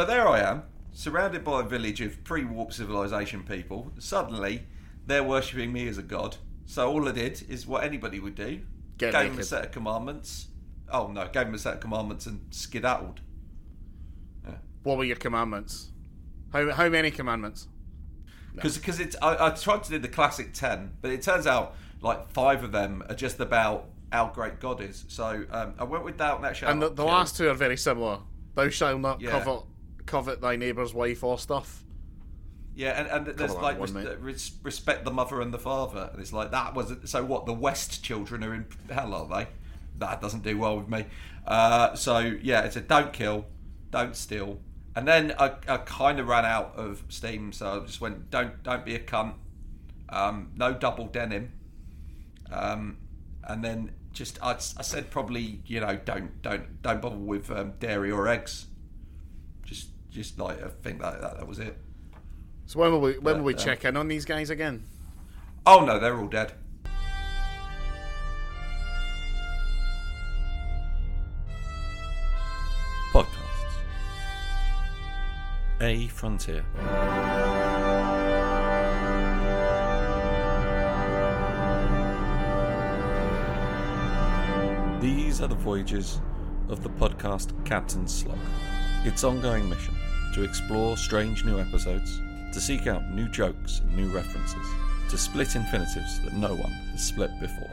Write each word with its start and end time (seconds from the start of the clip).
So 0.00 0.06
there 0.06 0.26
I 0.26 0.40
am, 0.40 0.62
surrounded 0.94 1.44
by 1.44 1.60
a 1.60 1.62
village 1.62 2.00
of 2.00 2.24
pre-warp 2.24 2.72
civilization 2.72 3.42
people. 3.42 3.92
Suddenly, 3.98 4.62
they're 5.04 5.22
worshipping 5.22 5.74
me 5.74 5.88
as 5.88 5.98
a 5.98 6.02
god. 6.02 6.38
So 6.64 6.90
all 6.90 7.06
I 7.06 7.12
did 7.12 7.42
is 7.50 7.66
what 7.66 7.84
anybody 7.84 8.18
would 8.18 8.34
do: 8.34 8.62
Get 8.96 9.12
gave 9.12 9.32
them 9.32 9.38
a 9.38 9.42
set 9.42 9.66
of 9.66 9.72
commandments. 9.72 10.46
Oh 10.90 11.08
no, 11.08 11.24
gave 11.24 11.44
them 11.44 11.54
a 11.54 11.58
set 11.58 11.74
of 11.74 11.80
commandments 11.80 12.24
and 12.24 12.40
skedaddled. 12.48 13.20
What 14.84 14.96
were 14.96 15.04
your 15.04 15.16
commandments? 15.16 15.90
How 16.50 16.70
how 16.72 16.88
many 16.88 17.10
commandments? 17.10 17.68
Because 18.54 19.00
it's 19.00 19.16
I, 19.20 19.48
I 19.48 19.50
tried 19.50 19.82
to 19.82 19.90
do 19.90 19.98
the 19.98 20.08
classic 20.08 20.54
ten, 20.54 20.96
but 21.02 21.10
it 21.10 21.20
turns 21.20 21.46
out 21.46 21.74
like 22.00 22.30
five 22.30 22.64
of 22.64 22.72
them 22.72 23.02
are 23.10 23.14
just 23.14 23.38
about 23.38 23.90
our 24.12 24.32
great 24.32 24.60
God 24.60 24.80
is. 24.80 25.04
So 25.08 25.44
um, 25.50 25.74
I 25.78 25.84
went 25.84 26.04
with 26.04 26.16
doubt 26.16 26.40
that 26.40 26.62
And 26.62 26.80
the, 26.80 26.88
the 26.88 27.04
last 27.04 27.36
two 27.36 27.50
are 27.50 27.54
very 27.54 27.76
similar. 27.76 28.20
Thou 28.54 28.70
shalt 28.70 28.98
not 28.98 29.20
Yeah. 29.20 29.32
covet 29.32 29.64
covet 30.10 30.40
thy 30.40 30.56
neighbour's 30.56 30.92
wife 30.92 31.22
or 31.22 31.38
stuff. 31.38 31.84
Yeah, 32.74 33.00
and, 33.00 33.28
and 33.28 33.38
there's 33.38 33.54
like 33.54 33.78
one, 33.78 33.92
res- 33.92 34.18
res- 34.18 34.52
respect 34.62 35.04
the 35.04 35.10
mother 35.10 35.40
and 35.40 35.52
the 35.52 35.58
father, 35.58 36.10
and 36.12 36.20
it's 36.20 36.32
like 36.32 36.50
that 36.52 36.74
was 36.74 36.92
so. 37.04 37.24
What 37.24 37.46
the 37.46 37.52
West 37.52 38.02
children 38.02 38.42
are 38.44 38.54
in 38.54 38.66
hell, 38.88 39.14
are 39.14 39.28
they? 39.28 39.48
That 39.98 40.20
doesn't 40.20 40.42
do 40.42 40.58
well 40.58 40.78
with 40.78 40.88
me. 40.88 41.06
Uh, 41.46 41.94
so 41.94 42.18
yeah, 42.18 42.62
it's 42.62 42.76
a 42.76 42.80
don't 42.80 43.12
kill, 43.12 43.46
don't 43.90 44.16
steal, 44.16 44.60
and 44.96 45.06
then 45.06 45.34
I, 45.38 45.52
I 45.68 45.78
kind 45.78 46.20
of 46.20 46.28
ran 46.28 46.44
out 46.44 46.74
of 46.76 47.04
steam, 47.08 47.52
so 47.52 47.82
I 47.82 47.86
just 47.86 48.00
went 48.00 48.30
don't 48.30 48.62
don't 48.62 48.84
be 48.84 48.94
a 48.94 49.00
cunt, 49.00 49.34
um, 50.08 50.52
no 50.56 50.72
double 50.72 51.06
denim, 51.06 51.52
um, 52.50 52.98
and 53.44 53.64
then 53.64 53.92
just 54.12 54.42
I, 54.42 54.52
I 54.52 54.82
said 54.82 55.10
probably 55.10 55.60
you 55.66 55.80
know 55.80 55.98
don't 56.04 56.40
don't 56.40 56.82
don't 56.82 57.02
bother 57.02 57.16
with 57.16 57.50
um, 57.50 57.74
dairy 57.78 58.10
or 58.10 58.28
eggs, 58.28 58.66
just 60.10 60.36
just 60.36 60.38
like 60.38 60.62
I 60.62 60.68
think 60.82 61.00
that 61.00 61.20
that, 61.20 61.38
that 61.38 61.46
was 61.46 61.58
it. 61.58 61.76
So 62.66 62.80
when 62.80 62.92
will 62.92 63.00
we 63.00 63.18
when 63.18 63.38
will 63.38 63.44
we 63.44 63.54
But, 63.54 63.62
uh, 63.62 63.64
check 63.64 63.84
in 63.84 63.96
on 63.96 64.08
these 64.08 64.24
guys 64.24 64.50
again? 64.50 64.84
Oh 65.66 65.84
no, 65.84 65.98
they're 65.98 66.16
all 66.18 66.28
dead. 66.28 66.52
Podcasts. 73.12 73.26
A 75.80 76.06
Frontier. 76.08 76.64
These 85.00 85.40
are 85.40 85.48
the 85.48 85.54
voyages 85.54 86.20
of 86.68 86.82
the 86.82 86.90
podcast 86.90 87.52
Captain 87.64 88.06
Slog. 88.06 88.38
Its 89.04 89.24
ongoing 89.24 89.68
mission 89.68 89.94
to 90.34 90.42
explore 90.42 90.96
strange 90.96 91.44
new 91.44 91.58
episodes, 91.58 92.20
to 92.52 92.60
seek 92.60 92.86
out 92.86 93.10
new 93.10 93.28
jokes 93.28 93.80
and 93.80 93.96
new 93.96 94.08
references, 94.14 94.66
to 95.08 95.18
split 95.18 95.56
infinitives 95.56 96.20
that 96.20 96.32
no 96.32 96.54
one 96.54 96.70
has 96.92 97.04
split 97.04 97.30
before. 97.40 97.70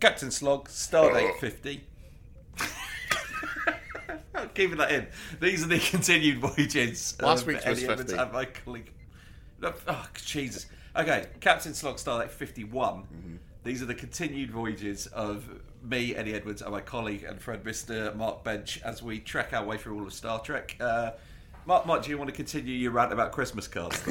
Captain 0.00 0.30
Slog, 0.30 0.68
Stardate 0.68 1.38
50. 1.38 1.89
I'm 4.50 4.54
keeping 4.54 4.78
that 4.78 4.90
in. 4.90 5.06
These 5.40 5.64
are 5.64 5.68
the 5.68 5.78
continued 5.90 6.38
voyages. 6.38 7.16
Last 7.20 7.42
of 7.42 7.46
week's 7.48 7.66
was 7.66 7.82
Ellie 7.84 7.96
50. 7.96 8.16
and 8.16 8.32
my 8.32 8.44
colleague. 8.44 8.90
Oh, 9.62 10.06
Jesus. 10.14 10.66
Okay, 10.96 11.26
Captain 11.40 11.74
Slog, 11.74 11.96
Stardate 11.96 12.30
51. 12.30 12.94
Mm-hmm. 12.94 13.36
These 13.62 13.82
are 13.82 13.86
the 13.86 13.94
continued 13.94 14.50
voyages 14.50 15.06
of 15.08 15.48
me, 15.82 16.14
Eddie 16.14 16.34
Edwards, 16.34 16.62
and 16.62 16.70
my 16.72 16.80
colleague 16.80 17.24
and 17.24 17.40
friend, 17.40 17.62
Mr. 17.62 18.14
Mark 18.16 18.42
Bench, 18.42 18.80
as 18.82 19.02
we 19.02 19.20
trek 19.20 19.52
our 19.52 19.64
way 19.64 19.76
through 19.76 19.98
all 19.98 20.06
of 20.06 20.12
Star 20.12 20.40
Trek. 20.40 20.76
Uh, 20.80 21.12
Mark, 21.66 21.86
Mark, 21.86 22.02
do 22.02 22.10
you 22.10 22.18
want 22.18 22.28
to 22.30 22.34
continue 22.36 22.74
your 22.74 22.90
rant 22.92 23.12
about 23.12 23.32
Christmas 23.32 23.68
cards? 23.68 24.02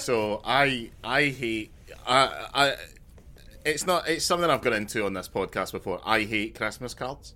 So 0.00 0.40
I 0.44 0.90
I 1.04 1.26
hate 1.26 1.72
I 2.06 2.46
I 2.54 2.74
it's 3.64 3.86
not 3.86 4.08
it's 4.08 4.24
something 4.24 4.48
I've 4.48 4.62
got 4.62 4.72
into 4.72 5.04
on 5.04 5.12
this 5.12 5.28
podcast 5.28 5.72
before. 5.72 6.00
I 6.04 6.22
hate 6.22 6.54
Christmas 6.54 6.94
cards. 6.94 7.34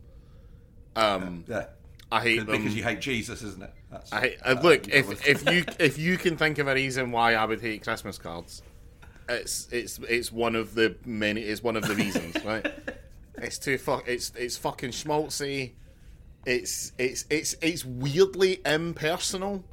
Um 0.97 1.45
yeah. 1.49 1.67
I 2.13 2.21
hate 2.21 2.47
them. 2.47 2.59
Because 2.59 2.77
you 2.77 2.85
hate 2.85 3.01
Jesus, 3.01 3.43
isn't 3.43 3.63
it? 3.63 3.73
That's, 3.91 4.13
I 4.13 4.21
hate, 4.21 4.39
uh, 4.45 4.57
look, 4.63 4.87
if 4.89 5.27
if 5.27 5.51
you 5.53 5.65
if 5.79 5.99
you 5.99 6.17
can 6.17 6.37
think 6.37 6.59
of 6.59 6.69
a 6.69 6.75
reason 6.75 7.11
why 7.11 7.35
I 7.35 7.45
would 7.45 7.61
hate 7.61 7.83
Christmas 7.83 8.19
cards, 8.19 8.63
it's 9.29 9.69
it's 9.73 9.99
it's 10.09 10.31
one 10.31 10.55
of 10.55 10.75
the 10.75 10.97
many. 11.05 11.41
It's 11.41 11.63
one 11.63 11.77
of 11.77 11.87
the 11.87 11.95
reasons, 11.95 12.37
right? 12.45 12.67
It's 13.39 13.59
too 13.59 13.79
fuck. 13.79 14.05
It's 14.07 14.33
it's 14.37 14.57
fucking 14.57 14.91
schmaltzy. 14.91 15.73
It's 16.47 16.93
it's 16.99 17.25
it's 17.31 17.57
it's 17.63 17.85
weirdly 17.85 18.61
impersonal 18.67 19.65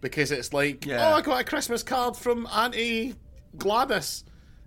because 0.00 0.32
it's 0.32 0.52
like, 0.52 0.84
Yeah. 0.84 1.08
oh, 1.08 1.14
I 1.14 1.22
got 1.22 1.40
a 1.40 1.44
Christmas 1.44 1.82
card 1.82 2.16
from 2.16 2.46
Auntie 2.48 3.14
Gladys, 3.56 4.24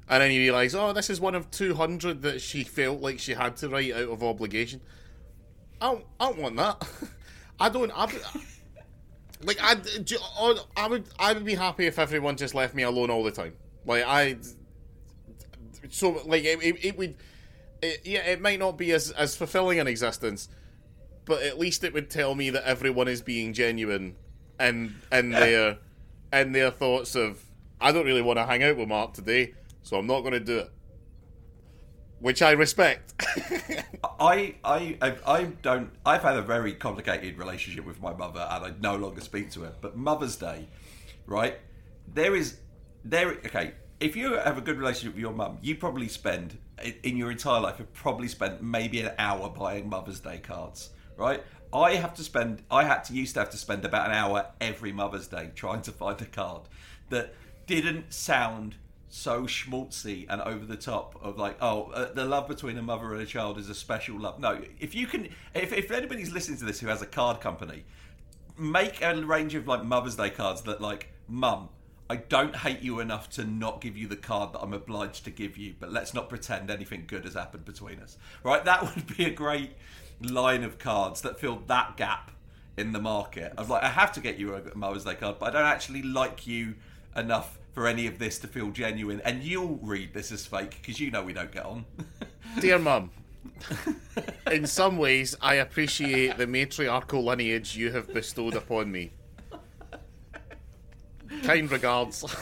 and 0.07 0.23
then 0.23 0.31
you 0.31 0.39
realise, 0.39 0.73
oh, 0.73 0.93
this 0.93 1.09
is 1.09 1.19
one 1.19 1.35
of 1.35 1.51
two 1.51 1.75
hundred 1.75 2.21
that 2.23 2.41
she 2.41 2.63
felt 2.63 3.01
like 3.01 3.19
she 3.19 3.33
had 3.33 3.57
to 3.57 3.69
write 3.69 3.93
out 3.93 4.09
of 4.09 4.23
obligation. 4.23 4.81
I 5.81 5.91
don't, 5.91 6.05
I 6.19 6.25
don't 6.27 6.39
want 6.39 6.57
that. 6.57 6.87
I 7.59 7.69
don't. 7.69 7.91
I, 7.95 8.11
like 9.43 9.57
I, 9.61 9.75
oh, 10.39 10.65
I 10.75 10.87
would, 10.87 11.05
I 11.19 11.33
would 11.33 11.45
be 11.45 11.55
happy 11.55 11.85
if 11.85 11.99
everyone 11.99 12.37
just 12.37 12.55
left 12.55 12.73
me 12.73 12.83
alone 12.83 13.09
all 13.09 13.23
the 13.23 13.31
time. 13.31 13.53
Like 13.85 14.03
I, 14.05 14.37
so 15.89 16.21
like 16.25 16.43
it, 16.43 16.61
it, 16.61 16.85
it 16.85 16.97
would, 16.97 17.15
it, 17.81 18.01
yeah, 18.03 18.25
it 18.25 18.41
might 18.41 18.59
not 18.59 18.77
be 18.77 18.91
as 18.91 19.11
as 19.11 19.35
fulfilling 19.35 19.79
an 19.79 19.87
existence, 19.87 20.49
but 21.25 21.41
at 21.43 21.59
least 21.59 21.83
it 21.83 21.93
would 21.93 22.09
tell 22.09 22.35
me 22.35 22.49
that 22.49 22.63
everyone 22.63 23.07
is 23.07 23.21
being 23.21 23.53
genuine 23.53 24.15
and 24.59 24.95
and 25.11 25.33
their 25.33 25.77
and 26.31 26.55
their 26.55 26.71
thoughts 26.71 27.15
of 27.15 27.43
I 27.79 27.91
don't 27.91 28.05
really 28.05 28.21
want 28.21 28.37
to 28.39 28.45
hang 28.45 28.63
out 28.63 28.77
with 28.77 28.87
Mark 28.87 29.13
today, 29.13 29.53
so 29.83 29.97
I'm 29.97 30.07
not 30.07 30.21
going 30.21 30.33
to 30.33 30.39
do 30.39 30.59
it. 30.59 30.71
Which 32.19 32.41
I 32.41 32.51
respect. 32.51 33.13
I, 34.19 34.55
I, 34.63 34.97
I, 35.25 35.43
don't. 35.61 35.91
I've 36.05 36.21
had 36.21 36.37
a 36.37 36.41
very 36.41 36.73
complicated 36.73 37.37
relationship 37.37 37.85
with 37.85 38.01
my 38.01 38.13
mother, 38.13 38.47
and 38.49 38.65
I 38.65 38.73
no 38.79 38.95
longer 38.95 39.21
speak 39.21 39.51
to 39.51 39.61
her. 39.61 39.73
But 39.81 39.97
Mother's 39.97 40.37
Day, 40.37 40.67
right? 41.25 41.59
There 42.13 42.35
is, 42.35 42.59
there. 43.03 43.31
Okay, 43.31 43.73
if 43.99 44.15
you 44.15 44.33
have 44.33 44.57
a 44.57 44.61
good 44.61 44.77
relationship 44.77 45.15
with 45.15 45.21
your 45.21 45.33
mum, 45.33 45.57
you 45.61 45.75
probably 45.75 46.07
spend 46.07 46.57
in 47.03 47.17
your 47.17 47.31
entire 47.31 47.59
life. 47.59 47.75
You've 47.79 47.93
probably 47.93 48.27
spent 48.27 48.63
maybe 48.63 49.01
an 49.01 49.11
hour 49.17 49.49
buying 49.49 49.89
Mother's 49.89 50.19
Day 50.19 50.37
cards, 50.37 50.91
right? 51.17 51.43
I 51.73 51.95
have 51.95 52.13
to 52.15 52.23
spend. 52.23 52.61
I 52.71 52.85
had 52.85 53.03
to 53.05 53.13
used 53.13 53.33
to 53.33 53.41
have 53.41 53.49
to 53.51 53.57
spend 53.57 53.83
about 53.83 54.07
an 54.07 54.15
hour 54.15 54.47
every 54.61 54.91
Mother's 54.91 55.27
Day 55.27 55.51
trying 55.55 55.81
to 55.83 55.91
find 55.91 56.21
a 56.21 56.25
card 56.25 56.63
that 57.09 57.33
didn't 57.67 58.13
sound 58.13 58.75
so 59.09 59.43
schmaltzy 59.43 60.25
and 60.29 60.41
over 60.41 60.65
the 60.65 60.75
top 60.75 61.17
of 61.21 61.37
like 61.37 61.57
oh 61.61 61.91
uh, 61.93 62.11
the 62.13 62.25
love 62.25 62.47
between 62.47 62.77
a 62.77 62.81
mother 62.81 63.13
and 63.13 63.21
a 63.21 63.25
child 63.25 63.57
is 63.57 63.69
a 63.69 63.75
special 63.75 64.19
love. 64.19 64.39
No 64.39 64.61
if 64.79 64.95
you 64.95 65.07
can 65.07 65.29
if, 65.53 65.71
if 65.71 65.91
anybody's 65.91 66.31
listening 66.31 66.57
to 66.59 66.65
this 66.65 66.79
who 66.79 66.87
has 66.87 67.01
a 67.01 67.05
card 67.05 67.39
company 67.39 67.85
make 68.57 69.01
a 69.01 69.15
range 69.23 69.55
of 69.55 69.67
like 69.67 69.83
mother's 69.83 70.15
day 70.15 70.29
cards 70.29 70.63
that 70.63 70.81
like 70.81 71.09
mum 71.27 71.69
i 72.09 72.15
don't 72.15 72.55
hate 72.55 72.81
you 72.81 72.99
enough 72.99 73.29
to 73.29 73.43
not 73.43 73.81
give 73.81 73.97
you 73.97 74.07
the 74.07 74.15
card 74.15 74.53
that 74.53 74.59
i'm 74.59 74.73
obliged 74.73 75.23
to 75.23 75.29
give 75.29 75.57
you 75.57 75.75
but 75.79 75.91
let's 75.91 76.13
not 76.13 76.29
pretend 76.29 76.69
anything 76.69 77.03
good 77.05 77.23
has 77.25 77.33
happened 77.33 77.65
between 77.65 77.99
us. 77.99 78.17
Right? 78.43 78.63
That 78.65 78.95
would 78.95 79.15
be 79.15 79.25
a 79.25 79.31
great 79.31 79.71
line 80.21 80.63
of 80.63 80.79
cards 80.79 81.21
that 81.21 81.39
fill 81.39 81.61
that 81.67 81.97
gap 81.97 82.31
in 82.77 82.91
the 82.91 82.99
market. 82.99 83.53
Of 83.57 83.69
like 83.69 83.83
i 83.83 83.89
have 83.89 84.11
to 84.13 84.19
get 84.19 84.37
you 84.37 84.55
a 84.55 84.75
mother's 84.75 85.05
day 85.05 85.15
card 85.15 85.37
but 85.39 85.49
i 85.49 85.51
don't 85.51 85.71
actually 85.71 86.01
like 86.01 86.47
you 86.47 86.75
enough 87.15 87.59
for 87.75 87.87
any 87.87 88.07
of 88.07 88.17
this 88.17 88.39
to 88.39 88.47
feel 88.47 88.71
genuine 88.71 89.21
and 89.25 89.43
you'll 89.43 89.77
read 89.83 90.13
this 90.13 90.31
as 90.31 90.45
fake 90.45 90.79
because 90.81 90.99
you 90.99 91.11
know 91.11 91.21
we 91.21 91.33
don't 91.33 91.51
get 91.51 91.65
on 91.65 91.85
Dear 92.59 92.79
Mum, 92.79 93.11
in 94.49 94.65
some 94.65 94.97
ways, 94.97 95.35
I 95.41 95.55
appreciate 95.55 96.37
the 96.37 96.47
matriarchal 96.47 97.21
lineage 97.21 97.75
you 97.75 97.91
have 97.91 98.13
bestowed 98.13 98.53
upon 98.55 98.89
me. 98.91 99.11
Kind 101.43 101.69
regards. 101.69 102.21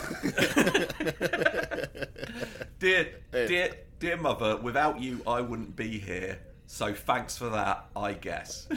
dear 2.79 3.07
eh. 3.33 3.47
dear 3.47 3.74
dear 4.00 4.18
mother 4.18 4.57
without 4.57 5.00
you 5.00 5.21
i 5.25 5.39
wouldn't 5.39 5.74
be 5.75 5.97
here 5.97 6.38
so 6.68 6.94
thanks 6.94 7.38
for 7.38 7.47
that 7.50 7.86
i 7.95 8.12
guess 8.12 8.68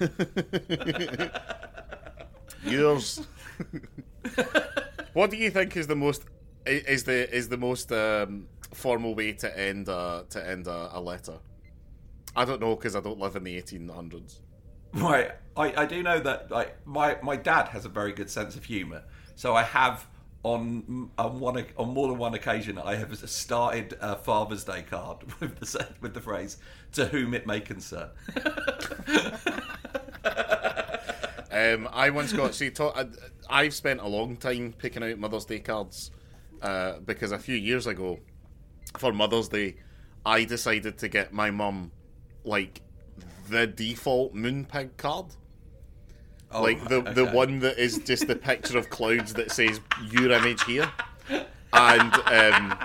Yours. 2.64 3.20
What 5.18 5.32
do 5.32 5.36
you 5.36 5.50
think 5.50 5.76
is 5.76 5.88
the 5.88 5.96
most 5.96 6.22
is 6.64 7.02
the 7.02 7.34
is 7.34 7.48
the 7.48 7.56
most 7.56 7.90
um, 7.90 8.46
formal 8.72 9.16
way 9.16 9.32
to 9.32 9.58
end 9.58 9.88
a 9.88 10.24
to 10.30 10.48
end 10.48 10.68
a, 10.68 10.90
a 10.92 11.00
letter? 11.00 11.38
I 12.36 12.44
don't 12.44 12.60
know 12.60 12.76
because 12.76 12.94
I 12.94 13.00
don't 13.00 13.18
live 13.18 13.34
in 13.34 13.42
the 13.42 13.60
1800s. 13.60 14.38
Right. 14.92 15.32
I, 15.56 15.82
I 15.82 15.86
do 15.86 16.04
know 16.04 16.20
that 16.20 16.52
like 16.52 16.86
my, 16.86 17.16
my 17.20 17.34
dad 17.34 17.66
has 17.68 17.84
a 17.84 17.88
very 17.88 18.12
good 18.12 18.30
sense 18.30 18.54
of 18.54 18.64
humour. 18.64 19.02
So 19.34 19.56
I 19.56 19.64
have 19.64 20.06
on 20.44 21.10
on 21.18 21.40
one 21.40 21.66
on 21.76 21.88
more 21.88 22.06
than 22.06 22.16
one 22.16 22.34
occasion 22.34 22.78
I 22.78 22.94
have 22.94 23.12
started 23.28 23.98
a 24.00 24.14
Father's 24.14 24.62
Day 24.62 24.82
card 24.82 25.18
with 25.40 25.58
the 25.58 25.88
with 26.00 26.14
the 26.14 26.20
phrase 26.20 26.58
"To 26.92 27.06
whom 27.06 27.34
it 27.34 27.44
may 27.44 27.60
concern." 27.60 28.10
Um, 31.58 31.88
I 31.92 32.10
once 32.10 32.32
got 32.32 32.54
see. 32.54 32.70
To, 32.70 33.08
I, 33.48 33.64
have 33.64 33.74
spent 33.74 34.00
a 34.00 34.06
long 34.06 34.36
time 34.36 34.74
picking 34.76 35.02
out 35.02 35.18
Mother's 35.18 35.44
Day 35.44 35.58
cards 35.58 36.10
uh, 36.62 36.98
because 37.04 37.32
a 37.32 37.38
few 37.38 37.56
years 37.56 37.86
ago, 37.86 38.18
for 38.96 39.12
Mother's 39.12 39.48
Day, 39.48 39.76
I 40.24 40.44
decided 40.44 40.98
to 40.98 41.08
get 41.08 41.32
my 41.32 41.50
mum 41.50 41.90
like 42.44 42.82
the 43.48 43.66
default 43.66 44.34
Moonpig 44.34 44.96
card. 44.96 45.26
Oh, 46.50 46.62
like 46.62 46.82
the 46.88 46.96
okay. 46.96 47.12
the 47.12 47.26
one 47.26 47.58
that 47.60 47.78
is 47.78 47.98
just 47.98 48.26
the 48.26 48.36
picture 48.36 48.78
of 48.78 48.88
clouds 48.88 49.34
that 49.34 49.50
says 49.50 49.80
your 50.10 50.30
image 50.30 50.62
here. 50.64 50.90
And 51.72 52.14
um, 52.14 52.78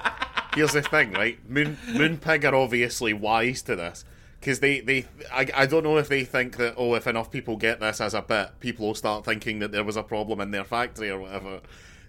here's 0.56 0.74
the 0.74 0.82
thing, 0.82 1.12
right? 1.14 1.38
Moon 1.50 1.78
Moonpig 1.88 2.44
are 2.44 2.56
obviously 2.56 3.14
wise 3.14 3.62
to 3.64 3.76
this 3.76 4.04
because 4.44 4.60
they 4.60 4.82
they 4.82 5.06
I, 5.32 5.48
I 5.56 5.66
don't 5.66 5.84
know 5.84 5.98
if 5.98 6.10
they 6.10 6.26
think 6.26 6.58
that 6.58 6.74
oh 6.76 6.96
if 6.96 7.08
enough 7.08 7.32
people 7.32 7.56
get 7.56 7.80
this 7.80 8.02
as 8.02 8.14
a 8.14 8.22
bit 8.22 8.50
people 8.60 8.88
will 8.88 8.96
start 8.96 9.24
thinking 9.24 9.60
that 9.60 9.72
there 9.72 9.86
was 9.86 9.96
a 9.96 10.04
problem 10.04 10.42
in 10.42 10.52
their 10.52 10.66
factory 10.66 11.10
or 11.10 11.20
whatever. 11.20 11.62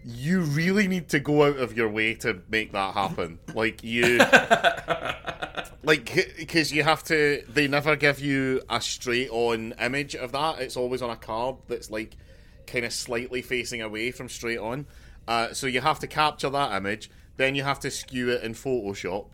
You 0.04 0.40
really 0.40 0.88
need 0.88 1.08
to 1.10 1.20
go 1.20 1.44
out 1.44 1.58
of 1.58 1.76
your 1.76 1.88
way 1.88 2.14
to 2.16 2.42
make 2.50 2.72
that 2.72 2.94
happen. 2.94 3.38
Like 3.54 3.84
you 3.84 4.18
like 5.84 6.34
because 6.36 6.72
you 6.72 6.82
have 6.82 7.04
to 7.04 7.44
they 7.48 7.68
never 7.68 7.94
give 7.94 8.18
you 8.18 8.62
a 8.68 8.80
straight 8.80 9.30
on 9.30 9.72
image 9.80 10.16
of 10.16 10.32
that. 10.32 10.58
It's 10.58 10.76
always 10.76 11.02
on 11.02 11.10
a 11.10 11.16
card 11.16 11.56
that's 11.68 11.88
like 11.88 12.16
kind 12.66 12.84
of 12.84 12.92
slightly 12.92 13.42
facing 13.42 13.80
away 13.80 14.10
from 14.10 14.28
straight 14.28 14.58
on. 14.58 14.86
Uh, 15.28 15.52
so 15.54 15.68
you 15.68 15.80
have 15.80 16.00
to 16.00 16.08
capture 16.08 16.50
that 16.50 16.76
image 16.76 17.10
then 17.36 17.54
you 17.54 17.62
have 17.62 17.80
to 17.80 17.90
skew 17.90 18.30
it 18.30 18.42
in 18.42 18.54
photoshop 18.54 19.26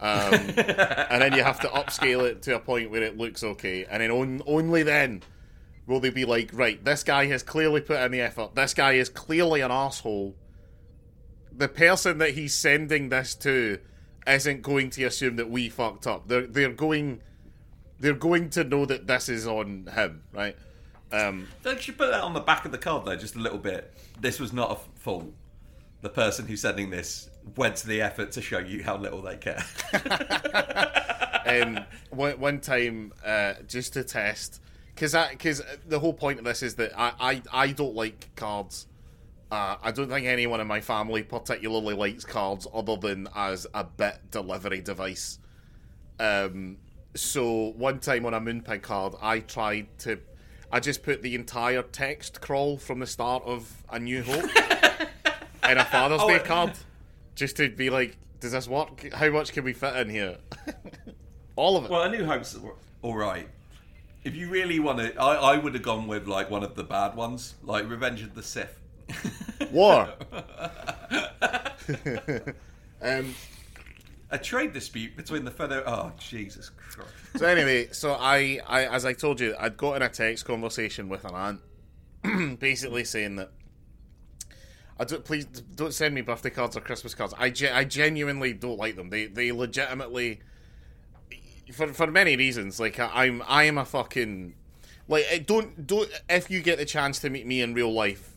um, 0.00 0.34
and 0.34 1.22
then 1.22 1.32
you 1.32 1.42
have 1.42 1.60
to 1.60 1.68
upscale 1.68 2.28
it 2.28 2.42
to 2.42 2.54
a 2.56 2.60
point 2.60 2.90
where 2.90 3.02
it 3.02 3.16
looks 3.16 3.42
okay, 3.42 3.84
and 3.84 4.02
then 4.02 4.10
on, 4.10 4.42
only 4.46 4.82
then 4.82 5.22
will 5.86 6.00
they 6.00 6.10
be 6.10 6.24
like, 6.24 6.50
right, 6.52 6.84
this 6.84 7.02
guy 7.02 7.26
has 7.26 7.42
clearly 7.42 7.80
put 7.80 8.00
in 8.00 8.12
the 8.12 8.20
effort. 8.20 8.54
This 8.54 8.74
guy 8.74 8.92
is 8.92 9.08
clearly 9.08 9.62
an 9.62 9.70
asshole. 9.70 10.36
The 11.50 11.68
person 11.68 12.18
that 12.18 12.34
he's 12.34 12.54
sending 12.54 13.08
this 13.08 13.34
to 13.36 13.78
isn't 14.26 14.62
going 14.62 14.90
to 14.90 15.04
assume 15.04 15.36
that 15.36 15.50
we 15.50 15.68
fucked 15.68 16.06
up. 16.06 16.28
They're 16.28 16.46
they're 16.46 16.72
going 16.72 17.22
they're 17.98 18.14
going 18.14 18.50
to 18.50 18.64
know 18.64 18.86
that 18.86 19.06
this 19.06 19.28
is 19.28 19.46
on 19.46 19.88
him, 19.92 20.22
right? 20.32 20.56
Um, 21.10 21.48
Don't 21.62 21.86
you 21.88 21.94
put 21.94 22.10
that 22.10 22.22
on 22.22 22.34
the 22.34 22.40
back 22.40 22.64
of 22.64 22.70
the 22.70 22.78
card 22.78 23.06
though, 23.06 23.16
just 23.16 23.34
a 23.34 23.40
little 23.40 23.58
bit? 23.58 23.92
This 24.20 24.38
was 24.38 24.52
not 24.52 24.70
a 24.70 25.00
fault. 25.00 25.32
The 26.02 26.10
person 26.10 26.46
who's 26.46 26.60
sending 26.60 26.90
this 26.90 27.30
went 27.56 27.76
to 27.76 27.86
the 27.86 28.02
effort 28.02 28.32
to 28.32 28.42
show 28.42 28.58
you 28.58 28.82
how 28.82 28.96
little 28.96 29.22
they 29.22 29.36
care. 29.36 29.64
um, 31.46 31.84
one, 32.10 32.38
one 32.40 32.60
time, 32.60 33.12
uh, 33.24 33.54
just 33.66 33.94
to 33.94 34.04
test, 34.04 34.60
because 34.94 35.14
because 35.30 35.62
the 35.86 35.98
whole 35.98 36.12
point 36.12 36.38
of 36.38 36.44
this 36.44 36.62
is 36.62 36.74
that 36.76 36.98
I 36.98 37.12
I, 37.20 37.42
I 37.52 37.72
don't 37.72 37.94
like 37.94 38.28
cards. 38.36 38.86
Uh, 39.50 39.76
I 39.82 39.92
don't 39.92 40.10
think 40.10 40.26
anyone 40.26 40.60
in 40.60 40.66
my 40.66 40.82
family 40.82 41.22
particularly 41.22 41.94
likes 41.94 42.24
cards 42.24 42.66
other 42.74 42.96
than 42.96 43.28
as 43.34 43.66
a 43.72 43.82
bit 43.82 44.30
delivery 44.30 44.82
device. 44.82 45.38
Um, 46.20 46.76
so 47.14 47.72
one 47.76 47.98
time 47.98 48.26
on 48.26 48.34
a 48.34 48.40
Moonpig 48.40 48.82
card, 48.82 49.14
I 49.22 49.40
tried 49.40 49.86
to, 50.00 50.18
I 50.70 50.80
just 50.80 51.02
put 51.02 51.22
the 51.22 51.34
entire 51.34 51.82
text 51.82 52.42
crawl 52.42 52.76
from 52.76 52.98
the 52.98 53.06
start 53.06 53.42
of 53.44 53.72
A 53.90 53.98
New 53.98 54.22
Hope 54.22 54.44
in 54.44 55.78
a 55.78 55.84
Father's 55.86 56.20
oh, 56.22 56.28
Day 56.28 56.40
card 56.40 56.72
just 57.38 57.56
to 57.56 57.70
be 57.70 57.88
like, 57.88 58.16
does 58.40 58.52
this 58.52 58.68
work? 58.68 59.12
How 59.12 59.30
much 59.30 59.52
can 59.52 59.64
we 59.64 59.72
fit 59.72 59.96
in 59.96 60.10
here? 60.10 60.36
All 61.56 61.76
of 61.76 61.84
it. 61.84 61.90
Well, 61.90 62.02
A 62.02 62.10
New 62.10 62.24
Hope's 62.24 62.56
all 63.02 63.16
right. 63.16 63.48
If 64.24 64.34
you 64.34 64.48
really 64.48 64.80
want 64.80 64.98
to, 64.98 65.20
I, 65.20 65.54
I 65.54 65.56
would 65.56 65.74
have 65.74 65.82
gone 65.82 66.06
with 66.06 66.26
like 66.26 66.50
one 66.50 66.62
of 66.62 66.74
the 66.74 66.84
bad 66.84 67.14
ones, 67.14 67.54
like 67.62 67.88
Revenge 67.88 68.22
of 68.22 68.34
the 68.34 68.42
Sith. 68.42 68.80
War. 69.72 70.12
um, 73.02 73.34
a 74.30 74.38
trade 74.38 74.72
dispute 74.72 75.16
between 75.16 75.44
the 75.44 75.50
fellow. 75.50 75.82
Oh, 75.86 76.12
Jesus 76.18 76.70
Christ. 76.70 77.08
So 77.36 77.46
anyway, 77.46 77.88
so 77.92 78.12
I, 78.12 78.60
I, 78.66 78.86
as 78.86 79.04
I 79.04 79.14
told 79.14 79.40
you, 79.40 79.54
I'd 79.58 79.76
got 79.76 79.96
in 79.96 80.02
a 80.02 80.08
text 80.08 80.44
conversation 80.44 81.08
with 81.08 81.24
an 81.24 81.34
aunt, 81.34 82.58
basically 82.60 83.04
saying 83.04 83.36
that 83.36 83.50
I 85.00 85.04
don't, 85.04 85.24
please 85.24 85.44
don't 85.46 85.94
send 85.94 86.14
me 86.14 86.22
birthday 86.22 86.50
cards 86.50 86.76
or 86.76 86.80
Christmas 86.80 87.14
cards. 87.14 87.32
I, 87.38 87.50
ge- 87.50 87.64
I 87.64 87.84
genuinely 87.84 88.52
don't 88.52 88.78
like 88.78 88.96
them. 88.96 89.10
They 89.10 89.26
they 89.26 89.52
legitimately 89.52 90.40
for 91.72 91.92
for 91.92 92.06
many 92.06 92.36
reasons. 92.36 92.80
Like 92.80 92.98
I, 92.98 93.26
I'm 93.26 93.42
I 93.46 93.64
am 93.64 93.78
a 93.78 93.84
fucking 93.84 94.54
like 95.06 95.46
don't 95.46 95.86
don't 95.86 96.10
if 96.28 96.50
you 96.50 96.60
get 96.62 96.78
the 96.78 96.84
chance 96.84 97.20
to 97.20 97.30
meet 97.30 97.46
me 97.46 97.62
in 97.62 97.74
real 97.74 97.92
life, 97.92 98.36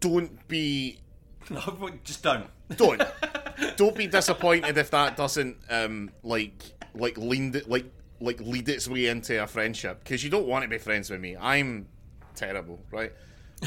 don't 0.00 0.46
be 0.48 0.98
no, 1.50 1.90
just 2.04 2.22
don't 2.22 2.46
don't 2.76 3.02
don't 3.76 3.96
be 3.96 4.06
disappointed 4.06 4.78
if 4.78 4.90
that 4.90 5.16
doesn't 5.16 5.56
um 5.70 6.10
like 6.22 6.62
like 6.94 7.18
lean 7.18 7.60
like 7.66 7.86
like 8.20 8.40
lead 8.40 8.68
its 8.68 8.88
way 8.88 9.06
into 9.06 9.42
a 9.42 9.46
friendship 9.46 10.00
because 10.02 10.22
you 10.22 10.30
don't 10.30 10.46
want 10.46 10.62
to 10.62 10.68
be 10.68 10.78
friends 10.78 11.10
with 11.10 11.20
me. 11.20 11.36
I'm 11.36 11.88
terrible, 12.34 12.80
right? 12.90 13.12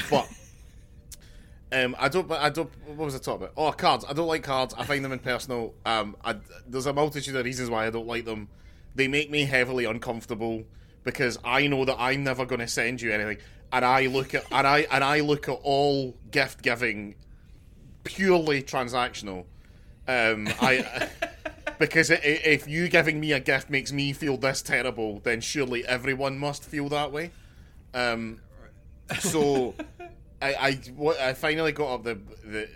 But 0.09 0.27
um, 1.71 1.95
I 1.99 2.07
don't. 2.07 2.31
I 2.31 2.49
don't. 2.49 2.69
What 2.85 3.05
was 3.05 3.15
I 3.15 3.17
talking 3.17 3.43
about? 3.43 3.53
Oh, 3.57 3.71
cards. 3.71 4.05
I 4.07 4.13
don't 4.13 4.27
like 4.27 4.43
cards. 4.43 4.73
I 4.77 4.85
find 4.85 5.03
them 5.03 5.11
impersonal. 5.11 5.75
Um, 5.85 6.15
I, 6.23 6.37
there's 6.65 6.85
a 6.85 6.93
multitude 6.93 7.35
of 7.35 7.43
reasons 7.43 7.69
why 7.69 7.87
I 7.87 7.89
don't 7.89 8.07
like 8.07 8.25
them. 8.25 8.47
They 8.95 9.07
make 9.07 9.29
me 9.29 9.43
heavily 9.43 9.85
uncomfortable 9.85 10.63
because 11.03 11.37
I 11.43 11.67
know 11.67 11.83
that 11.85 11.97
I'm 11.99 12.23
never 12.23 12.45
going 12.45 12.61
to 12.61 12.67
send 12.67 13.01
you 13.01 13.11
anything, 13.11 13.37
and 13.73 13.83
I 13.83 14.05
look 14.05 14.33
at 14.33 14.45
and 14.51 14.65
I 14.65 14.87
and 14.89 15.03
I 15.03 15.19
look 15.19 15.49
at 15.49 15.59
all 15.63 16.15
gift 16.31 16.61
giving 16.61 17.15
purely 18.05 18.63
transactional. 18.63 19.45
Um, 20.07 20.47
I 20.61 21.09
because 21.79 22.09
if 22.11 22.65
you 22.67 22.87
giving 22.87 23.19
me 23.19 23.33
a 23.33 23.41
gift 23.41 23.69
makes 23.69 23.91
me 23.91 24.13
feel 24.13 24.37
this 24.37 24.61
terrible, 24.61 25.19
then 25.19 25.41
surely 25.41 25.85
everyone 25.85 26.37
must 26.37 26.63
feel 26.63 26.87
that 26.89 27.11
way. 27.11 27.31
Um, 27.93 28.39
so 29.19 29.73
I, 30.41 30.53
I, 30.53 30.71
what, 30.95 31.19
I 31.19 31.33
finally 31.33 31.71
got 31.71 31.95
up 31.95 32.03
the, 32.03 32.19
the 32.43 32.69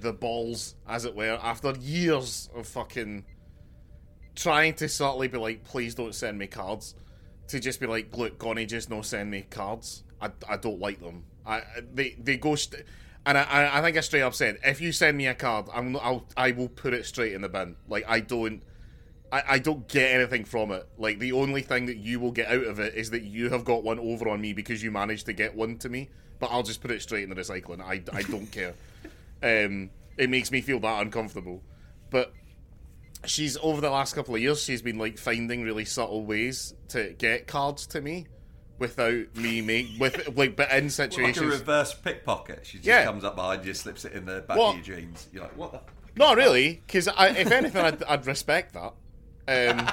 the 0.00 0.12
balls, 0.12 0.74
as 0.88 1.04
it 1.04 1.14
were, 1.14 1.38
after 1.42 1.72
years 1.78 2.50
of 2.54 2.66
fucking 2.66 3.24
trying 4.34 4.74
to 4.74 4.88
subtly 4.88 5.28
be 5.28 5.38
like, 5.38 5.64
please 5.64 5.94
don't 5.94 6.14
send 6.14 6.38
me 6.38 6.46
cards. 6.46 6.94
To 7.48 7.60
just 7.60 7.80
be 7.80 7.86
like, 7.86 8.16
look, 8.16 8.38
Gonny, 8.38 8.66
just 8.66 8.88
no 8.88 9.02
send 9.02 9.30
me 9.30 9.42
cards. 9.42 10.04
I, 10.20 10.30
I 10.48 10.56
don't 10.56 10.80
like 10.80 11.00
them. 11.00 11.24
I 11.44 11.62
they 11.92 12.16
they 12.18 12.36
go, 12.36 12.54
st- 12.54 12.84
and 13.26 13.36
I 13.36 13.78
I 13.78 13.82
think 13.82 13.96
I 13.96 14.00
straight 14.00 14.22
up 14.22 14.34
said, 14.34 14.58
if 14.64 14.80
you 14.80 14.90
send 14.92 15.18
me 15.18 15.26
a 15.26 15.34
card, 15.34 15.66
I'm 15.72 15.96
I'll 15.96 16.26
I 16.36 16.52
will 16.52 16.68
put 16.68 16.94
it 16.94 17.04
straight 17.04 17.32
in 17.32 17.42
the 17.42 17.48
bin. 17.48 17.76
Like 17.88 18.04
I 18.08 18.20
don't. 18.20 18.62
I, 19.30 19.42
I 19.50 19.58
don't 19.58 19.88
get 19.88 20.12
anything 20.12 20.44
from 20.44 20.72
it. 20.72 20.86
Like 20.98 21.18
the 21.18 21.32
only 21.32 21.62
thing 21.62 21.86
that 21.86 21.96
you 21.96 22.20
will 22.20 22.32
get 22.32 22.48
out 22.48 22.64
of 22.64 22.78
it 22.80 22.94
is 22.94 23.10
that 23.10 23.22
you 23.22 23.50
have 23.50 23.64
got 23.64 23.82
one 23.82 23.98
over 23.98 24.28
on 24.28 24.40
me 24.40 24.52
because 24.52 24.82
you 24.82 24.90
managed 24.90 25.26
to 25.26 25.32
get 25.32 25.54
one 25.54 25.78
to 25.78 25.88
me 25.88 26.10
but 26.42 26.50
I'll 26.50 26.64
just 26.64 26.80
put 26.80 26.90
it 26.90 27.00
straight 27.00 27.22
in 27.22 27.30
the 27.30 27.36
recycling. 27.36 27.80
I, 27.80 28.02
I 28.12 28.22
don't 28.22 28.50
care. 28.50 28.74
Um, 29.44 29.90
it 30.18 30.28
makes 30.28 30.50
me 30.50 30.60
feel 30.60 30.80
that 30.80 31.00
uncomfortable. 31.00 31.62
But 32.10 32.32
she's 33.24 33.56
over 33.58 33.80
the 33.80 33.90
last 33.90 34.16
couple 34.16 34.34
of 34.34 34.40
years, 34.40 34.60
she's 34.60 34.82
been 34.82 34.98
like 34.98 35.18
finding 35.18 35.62
really 35.62 35.84
subtle 35.84 36.26
ways 36.26 36.74
to 36.88 37.14
get 37.16 37.46
cards 37.46 37.86
to 37.86 38.00
me 38.00 38.26
without 38.80 39.36
me 39.36 39.60
make 39.60 39.86
with 40.00 40.36
like 40.36 40.56
but 40.56 40.68
in 40.72 40.90
situations 40.90 41.36
like 41.38 41.46
a 41.46 41.58
reverse 41.58 41.94
pickpocket. 41.94 42.66
She 42.66 42.78
just 42.78 42.88
yeah. 42.88 43.04
comes 43.04 43.22
up 43.22 43.36
behind 43.36 43.64
you, 43.64 43.72
slips 43.72 44.04
it 44.04 44.12
in 44.12 44.26
the 44.26 44.40
back 44.40 44.58
what? 44.58 44.76
of 44.76 44.84
your 44.84 44.96
jeans. 44.96 45.28
You're 45.32 45.44
like, 45.44 45.56
what 45.56 45.70
the? 45.70 45.80
Not 46.16 46.36
really, 46.36 46.82
because 46.84 47.06
if 47.06 47.52
anything, 47.52 47.84
I'd, 47.84 48.02
I'd, 48.02 48.26
respect 48.26 48.74
that. 48.74 48.94
Um, 49.46 49.88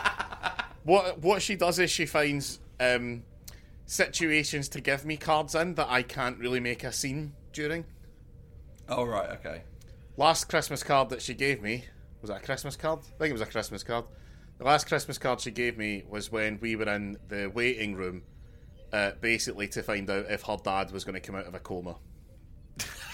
what 0.84 1.20
what 1.20 1.44
she 1.44 1.56
does 1.56 1.78
is 1.78 1.92
she 1.92 2.08
finds 2.08 2.60
um, 2.80 3.22
situations 3.90 4.70
to 4.70 4.82
give 4.82 5.04
me 5.04 5.18
cards 5.18 5.56
in 5.56 5.74
that 5.76 5.90
I 5.90 6.04
can't 6.04 6.38
really 6.38 6.60
make 6.60 6.84
a 6.84 6.92
scene 6.92 7.34
during. 7.54 7.86
Oh 8.88 9.04
right, 9.04 9.30
okay. 9.32 9.64
Last 10.16 10.46
Christmas 10.46 10.84
card 10.84 11.10
that 11.10 11.22
she 11.22 11.34
gave 11.34 11.62
me 11.62 11.86
was 12.22 12.30
that 12.30 12.42
a 12.42 12.46
Christmas 12.46 12.76
card? 12.76 13.00
I 13.00 13.18
think 13.18 13.30
it 13.30 13.34
was 13.34 13.42
a 13.42 13.46
Christmas 13.46 13.84
card. 13.84 14.06
The 14.58 14.66
last 14.66 14.88
Christmas 14.88 15.18
card 15.18 15.40
she 15.40 15.52
gave 15.52 15.78
me 15.78 16.04
was 16.08 16.32
when 16.32 16.60
we 16.60 16.76
were 16.76 16.90
in 16.90 17.18
the 17.30 17.48
waiting 17.48 17.96
room, 17.96 18.24
uh, 18.92 19.12
basically 19.22 19.68
to 19.70 19.82
find 19.82 20.10
out 20.10 20.26
if 20.30 20.44
her 20.44 20.58
dad 20.62 20.92
was 20.92 21.04
going 21.04 21.16
to 21.16 21.22
come 21.22 21.36
out 21.36 21.48
of 21.48 21.56
a 21.56 21.60
coma. 21.60 21.96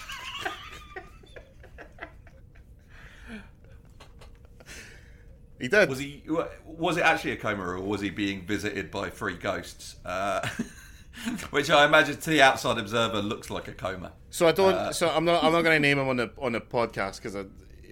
He 5.60 5.68
did. 5.68 5.88
Was 5.88 5.98
he? 5.98 6.22
Was 6.64 6.96
it 6.96 7.04
actually 7.04 7.32
a 7.32 7.36
coma, 7.36 7.64
or 7.64 7.80
was 7.80 8.00
he 8.00 8.10
being 8.10 8.46
visited 8.46 8.90
by 8.90 9.10
three 9.10 9.36
ghosts? 9.36 9.96
Uh, 10.04 10.46
which 11.50 11.70
I 11.70 11.86
imagine 11.86 12.16
to 12.16 12.30
the 12.30 12.42
outside 12.42 12.78
observer 12.78 13.22
looks 13.22 13.48
like 13.50 13.68
a 13.68 13.72
coma. 13.72 14.12
So 14.30 14.46
I 14.46 14.52
don't. 14.52 14.74
Uh, 14.74 14.92
so 14.92 15.08
I'm 15.08 15.24
not. 15.24 15.42
I'm 15.42 15.52
not 15.52 15.62
going 15.62 15.76
to 15.76 15.80
name 15.80 15.98
him 15.98 16.08
on 16.08 16.16
the 16.16 16.30
on 16.38 16.52
the 16.52 16.60
podcast 16.60 17.16
because 17.16 17.36
I, 17.36 17.44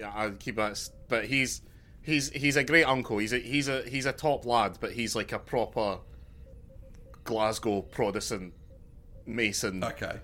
I 0.05 0.31
keep 0.31 0.57
that. 0.57 0.89
But 1.09 1.27
he's 1.27 1.63
he's 2.03 2.31
he's 2.31 2.57
a 2.57 2.65
great 2.65 2.85
uncle. 2.85 3.19
He's 3.19 3.33
a 3.33 3.39
he's 3.39 3.69
a 3.69 3.83
he's 3.83 4.07
a 4.07 4.13
top 4.13 4.45
lad, 4.45 4.79
but 4.81 4.93
he's 4.93 5.17
like 5.17 5.33
a 5.33 5.39
proper 5.39 5.99
Glasgow 7.25 7.83
Protestant 7.83 8.53
Mason. 9.27 9.83
Okay. 9.83 10.21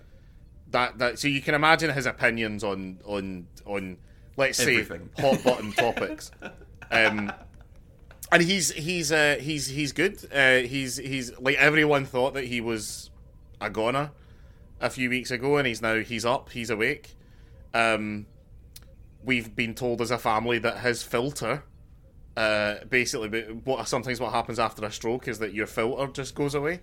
That 0.71 0.99
that. 0.99 1.19
So 1.19 1.29
you 1.29 1.41
can 1.41 1.55
imagine 1.55 1.91
his 1.91 2.07
opinions 2.07 2.63
on 2.63 3.01
on 3.07 3.47
on 3.65 3.97
let's 4.37 4.59
say 4.59 4.85
hot 5.19 5.43
button 5.43 5.73
topics. 5.73 6.31
Um, 6.91 7.33
and 8.33 8.43
he's 8.43 8.71
he's 8.73 9.11
uh, 9.13 9.37
he's 9.41 9.67
he's 9.67 9.93
good. 9.93 10.19
Uh, 10.33 10.59
he's 10.59 10.97
he's 10.97 11.37
like 11.39 11.57
everyone 11.57 12.05
thought 12.05 12.35
that 12.35 12.45
he 12.45 12.61
was 12.61 13.11
a 13.61 13.69
goner 13.71 14.11
a 14.81 14.89
few 14.91 15.11
weeks 15.11 15.31
ago, 15.31 15.57
and 15.57 15.67
he's 15.67 15.83
now 15.83 15.97
he's 16.01 16.25
up, 16.25 16.51
he's 16.51 16.71
awake. 16.71 17.15
Um, 17.75 18.27
we've 19.25 19.55
been 19.55 19.75
told 19.75 20.01
as 20.01 20.11
a 20.11 20.19
family 20.19 20.59
that 20.61 20.79
his 20.79 21.03
filter, 21.03 21.63
uh, 22.37 22.77
basically, 22.89 23.29
what 23.65 23.87
sometimes 23.89 24.19
what 24.21 24.33
happens 24.33 24.59
after 24.59 24.85
a 24.85 24.91
stroke 24.93 25.29
is 25.29 25.39
that 25.41 25.53
your 25.53 25.67
filter 25.67 26.07
just 26.13 26.35
goes 26.35 26.55
away. 26.55 26.81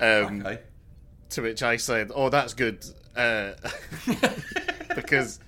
Um, 0.00 0.40
Okay. 0.44 0.60
to 1.30 1.42
which 1.42 1.62
I 1.62 1.76
said, 1.76 2.10
"Oh, 2.14 2.28
that's 2.30 2.54
good," 2.54 2.84
uh, 3.14 3.52
because 4.94 5.38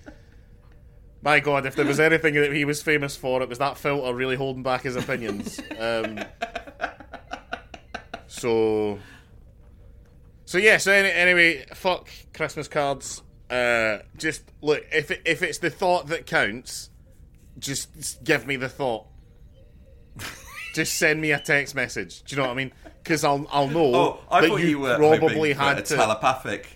my 1.22 1.40
God, 1.40 1.66
if 1.66 1.76
there 1.76 1.84
was 1.84 2.00
anything 2.00 2.34
that 2.34 2.52
he 2.52 2.64
was 2.64 2.82
famous 2.82 3.16
for, 3.16 3.42
it 3.42 3.48
was 3.48 3.58
that 3.58 3.78
filter 3.78 4.12
really 4.14 4.36
holding 4.36 4.62
back 4.62 4.82
his 4.82 4.96
opinions. 4.96 5.60
Um, 5.78 6.18
so, 8.26 8.98
so 10.44 10.58
yeah. 10.58 10.76
So 10.78 10.92
any, 10.92 11.10
anyway, 11.10 11.64
fuck 11.74 12.08
Christmas 12.34 12.68
cards. 12.68 13.22
Uh, 13.50 13.98
just 14.16 14.42
look 14.62 14.82
if 14.92 15.10
it, 15.10 15.22
if 15.24 15.42
it's 15.42 15.58
the 15.58 15.70
thought 15.70 16.06
that 16.08 16.26
counts, 16.26 16.90
just 17.58 18.24
give 18.24 18.46
me 18.46 18.56
the 18.56 18.68
thought. 18.68 19.06
just 20.74 20.94
send 20.98 21.20
me 21.20 21.32
a 21.32 21.38
text 21.38 21.74
message. 21.74 22.22
Do 22.24 22.34
you 22.34 22.42
know 22.42 22.48
what 22.48 22.52
I 22.54 22.56
mean? 22.56 22.72
Because 23.02 23.24
I'll 23.24 23.46
I'll 23.50 23.68
know 23.68 23.94
Oh, 23.94 24.20
I 24.30 24.40
that 24.42 24.50
you, 24.50 24.56
you, 24.58 24.78
were 24.78 24.96
probably 24.96 25.52
had 25.52 25.78
a 25.78 25.82
to. 25.82 25.96
telepathic. 25.96 26.66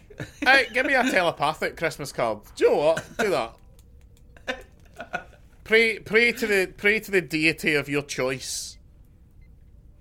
Hey, 0.41 0.67
give 0.73 0.87
me 0.87 0.95
a 0.95 1.03
telepathic 1.11 1.77
Christmas 1.77 2.13
card. 2.13 2.39
Do 2.57 2.65
you 2.65 2.71
know 2.71 2.77
what? 2.79 3.05
Do 3.19 3.31
that. 3.31 3.55
Pray, 5.65 5.99
pray 5.99 6.31
to 6.31 6.47
the 6.47 6.73
pray 6.77 7.01
to 7.01 7.11
the 7.11 7.21
deity 7.21 7.75
of 7.75 7.89
your 7.89 8.03
choice. 8.03 8.79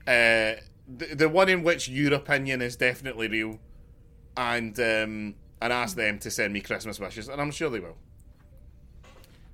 Uh, 0.01 0.61
the, 0.87 1.15
the 1.15 1.29
one 1.29 1.49
in 1.49 1.63
which 1.63 1.89
your 1.89 2.13
opinion 2.13 2.61
is 2.61 2.75
definitely 2.75 3.27
real, 3.27 3.59
and 4.37 4.79
um, 4.79 5.35
and 5.61 5.73
ask 5.73 5.95
them 5.95 6.19
to 6.19 6.29
send 6.29 6.53
me 6.53 6.61
Christmas 6.61 6.99
wishes, 6.99 7.29
and 7.29 7.41
I'm 7.41 7.49
sure 7.49 7.71
they 7.71 7.79
will. 7.79 7.97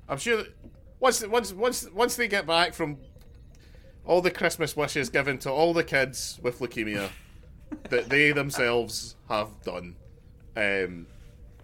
I'm 0.09 0.17
sure 0.17 0.37
that 0.37 0.53
once 0.99 1.25
once 1.25 1.53
once 1.53 1.89
once 1.91 2.15
they 2.17 2.27
get 2.27 2.45
back 2.45 2.73
from 2.73 2.97
all 4.05 4.21
the 4.21 4.31
Christmas 4.31 4.75
wishes 4.75 5.09
given 5.09 5.37
to 5.39 5.51
all 5.51 5.73
the 5.73 5.83
kids 5.83 6.39
with 6.43 6.59
leukemia 6.59 7.09
that 7.89 8.09
they 8.09 8.31
themselves 8.31 9.15
have 9.29 9.49
done. 9.63 9.95
Um, 10.57 11.07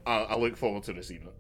I, 0.06 0.20
I 0.20 0.38
look 0.38 0.56
forward 0.56 0.84
to 0.84 0.94
receiving 0.94 1.28
it. 1.28 1.37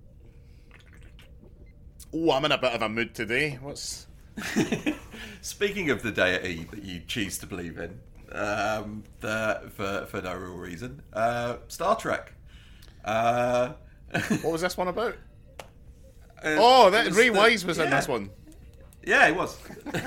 Oh, 2.13 2.31
I'm 2.31 2.45
in 2.45 2.51
a 2.51 2.57
bit 2.57 2.73
of 2.73 2.81
a 2.81 2.89
mood 2.89 3.13
today. 3.13 3.57
What's 3.61 4.07
Speaking 5.41 5.89
of 5.89 6.03
the 6.03 6.11
deity 6.11 6.67
that 6.71 6.83
you 6.83 7.01
choose 7.07 7.37
to 7.39 7.47
believe 7.47 7.77
in, 7.77 7.99
um, 8.31 9.03
the, 9.19 9.69
for 9.75 10.05
for 10.07 10.21
no 10.21 10.33
real 10.35 10.53
reason, 10.53 11.01
uh, 11.13 11.57
Star 11.67 11.95
Trek. 11.95 12.33
Uh, 13.03 13.73
what 14.41 14.51
was 14.51 14.61
this 14.61 14.77
one 14.77 14.87
about? 14.87 15.15
uh, 16.43 16.55
Oh, 16.59 16.89
that 16.91 17.07
was 17.07 17.17
Ray 17.17 17.29
Wise 17.29 17.65
was 17.65 17.77
in 17.79 17.85
yeah. 17.89 17.95
this 17.95 18.07
one. 18.07 18.29
Yeah, 19.05 19.27
it 19.27 19.35
was. 19.35 19.57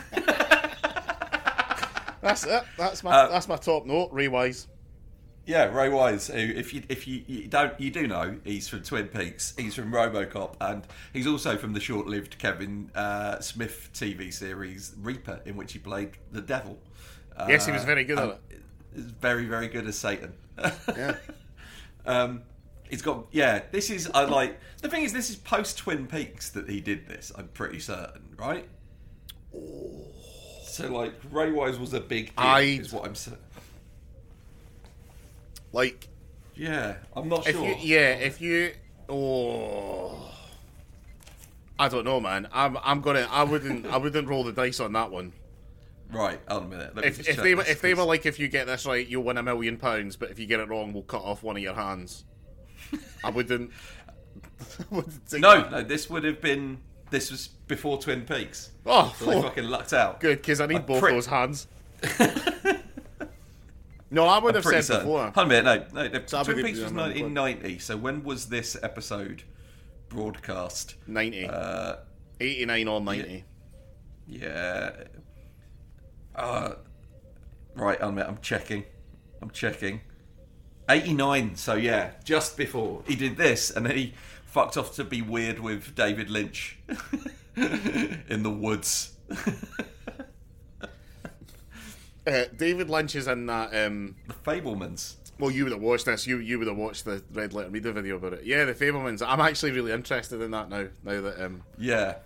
That's 2.22 2.44
it. 2.44 2.62
That's 2.76 3.02
my 3.02 3.10
Uh, 3.12 3.28
that's 3.28 3.48
my 3.48 3.56
top 3.56 3.86
note. 3.86 4.10
Ray 4.12 4.28
Wise. 4.28 4.68
Yeah, 5.50 5.64
Ray 5.64 5.88
Wise. 5.88 6.28
Who, 6.28 6.38
if 6.38 6.72
you 6.72 6.84
if 6.88 7.08
you, 7.08 7.24
you 7.26 7.48
don't 7.48 7.78
you 7.80 7.90
do 7.90 8.06
know, 8.06 8.36
he's 8.44 8.68
from 8.68 8.84
Twin 8.84 9.08
Peaks. 9.08 9.52
He's 9.58 9.74
from 9.74 9.90
RoboCop, 9.90 10.54
and 10.60 10.86
he's 11.12 11.26
also 11.26 11.56
from 11.56 11.72
the 11.72 11.80
short-lived 11.80 12.38
Kevin 12.38 12.88
uh, 12.94 13.40
Smith 13.40 13.90
TV 13.92 14.32
series 14.32 14.94
Reaper, 15.02 15.40
in 15.44 15.56
which 15.56 15.72
he 15.72 15.80
played 15.80 16.10
the 16.30 16.40
devil. 16.40 16.78
Uh, 17.36 17.46
Yes, 17.48 17.66
he 17.66 17.72
was 17.72 17.82
very 17.82 18.04
good 18.04 18.16
at 18.20 18.38
He's 18.94 19.06
very 19.06 19.46
very 19.46 19.66
good 19.66 19.88
as 19.88 19.98
Satan. 19.98 20.34
Yeah. 20.56 21.16
Um, 22.06 22.42
he's 22.88 23.02
got 23.02 23.26
yeah. 23.30 23.60
This 23.72 23.90
is 23.90 24.08
I 24.14 24.24
like 24.24 24.58
the 24.80 24.88
thing 24.88 25.02
is 25.04 25.12
this 25.12 25.28
is 25.30 25.36
post 25.36 25.76
Twin 25.78 26.06
Peaks 26.06 26.48
that 26.50 26.70
he 26.70 26.80
did 26.80 27.06
this. 27.08 27.30
I'm 27.36 27.48
pretty 27.48 27.78
certain, 27.78 28.22
right? 28.38 28.66
So 30.64 30.90
like 30.90 31.12
Ray 31.30 31.50
Wise 31.50 31.78
was 31.78 31.92
a 31.92 32.00
big. 32.00 32.26
Deal, 32.28 32.34
I- 32.38 32.60
is 32.60 32.92
what 32.92 33.04
I'm 33.04 33.14
saying. 33.16 33.36
Like 35.72 36.08
Yeah, 36.54 36.96
I'm 37.14 37.28
not 37.28 37.46
if 37.46 37.54
sure. 37.56 37.66
you 37.66 37.74
yeah 37.80 38.10
if 38.14 38.40
you 38.40 38.72
oh 39.08 40.26
I 41.78 41.88
don't 41.88 42.04
know, 42.04 42.20
man. 42.20 42.46
I'm 42.52 42.76
I'm 42.82 43.00
gonna 43.00 43.26
I 43.30 43.42
wouldn't 43.42 43.86
I 43.86 43.96
wouldn't 43.96 44.28
roll 44.28 44.44
the 44.44 44.52
dice 44.52 44.80
on 44.80 44.92
that 44.92 45.10
one. 45.10 45.32
Right, 46.12 46.40
hold 46.48 46.64
on 46.64 46.72
a 46.72 46.76
minute. 46.76 46.92
If, 47.04 47.28
if 47.28 47.36
they 47.36 47.54
were 47.54 47.64
if 47.64 47.80
they 47.80 47.94
were 47.94 48.02
like 48.02 48.26
if 48.26 48.38
you 48.38 48.48
get 48.48 48.66
this 48.66 48.84
right 48.84 49.06
you'll 49.06 49.22
win 49.22 49.38
a 49.38 49.42
million 49.42 49.76
pounds, 49.76 50.16
but 50.16 50.30
if 50.30 50.38
you 50.38 50.46
get 50.46 50.60
it 50.60 50.68
wrong 50.68 50.92
we'll 50.92 51.04
cut 51.04 51.22
off 51.22 51.42
one 51.42 51.56
of 51.56 51.62
your 51.62 51.74
hands. 51.74 52.24
I 53.24 53.30
wouldn't. 53.30 53.70
I 54.80 54.84
wouldn't 54.94 55.32
no, 55.34 55.62
that. 55.62 55.70
no, 55.70 55.82
this 55.82 56.10
would 56.10 56.24
have 56.24 56.40
been 56.40 56.78
this 57.10 57.30
was 57.30 57.48
before 57.48 57.98
Twin 57.98 58.22
Peaks. 58.22 58.70
Oh, 58.86 59.14
So 59.18 59.26
they 59.26 59.36
oh, 59.36 59.42
fucking 59.42 59.64
lucked 59.64 59.92
out. 59.92 60.20
good 60.20 60.38
because 60.42 60.60
I 60.60 60.66
need 60.66 60.76
I'm 60.76 60.86
both 60.86 61.00
those 61.00 61.26
hands. 61.26 61.66
no, 64.10 64.26
I 64.26 64.38
would 64.38 64.54
have 64.54 64.64
Pretty 64.64 64.82
said 64.82 64.86
certain. 64.86 65.06
before. 65.06 65.22
Hold 65.22 65.36
on 65.38 65.44
a 65.44 65.48
minute, 65.48 65.92
no, 65.94 66.02
no. 66.02 66.08
the 66.08 66.22
So 66.26 66.42
Twin 66.42 66.56
Peaks 66.64 66.78
was 66.80 66.90
do 66.90 66.96
that, 66.96 67.08
man. 67.16 67.20
1990. 67.32 67.78
So 67.78 67.96
when 67.96 68.24
was 68.24 68.48
this 68.48 68.76
episode 68.82 69.44
broadcast? 70.08 70.96
90. 71.06 71.46
Uh, 71.46 71.96
89 72.40 72.88
or 72.88 73.00
90. 73.00 73.44
yeah. 74.26 74.90
Uh, 76.34 76.72
right, 77.74 77.98
hold 78.00 78.02
on 78.02 78.08
a 78.08 78.12
minute. 78.12 78.28
I'm 78.28 78.38
checking. 78.40 78.84
I'm 79.42 79.50
checking. 79.50 80.00
89. 80.88 81.56
So 81.56 81.74
yeah, 81.74 82.12
just 82.24 82.56
before 82.56 83.02
he 83.06 83.14
did 83.14 83.36
this, 83.36 83.70
and 83.70 83.86
then 83.86 83.96
he 83.96 84.14
fucked 84.44 84.76
off 84.76 84.94
to 84.96 85.04
be 85.04 85.22
weird 85.22 85.60
with 85.60 85.94
David 85.94 86.30
Lynch 86.30 86.78
in 87.56 88.42
the 88.42 88.50
woods. 88.50 89.12
Uh, 92.26 92.44
David 92.56 92.90
Lynch 92.90 93.14
is 93.16 93.26
in 93.26 93.46
that. 93.46 93.74
Um, 93.74 94.16
the 94.28 94.34
Fabelmans. 94.34 95.16
well, 95.38 95.50
you 95.50 95.64
would 95.64 95.72
have 95.72 95.80
watched 95.82 96.06
this. 96.06 96.26
You 96.26 96.38
you 96.38 96.58
would 96.58 96.68
have 96.68 96.76
watched 96.76 97.04
the 97.04 97.22
Red 97.32 97.52
Letter 97.54 97.70
Media 97.70 97.92
video 97.92 98.16
about 98.16 98.34
it. 98.34 98.44
Yeah, 98.44 98.64
the 98.66 98.74
Fabelmans. 98.74 99.22
I'm 99.26 99.40
actually 99.40 99.72
really 99.72 99.92
interested 99.92 100.40
in 100.40 100.50
that 100.50 100.68
now. 100.68 100.88
Now 101.02 101.20
that 101.22 101.44
um, 101.44 101.62
Yeah. 101.78 102.16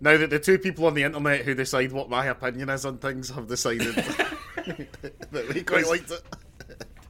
now 0.00 0.16
that 0.16 0.30
the 0.30 0.38
two 0.38 0.58
people 0.58 0.86
on 0.86 0.94
the 0.94 1.02
internet 1.02 1.44
who 1.44 1.54
decide 1.54 1.90
what 1.92 2.08
my 2.08 2.26
opinion 2.26 2.68
is 2.70 2.84
on 2.86 2.98
things 2.98 3.30
have 3.30 3.48
decided 3.48 3.94
that 5.32 5.50
we 5.52 5.62
quite 5.62 5.86
liked 5.88 6.10
it. 6.12 6.22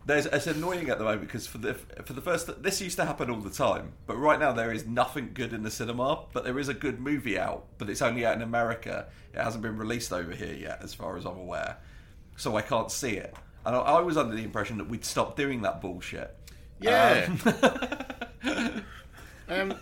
There's, 0.08 0.24
it's 0.24 0.46
annoying 0.46 0.88
at 0.88 0.96
the 0.96 1.04
moment 1.04 1.20
because 1.20 1.46
for 1.46 1.58
the 1.58 1.74
for 1.74 2.14
the 2.14 2.22
first 2.22 2.62
this 2.62 2.80
used 2.80 2.96
to 2.96 3.04
happen 3.04 3.28
all 3.30 3.40
the 3.40 3.50
time, 3.50 3.92
but 4.06 4.16
right 4.16 4.40
now 4.40 4.52
there 4.52 4.72
is 4.72 4.86
nothing 4.86 5.32
good 5.34 5.52
in 5.52 5.62
the 5.62 5.70
cinema. 5.70 6.24
But 6.32 6.44
there 6.44 6.58
is 6.58 6.70
a 6.70 6.74
good 6.74 6.98
movie 6.98 7.38
out, 7.38 7.66
but 7.76 7.90
it's 7.90 8.00
only 8.00 8.24
out 8.24 8.34
in 8.34 8.40
America. 8.40 9.06
It 9.34 9.40
hasn't 9.40 9.62
been 9.62 9.76
released 9.76 10.10
over 10.10 10.32
here 10.32 10.54
yet, 10.54 10.80
as 10.82 10.94
far 10.94 11.18
as 11.18 11.26
I'm 11.26 11.36
aware. 11.36 11.76
So 12.36 12.56
I 12.56 12.62
can't 12.62 12.90
see 12.90 13.18
it. 13.18 13.36
And 13.66 13.76
I, 13.76 13.80
I 13.80 14.00
was 14.00 14.16
under 14.16 14.34
the 14.34 14.42
impression 14.42 14.78
that 14.78 14.88
we'd 14.88 15.04
stop 15.04 15.36
doing 15.36 15.60
that 15.62 15.82
bullshit. 15.82 16.34
Yeah. 16.80 17.28
Um, 17.44 18.82
Um, 19.50 19.74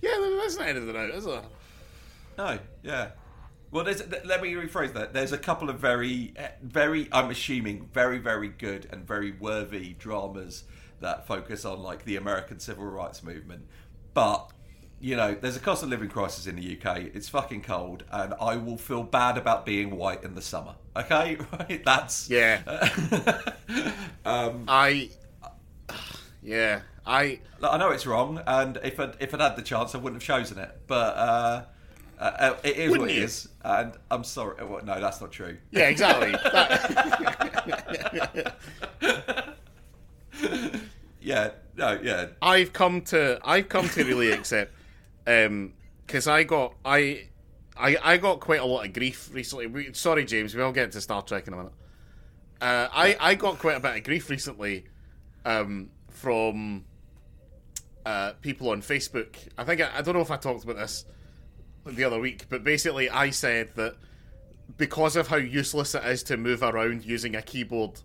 yeah, 0.00 0.16
there 0.18 0.46
isn't 0.46 0.62
anything 0.62 0.96
out, 0.96 1.10
is 1.10 1.24
there? 1.24 1.42
no, 2.38 2.58
yeah. 2.82 3.10
Well, 3.72 3.84
there's, 3.84 4.02
th- 4.02 4.24
let 4.24 4.42
me 4.42 4.52
rephrase 4.52 4.92
that. 4.92 5.14
There's 5.14 5.32
a 5.32 5.38
couple 5.38 5.70
of 5.70 5.80
very, 5.80 6.34
eh, 6.36 6.50
very, 6.62 7.08
I'm 7.10 7.30
assuming, 7.30 7.88
very, 7.92 8.18
very 8.18 8.48
good 8.48 8.86
and 8.92 9.04
very 9.06 9.32
worthy 9.32 9.94
dramas 9.94 10.64
that 11.00 11.26
focus 11.26 11.64
on 11.64 11.82
like 11.82 12.04
the 12.04 12.16
American 12.16 12.60
civil 12.60 12.84
rights 12.84 13.22
movement. 13.24 13.66
But 14.14 14.50
you 15.00 15.16
know, 15.16 15.34
there's 15.34 15.56
a 15.56 15.60
cost 15.60 15.82
of 15.82 15.88
living 15.88 16.08
crisis 16.08 16.46
in 16.46 16.54
the 16.54 16.78
UK. 16.78 16.98
It's 17.12 17.28
fucking 17.28 17.62
cold, 17.62 18.04
and 18.12 18.34
I 18.40 18.56
will 18.56 18.78
feel 18.78 19.02
bad 19.02 19.36
about 19.36 19.66
being 19.66 19.96
white 19.96 20.22
in 20.22 20.36
the 20.36 20.42
summer. 20.42 20.76
Okay, 20.96 21.38
right? 21.52 21.84
That's 21.84 22.30
Yeah. 22.30 22.60
um, 24.24 24.64
I, 24.68 25.10
yeah, 26.40 26.82
I 27.04 27.40
I 27.62 27.78
know 27.78 27.90
it's 27.90 28.06
wrong, 28.06 28.42
and 28.46 28.78
if 28.84 29.00
I'd, 29.00 29.16
if 29.18 29.34
I'd 29.34 29.40
had 29.40 29.56
the 29.56 29.62
chance, 29.62 29.94
I 29.96 29.98
wouldn't 29.98 30.22
have 30.22 30.26
chosen 30.26 30.58
it. 30.58 30.70
But 30.86 31.16
uh, 31.16 31.64
uh, 32.22 32.36
uh, 32.38 32.56
it 32.62 32.76
is 32.76 32.90
Wouldn't 32.90 33.08
what 33.08 33.10
it 33.10 33.16
you? 33.16 33.24
is, 33.24 33.48
and 33.64 33.92
I'm 34.10 34.24
sorry. 34.24 34.64
Well, 34.64 34.84
no, 34.84 35.00
that's 35.00 35.20
not 35.20 35.32
true. 35.32 35.56
yeah, 35.70 35.88
exactly. 35.88 36.32
Yeah, 41.24 41.50
no, 41.76 42.00
yeah, 42.02 42.26
I've 42.42 42.72
come 42.72 43.02
to 43.02 43.38
I've 43.44 43.68
come 43.68 43.88
to 43.90 44.04
really 44.04 44.32
accept 44.32 44.72
because 45.24 46.26
I 46.26 46.42
got 46.42 46.74
I, 46.84 47.28
I 47.76 47.96
I 48.02 48.16
got 48.16 48.40
quite 48.40 48.58
a 48.58 48.64
lot 48.64 48.84
of 48.84 48.92
grief 48.92 49.30
recently. 49.32 49.68
We, 49.68 49.92
sorry, 49.92 50.24
James, 50.24 50.52
we'll 50.54 50.72
get 50.72 50.90
to 50.92 51.00
Star 51.00 51.22
Trek 51.22 51.46
in 51.46 51.54
a 51.54 51.56
minute. 51.56 51.72
Uh, 52.60 52.88
I 52.92 53.16
I 53.20 53.34
got 53.36 53.60
quite 53.60 53.76
a 53.76 53.80
bit 53.80 53.96
of 53.96 54.02
grief 54.02 54.28
recently 54.30 54.86
um, 55.44 55.90
from 56.10 56.84
uh, 58.04 58.32
people 58.42 58.70
on 58.70 58.82
Facebook. 58.82 59.36
I 59.56 59.62
think 59.62 59.80
I, 59.80 59.98
I 59.98 60.02
don't 60.02 60.14
know 60.14 60.22
if 60.22 60.30
I 60.32 60.36
talked 60.38 60.64
about 60.64 60.76
this 60.76 61.04
the 61.84 62.04
other 62.04 62.18
week, 62.20 62.46
but 62.48 62.62
basically 62.64 63.10
I 63.10 63.30
said 63.30 63.70
that 63.76 63.96
because 64.76 65.16
of 65.16 65.28
how 65.28 65.36
useless 65.36 65.94
it 65.94 66.04
is 66.04 66.22
to 66.24 66.36
move 66.36 66.62
around 66.62 67.04
using 67.04 67.34
a 67.34 67.42
keyboard, 67.42 68.00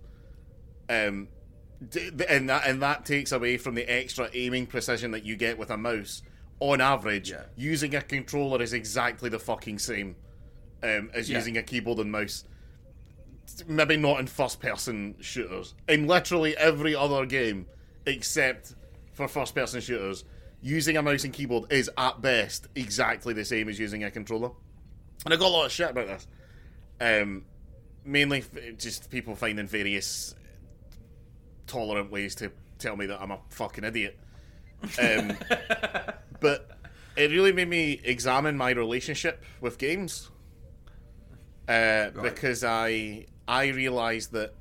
um, 0.89 1.27
and 2.27 2.49
that 2.49 2.65
and 2.65 2.81
that 2.81 3.05
takes 3.05 3.31
away 3.31 3.57
from 3.57 3.75
the 3.75 3.83
extra 3.83 4.29
aiming 4.33 4.65
precision 4.65 5.11
that 5.11 5.23
you 5.23 5.35
get 5.35 5.57
with 5.57 5.69
a 5.69 5.77
mouse. 5.77 6.23
On 6.59 6.81
average, 6.81 7.29
Yeah. 7.29 7.43
using 7.55 7.93
a 7.93 8.01
controller 8.01 8.61
is 8.63 8.73
exactly 8.73 9.29
the 9.29 9.37
fucking 9.39 9.77
same 9.77 10.15
um, 10.81 11.11
as 11.13 11.29
Yeah. 11.29 11.37
using 11.37 11.57
a 11.57 11.63
keyboard 11.63 11.99
and 11.99 12.11
mouse. 12.11 12.45
Maybe 13.67 13.95
not 13.95 14.19
in 14.19 14.27
first-person 14.27 15.15
shooters. 15.21 15.73
In 15.87 16.07
literally 16.07 16.57
every 16.57 16.95
other 16.95 17.25
game, 17.25 17.67
except 18.05 18.73
for 19.13 19.27
first-person 19.27 19.81
shooters, 19.81 20.25
using 20.61 20.97
a 20.97 21.01
mouse 21.01 21.23
and 21.23 21.33
keyboard 21.33 21.71
is 21.71 21.89
at 21.97 22.21
best 22.21 22.67
exactly 22.75 23.33
the 23.33 23.45
same 23.45 23.69
as 23.69 23.79
using 23.79 24.03
a 24.03 24.11
controller. 24.11 24.51
And 25.25 25.33
I 25.33 25.37
got 25.37 25.47
a 25.47 25.53
lot 25.53 25.65
of 25.65 25.71
shit 25.71 25.91
about 25.91 26.07
this. 26.07 26.27
Um, 26.99 27.45
mainly 28.03 28.39
f- 28.39 28.77
just 28.77 29.09
people 29.11 29.35
finding 29.35 29.67
various 29.67 30.35
tolerant 31.67 32.11
ways 32.11 32.35
to 32.35 32.51
tell 32.79 32.95
me 32.95 33.05
that 33.07 33.21
I'm 33.21 33.31
a 33.31 33.39
fucking 33.49 33.83
idiot. 33.83 34.17
Um, 35.01 35.37
but 36.39 36.77
it 37.15 37.31
really 37.31 37.51
made 37.51 37.67
me 37.67 37.99
examine 38.03 38.57
my 38.57 38.71
relationship 38.71 39.43
with 39.59 39.77
games 39.77 40.29
uh, 41.67 42.11
because 42.21 42.63
I 42.63 43.25
I 43.47 43.67
realised 43.67 44.31
that 44.33 44.53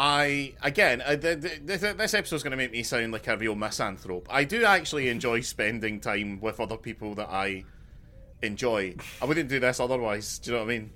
I 0.00 0.54
again 0.62 1.02
uh, 1.02 1.16
th- 1.16 1.40
th- 1.40 1.66
th- 1.66 1.96
this 1.96 2.14
episode's 2.14 2.44
going 2.44 2.52
to 2.52 2.56
make 2.56 2.70
me 2.70 2.84
sound 2.84 3.12
like 3.12 3.26
a 3.26 3.36
real 3.36 3.56
misanthrope. 3.56 4.28
I 4.30 4.44
do 4.44 4.64
actually 4.64 5.08
enjoy 5.08 5.40
spending 5.40 5.98
time 5.98 6.40
with 6.40 6.60
other 6.60 6.76
people 6.76 7.16
that 7.16 7.28
I 7.28 7.64
enjoy. 8.40 8.94
I 9.20 9.24
wouldn't 9.24 9.48
do 9.48 9.58
this 9.58 9.80
otherwise. 9.80 10.38
Do 10.38 10.52
you 10.52 10.56
know 10.56 10.64
what 10.64 10.70
I 10.70 10.78
mean? 10.78 10.90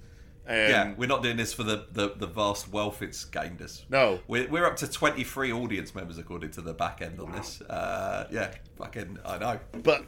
Um, 0.47 0.57
yeah. 0.57 0.95
We're 0.97 1.09
not 1.09 1.25
doing 1.25 1.37
this 1.37 1.53
for 1.53 1.65
the, 1.65 1.87
the, 1.91 2.15
the 2.17 2.29
vast 2.29 2.71
wealth 2.73 3.03
it's 3.03 3.25
gained 3.25 3.61
us. 3.61 3.85
No. 3.91 4.21
we're, 4.29 4.49
we're 4.49 4.67
up 4.67 4.77
to 4.77 4.89
23 4.89 5.53
audience 5.53 5.97
members 5.97 6.19
according 6.19 6.53
to 6.53 6.61
the 6.61 6.73
back 6.73 7.03
end 7.03 7.21
on 7.21 7.33
this. 7.33 7.61
Uh, 7.63 8.29
yeah, 8.31 8.53
fucking, 8.77 9.19
I 9.25 9.39
know. 9.39 9.59
but 9.83 10.05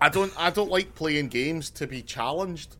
I 0.00 0.08
don't 0.08 0.32
I 0.38 0.48
don't 0.50 0.70
like 0.70 0.94
playing 0.94 1.28
games 1.28 1.68
to 1.72 1.86
be 1.86 2.00
challenged. 2.00 2.76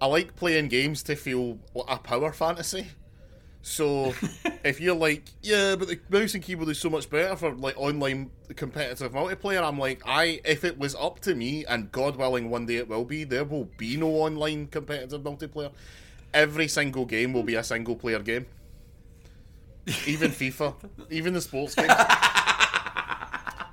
I 0.00 0.06
like 0.06 0.34
playing 0.34 0.68
games 0.68 1.02
to 1.04 1.14
feel 1.14 1.58
a 1.86 1.98
power 1.98 2.32
fantasy. 2.32 2.88
So 3.62 4.14
if 4.64 4.80
you're 4.80 4.96
like, 4.96 5.24
yeah, 5.42 5.76
but 5.76 5.88
the 5.88 6.00
mouse 6.08 6.34
and 6.34 6.42
keyboard 6.42 6.68
is 6.68 6.78
so 6.78 6.90
much 6.90 7.10
better 7.10 7.36
for 7.36 7.52
like 7.52 7.76
online 7.76 8.30
competitive 8.56 9.12
multiplayer, 9.12 9.62
I'm 9.62 9.78
like, 9.78 10.02
I 10.06 10.40
if 10.44 10.64
it 10.64 10.78
was 10.78 10.94
up 10.94 11.20
to 11.20 11.34
me, 11.34 11.64
and 11.66 11.92
God 11.92 12.16
willing, 12.16 12.50
one 12.50 12.66
day 12.66 12.76
it 12.76 12.88
will 12.88 13.04
be, 13.04 13.24
there 13.24 13.44
will 13.44 13.68
be 13.76 13.96
no 13.96 14.08
online 14.08 14.66
competitive 14.68 15.22
multiplayer. 15.22 15.72
Every 16.32 16.68
single 16.68 17.04
game 17.04 17.32
will 17.32 17.42
be 17.42 17.56
a 17.56 17.64
single 17.64 17.96
player 17.96 18.20
game. 18.20 18.46
Even 20.06 20.30
FIFA, 20.30 20.74
even 21.10 21.34
the 21.34 21.40
sports 21.40 21.74
games. 21.74 21.92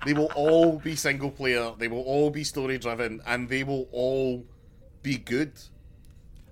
They 0.06 0.14
will 0.14 0.32
all 0.36 0.80
be 0.80 0.96
single 0.96 1.30
player. 1.30 1.74
They 1.78 1.90
will 1.90 2.04
all 2.04 2.30
be 2.30 2.46
story 2.46 2.78
driven, 2.78 3.22
and 3.26 3.50
they 3.50 3.66
will 3.66 3.90
all 3.92 4.46
be 5.04 5.18
good. 5.18 5.52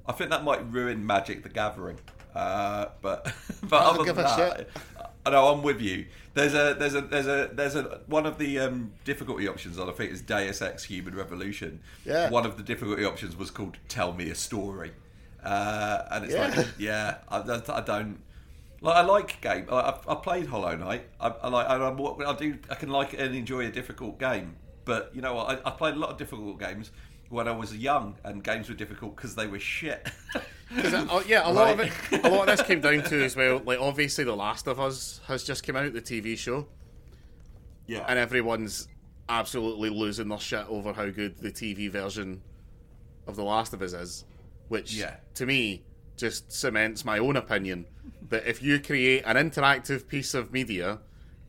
I 0.05 0.11
think 0.11 0.29
that 0.29 0.43
might 0.43 0.69
ruin 0.71 1.05
Magic 1.05 1.41
the 1.41 1.49
Gathering. 1.49 1.97
Uh, 2.35 2.87
but 3.01 3.31
but 3.63 3.81
other 3.81 4.03
than 4.03 4.15
that. 4.17 4.67
I 5.25 5.31
know 5.31 5.47
I'm 5.47 5.63
with 5.63 5.81
you. 5.81 6.05
There's 6.35 6.53
a 6.53 6.75
there's 6.77 6.93
a 6.93 7.01
there's 7.01 7.25
a 7.25 7.49
there's 7.51 7.75
a 7.75 8.01
one 8.05 8.27
of 8.27 8.37
the 8.37 8.59
um, 8.59 8.91
difficulty 9.05 9.47
options 9.47 9.79
on 9.79 9.89
I 9.89 9.93
think 9.93 10.11
is 10.11 10.21
Deus 10.21 10.61
Ex 10.61 10.83
Human 10.83 11.15
Revolution. 11.15 11.79
Yeah. 12.05 12.29
One 12.29 12.45
of 12.45 12.57
the 12.57 12.63
difficulty 12.63 13.05
options 13.05 13.35
was 13.35 13.49
called 13.49 13.77
Tell 13.87 14.13
Me 14.13 14.29
a 14.29 14.35
Story, 14.35 14.91
uh, 15.43 16.03
and 16.11 16.25
it's 16.25 16.33
Yeah. 16.33 16.53
like 16.55 16.67
yeah, 16.77 17.17
I, 17.29 17.37
I- 17.39 17.81
don't. 17.81 18.19
Like 18.81 18.95
I 18.97 19.01
like 19.01 19.41
game. 19.41 19.65
I, 19.71 19.97
I- 20.07 20.15
played 20.15 20.45
Hollow 20.47 20.75
Knight. 20.75 21.07
I, 21.19 21.29
I 21.29 21.47
like. 21.47 21.67
I, 21.67 21.75
I 21.77 22.35
do. 22.35 22.57
I 22.69 22.75
can 22.75 22.89
like 22.89 23.13
and 23.13 23.33
enjoy 23.33 23.65
a 23.65 23.71
difficult 23.71 24.19
game. 24.19 24.57
But 24.83 25.09
you 25.15 25.21
know 25.21 25.33
what? 25.33 25.49
I, 25.65 25.69
I 25.69 25.71
played 25.71 25.95
a 25.95 25.97
lot 25.97 26.11
of 26.11 26.17
difficult 26.17 26.59
games 26.59 26.91
when 27.29 27.47
I 27.47 27.51
was 27.51 27.75
young, 27.75 28.15
and 28.23 28.43
games 28.43 28.69
were 28.69 28.75
difficult 28.75 29.15
because 29.15 29.35
they 29.35 29.47
were 29.47 29.59
shit. 29.59 30.07
uh, 30.35 31.23
yeah, 31.27 31.49
a 31.49 31.51
lot 31.51 31.71
of 31.71 31.79
it. 31.79 31.93
A 32.23 32.29
lot 32.29 32.49
of 32.49 32.57
this 32.57 32.67
came 32.67 32.81
down 32.81 33.03
to 33.03 33.23
as 33.23 33.35
well. 33.35 33.61
Like 33.65 33.79
obviously, 33.79 34.23
The 34.23 34.35
Last 34.35 34.67
of 34.67 34.79
Us 34.79 35.21
has 35.27 35.43
just 35.43 35.65
come 35.65 35.75
out, 35.75 35.93
the 35.93 36.01
TV 36.01 36.37
show, 36.37 36.67
yeah. 37.87 38.05
and 38.07 38.19
everyone's 38.19 38.87
absolutely 39.29 39.89
losing 39.89 40.27
their 40.27 40.39
shit 40.39 40.65
over 40.69 40.93
how 40.93 41.09
good 41.09 41.37
the 41.37 41.51
TV 41.51 41.89
version 41.89 42.41
of 43.27 43.35
The 43.35 43.43
Last 43.43 43.73
of 43.73 43.81
Us 43.81 43.93
is. 43.93 44.25
Which, 44.67 44.93
Yeah. 44.93 45.15
to 45.35 45.45
me, 45.45 45.83
just 46.17 46.51
cements 46.51 47.05
my 47.05 47.19
own 47.19 47.35
opinion 47.35 47.85
that 48.29 48.47
if 48.47 48.61
you 48.61 48.79
create 48.79 49.23
an 49.25 49.35
interactive 49.35 50.07
piece 50.07 50.33
of 50.33 50.51
media 50.51 50.99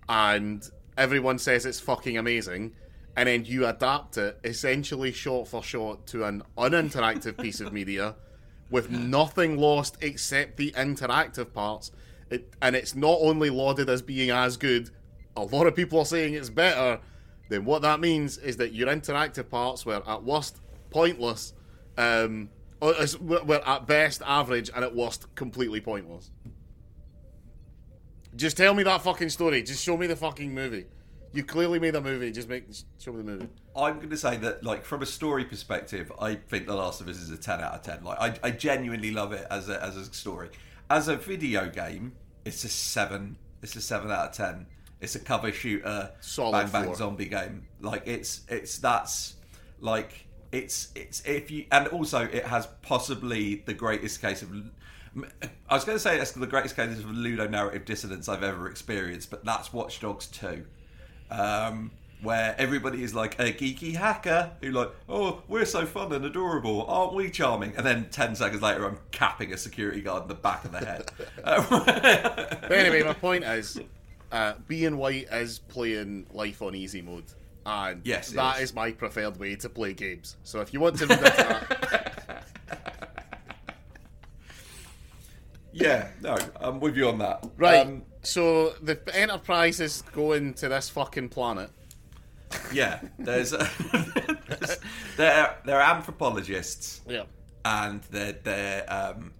and 0.08 0.68
everyone 0.96 1.38
says 1.38 1.64
it's 1.64 1.80
fucking 1.80 2.18
amazing, 2.18 2.72
and 3.16 3.28
then 3.28 3.44
you 3.44 3.66
adapt 3.66 4.18
it 4.18 4.38
essentially 4.44 5.10
shot 5.10 5.48
for 5.48 5.62
shot 5.62 6.06
to 6.08 6.24
an 6.24 6.42
uninteractive 6.58 7.40
piece 7.40 7.60
of 7.60 7.72
media 7.72 8.14
with 8.70 8.90
nothing 8.90 9.56
lost 9.56 9.96
except 10.02 10.56
the 10.56 10.72
interactive 10.72 11.52
parts, 11.52 11.92
it, 12.30 12.52
and 12.60 12.76
it's 12.76 12.94
not 12.94 13.18
only 13.20 13.48
lauded 13.48 13.88
as 13.88 14.02
being 14.02 14.30
as 14.30 14.56
good, 14.56 14.90
a 15.36 15.42
lot 15.42 15.66
of 15.66 15.74
people 15.74 15.98
are 16.00 16.04
saying 16.04 16.34
it's 16.34 16.50
better, 16.50 17.00
then 17.48 17.64
what 17.64 17.82
that 17.82 18.00
means 18.00 18.38
is 18.38 18.56
that 18.56 18.72
your 18.72 18.88
interactive 18.88 19.48
parts 19.48 19.86
were 19.86 20.02
at 20.06 20.24
worst 20.24 20.60
pointless, 20.90 21.54
um, 21.96 22.50
or 22.80 22.94
as- 22.96 23.18
were 23.18 23.42
were 23.44 23.66
at 23.66 23.86
best 23.86 24.20
average, 24.26 24.70
and 24.74 24.84
at 24.84 24.94
worst 24.94 25.32
completely 25.36 25.80
pointless. 25.80 26.30
Just 28.34 28.56
tell 28.56 28.74
me 28.74 28.82
that 28.82 29.00
fucking 29.00 29.30
story. 29.30 29.62
Just 29.62 29.82
show 29.82 29.96
me 29.96 30.06
the 30.06 30.16
fucking 30.16 30.52
movie. 30.52 30.86
You 31.36 31.44
clearly 31.44 31.78
made 31.78 31.94
a 31.94 32.00
movie. 32.00 32.32
Just 32.32 32.48
make 32.48 32.64
show 32.98 33.12
me 33.12 33.18
the 33.18 33.24
movie. 33.24 33.48
I'm 33.76 33.96
going 33.96 34.08
to 34.08 34.16
say 34.16 34.38
that, 34.38 34.64
like, 34.64 34.86
from 34.86 35.02
a 35.02 35.06
story 35.06 35.44
perspective, 35.44 36.10
I 36.18 36.36
think 36.36 36.66
The 36.66 36.74
Last 36.74 37.02
of 37.02 37.08
Us 37.08 37.18
is 37.18 37.30
a 37.30 37.36
10 37.36 37.60
out 37.60 37.74
of 37.74 37.82
10. 37.82 38.04
Like, 38.04 38.18
I, 38.18 38.48
I 38.48 38.50
genuinely 38.52 39.10
love 39.10 39.34
it 39.34 39.46
as 39.50 39.68
a, 39.68 39.82
as 39.84 39.98
a 39.98 40.06
story. 40.14 40.48
As 40.88 41.08
a 41.08 41.16
video 41.16 41.68
game, 41.68 42.14
it's 42.46 42.64
a 42.64 42.70
7. 42.70 43.36
It's 43.60 43.76
a 43.76 43.82
7 43.82 44.10
out 44.10 44.30
of 44.30 44.32
10. 44.32 44.66
It's 45.02 45.14
a 45.14 45.18
cover 45.18 45.52
shooter, 45.52 46.10
Solid 46.20 46.72
bang 46.72 46.84
bang 46.86 46.94
zombie 46.94 47.26
game. 47.26 47.66
Like, 47.82 48.04
it's, 48.06 48.40
it's, 48.48 48.78
that's, 48.78 49.34
like, 49.78 50.26
it's, 50.52 50.88
it's, 50.94 51.20
if 51.26 51.50
you, 51.50 51.66
and 51.70 51.86
also 51.88 52.22
it 52.22 52.46
has 52.46 52.66
possibly 52.80 53.56
the 53.66 53.74
greatest 53.74 54.22
case 54.22 54.40
of, 54.40 54.50
I 55.68 55.74
was 55.74 55.84
going 55.84 55.96
to 55.96 56.02
say 56.02 56.18
it's 56.18 56.32
the 56.32 56.46
greatest 56.46 56.76
case 56.76 56.98
of 56.98 57.10
ludo 57.10 57.46
narrative 57.46 57.84
dissonance 57.84 58.26
I've 58.26 58.42
ever 58.42 58.70
experienced, 58.70 59.28
but 59.28 59.44
that's 59.44 59.70
Watch 59.70 60.00
Dogs 60.00 60.28
2 60.28 60.64
um, 61.30 61.90
where 62.22 62.54
everybody 62.58 63.02
is 63.02 63.14
like 63.14 63.38
a 63.38 63.52
geeky 63.52 63.94
hacker 63.94 64.50
who 64.62 64.70
like, 64.70 64.90
oh, 65.08 65.42
we're 65.48 65.64
so 65.66 65.84
fun 65.86 66.12
and 66.12 66.24
adorable, 66.24 66.84
aren't 66.86 67.14
we 67.14 67.30
charming? 67.30 67.74
And 67.76 67.84
then 67.86 68.08
ten 68.10 68.34
seconds 68.34 68.62
later, 68.62 68.86
I'm 68.86 68.98
capping 69.10 69.52
a 69.52 69.56
security 69.56 70.00
guard 70.00 70.22
in 70.22 70.28
the 70.28 70.34
back 70.34 70.64
of 70.64 70.72
the 70.72 70.78
head. 70.78 71.10
But 71.44 72.72
anyway, 72.72 73.02
my 73.02 73.12
point 73.28 73.44
is, 73.44 73.78
uh, 74.32 74.54
being 74.66 74.96
white 74.96 75.28
is 75.30 75.58
playing 75.60 76.26
life 76.32 76.62
on 76.62 76.74
easy 76.74 77.02
mode, 77.02 77.24
and 77.64 78.00
Yes, 78.04 78.30
that 78.30 78.56
is. 78.56 78.70
is 78.70 78.74
my 78.74 78.92
preferred 78.92 79.38
way 79.38 79.54
to 79.56 79.68
play 79.68 79.92
games. 79.92 80.36
So 80.42 80.60
if 80.60 80.72
you 80.72 80.80
want 80.80 80.98
to 80.98 81.06
read 81.06 81.18
into 81.18 81.32
that, 81.32 82.05
yeah, 85.76 86.08
no, 86.22 86.36
I'm 86.60 86.80
with 86.80 86.96
you 86.96 87.08
on 87.08 87.18
that. 87.18 87.44
right? 87.56 87.86
Um, 87.86 88.02
so 88.22 88.70
the 88.82 88.98
Enterprise 89.14 89.80
is 89.80 90.02
going 90.12 90.54
to 90.54 90.68
this 90.68 90.88
fucking 90.88 91.28
planet. 91.28 91.70
yeah, 92.72 93.00
there's, 93.18 93.50
there's 93.50 94.78
they're 95.16 95.56
they're 95.64 95.80
anthropologists. 95.80 97.02
Yeah. 97.08 97.24
and 97.64 98.02
their 98.10 98.32
their 98.32 98.84
um, 98.92 99.32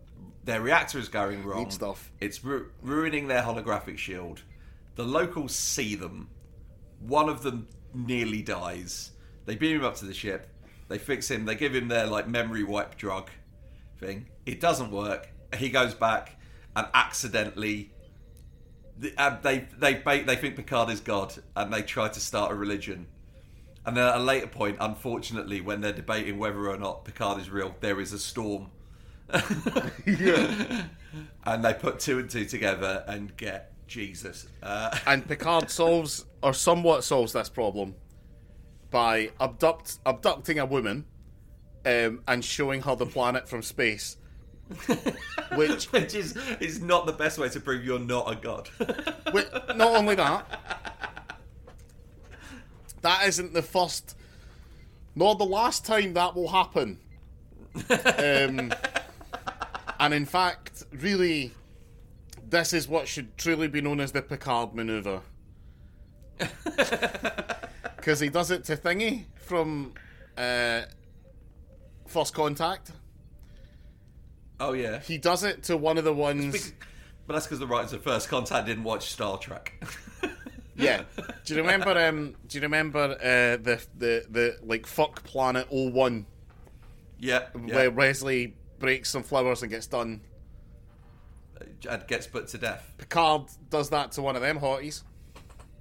their 0.45 0.61
reactor 0.61 0.99
is 0.99 1.09
going 1.09 1.43
wrong. 1.45 1.65
Neat 1.65 1.73
stuff. 1.73 2.11
It's 2.21 2.45
ru- 2.45 2.71
ruining 2.83 3.29
their 3.29 3.43
holographic 3.43 3.99
shield. 3.99 4.43
The 4.97 5.05
locals 5.05 5.55
see 5.55 5.95
them. 5.95 6.29
One 7.01 7.29
of 7.29 7.43
them 7.43 7.67
nearly 7.95 8.43
dies. 8.43 9.13
They 9.45 9.55
beam 9.57 9.77
him 9.79 9.85
up 9.85 9.97
to 9.97 10.05
the 10.07 10.15
ship. 10.15 10.49
They 10.89 10.99
fix 10.99 11.31
him. 11.31 11.45
They 11.45 11.55
give 11.55 11.75
him 11.75 11.89
their 11.89 12.07
like 12.07 12.29
memory 12.29 12.63
wipe 12.65 12.97
drug 12.97 13.31
thing. 13.99 14.27
It 14.47 14.61
doesn't 14.61 14.91
work. 14.91 15.29
He 15.57 15.69
goes 15.69 15.95
back 15.95 16.37
and 16.75 16.87
accidentally. 16.95 17.93
the- 18.99 19.15
uh, 19.19 19.39
They 19.41 19.69
they 19.79 19.95
they 20.23 20.37
think 20.37 20.57
Picard 20.57 20.91
is 20.91 21.01
God 21.01 21.35
and 21.55 21.73
they 21.73 21.83
try 21.83 22.09
to 22.09 22.21
start 22.21 22.53
a 22.53 22.55
religion. 22.55 23.07
And 23.85 23.97
then 23.97 24.05
at 24.05 24.17
a 24.17 24.23
later 24.23 24.49
point, 24.49 24.79
unfortunately, 24.81 25.61
when 25.61 25.81
they're 25.81 25.93
debating 25.93 26.39
whether 26.39 26.69
or 26.69 26.77
not 26.77 27.05
Picard 27.05 27.41
is 27.41 27.49
real, 27.51 27.75
there 27.81 28.01
is 28.01 28.13
a 28.13 28.19
storm. 28.19 28.71
and 31.45 31.65
they 31.65 31.75
put 31.75 32.01
two 32.01 32.19
and 32.19 32.29
two 32.29 32.45
together 32.45 33.05
and 33.07 33.37
get 33.37 33.73
Jesus. 33.87 34.49
Uh, 34.63 34.97
And 35.07 35.27
Picard 35.27 35.71
solves, 35.71 36.25
or 36.43 36.53
somewhat 36.53 37.05
solves 37.05 37.33
this 37.33 37.49
problem 37.49 37.95
by 38.91 39.31
abduct, 39.41 39.99
abducting 40.05 40.59
a 40.59 40.67
woman 40.67 41.05
um, 41.85 42.23
and 42.27 42.45
showing 42.45 42.83
her 42.83 42.97
the 42.97 43.07
planet 43.07 43.49
from 43.49 43.63
space. 43.63 44.17
Which, 45.55 45.85
which 45.93 46.15
is 46.15 46.37
is 46.61 46.81
not 46.81 47.07
the 47.07 47.13
best 47.13 47.39
way 47.39 47.49
to 47.49 47.61
prove 47.61 47.85
you're 47.85 47.99
not 47.99 48.31
a 48.31 48.37
god. 48.37 48.69
which, 49.33 49.47
not 49.77 49.97
only 49.97 50.15
that, 50.17 50.61
that 53.03 53.27
isn't 53.29 53.53
the 53.53 53.63
first 53.63 54.17
nor 55.17 55.35
the 55.35 55.45
last 55.45 55.85
time 55.85 56.13
that 56.13 56.37
will 56.37 56.49
happen. 56.49 56.99
Um, 57.89 58.73
and 59.99 60.15
in 60.15 60.27
fact, 60.27 60.85
really, 60.93 61.53
this 62.49 62.73
is 62.73 62.87
what 62.87 63.09
should 63.09 63.37
truly 63.39 63.67
be 63.67 63.81
known 63.81 63.99
as 63.99 64.13
the 64.13 64.21
Picard 64.21 64.75
maneuver. 64.75 65.23
Because 67.97 68.21
he 68.21 68.29
does 68.29 68.51
it 68.51 68.65
to 68.65 68.77
Thingy 68.77 69.25
from 69.37 69.95
uh, 70.37 70.83
First 72.07 72.35
Contact. 72.35 72.93
Oh 74.61 74.73
yeah, 74.73 75.01
He 75.01 75.19
does 75.19 75.45
it 75.45 75.65
to 75.65 75.77
one 75.77 75.99
of 75.99 76.05
the 76.05 76.13
ones. 76.15 76.73
but 77.27 77.35
that's 77.35 77.47
because 77.47 77.59
the 77.59 77.67
writers 77.67 77.93
of 77.93 78.03
First 78.03 78.29
Contact 78.29 78.67
didn't 78.67 78.85
watch 78.85 79.11
Star 79.11 79.39
Trek. 79.39 79.73
Yeah. 80.79 81.05
Do 81.45 81.55
you 81.55 81.61
remember? 81.63 81.99
Um, 81.99 82.35
do 82.47 82.59
you 82.59 82.63
remember 82.63 82.99
uh, 82.99 83.57
the 83.57 83.83
the 83.97 84.27
the 84.29 84.59
like 84.63 84.87
fuck 84.87 85.25
planet 85.25 85.69
01 85.71 86.27
yeah, 87.19 87.47
where 87.55 87.85
yeah. 87.85 87.89
Wesley 87.89 88.55
breaks 88.79 89.11
some 89.11 89.23
flowers 89.23 89.63
and 89.63 89.71
gets 89.71 89.87
done? 89.87 90.21
and 91.89 92.07
gets 92.07 92.27
put 92.27 92.49
to 92.49 92.59
death. 92.59 92.93
Picard 92.99 93.45
does 93.71 93.89
that 93.91 94.13
to 94.13 94.23
one 94.23 94.37
of 94.37 94.43
them 94.43 94.59
hotties. 94.59 95.03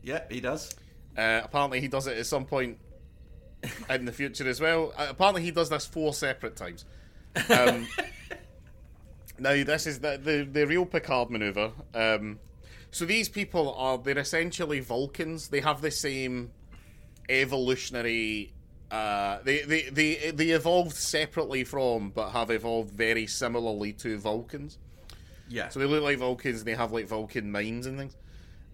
Yeah, 0.02 0.22
he 0.30 0.40
does. 0.40 0.74
Uh, 1.18 1.42
apparently, 1.44 1.82
he 1.82 1.88
does 1.88 2.08
it 2.08 2.18
at 2.18 2.26
some 2.26 2.46
point 2.46 2.78
in 3.90 4.06
the 4.06 4.12
future 4.12 4.48
as 4.48 4.62
well. 4.62 4.94
Uh, 4.96 5.08
apparently, 5.10 5.42
he 5.42 5.52
does 5.52 5.70
this 5.70 5.86
four 5.86 6.14
separate 6.14 6.56
times. 6.56 6.86
Um, 7.50 7.88
now, 9.40 9.64
this 9.64 9.88
is 9.88 10.00
the, 10.00 10.20
the 10.22 10.48
the 10.50 10.66
real 10.66 10.86
Picard 10.86 11.30
maneuver. 11.30 11.72
Um, 11.94 12.40
so 12.92 13.06
these 13.06 13.28
people 13.28 13.74
are 13.76 13.98
they're 13.98 14.18
essentially 14.18 14.80
Vulcans. 14.80 15.50
They 15.50 15.62
have 15.62 15.82
the 15.82 15.92
same 15.92 16.52
evolutionary. 17.30 18.54
Uh, 18.90 19.40
they, 19.44 19.62
they 19.64 19.90
they 19.90 20.32
they 20.32 20.50
evolved 20.52 20.96
separately 20.96 21.64
from, 21.64 22.12
but 22.12 22.30
have 22.32 22.52
evolved 22.52 22.92
very 22.92 23.28
similarly 23.28 23.94
to 23.94 24.18
Vulcans. 24.18 24.78
Yeah. 25.50 25.70
So 25.70 25.80
they 25.80 25.86
look 25.86 26.04
like 26.04 26.18
Vulcans 26.20 26.60
and 26.60 26.68
they 26.68 26.76
have 26.76 26.92
like 26.92 27.08
Vulcan 27.08 27.52
minds 27.52 27.88
and 27.88 27.98
things. 27.98 28.16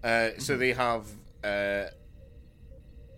Uh, 0.04 0.30
So 0.38 0.56
they 0.56 0.72
have 0.72 1.06
uh, 1.42 1.84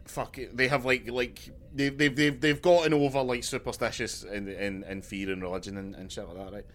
fuck 0.07 0.39
it, 0.39 0.57
they 0.57 0.69
have 0.69 0.85
like 0.85 1.11
like 1.11 1.51
they've 1.75 1.97
they've 1.97 2.15
they've, 2.15 2.41
they've 2.41 2.63
gotten 2.63 2.95
over 2.95 3.23
like 3.23 3.45
superstitious 3.45 4.23
and 4.25 4.49
and, 4.49 4.85
and 4.85 5.05
fear 5.05 5.31
and 5.33 5.43
religion 5.43 5.77
and, 5.77 5.95
and 5.95 6.11
shit 6.11 6.27
like 6.29 6.37
that, 6.37 6.53
right? 6.53 6.67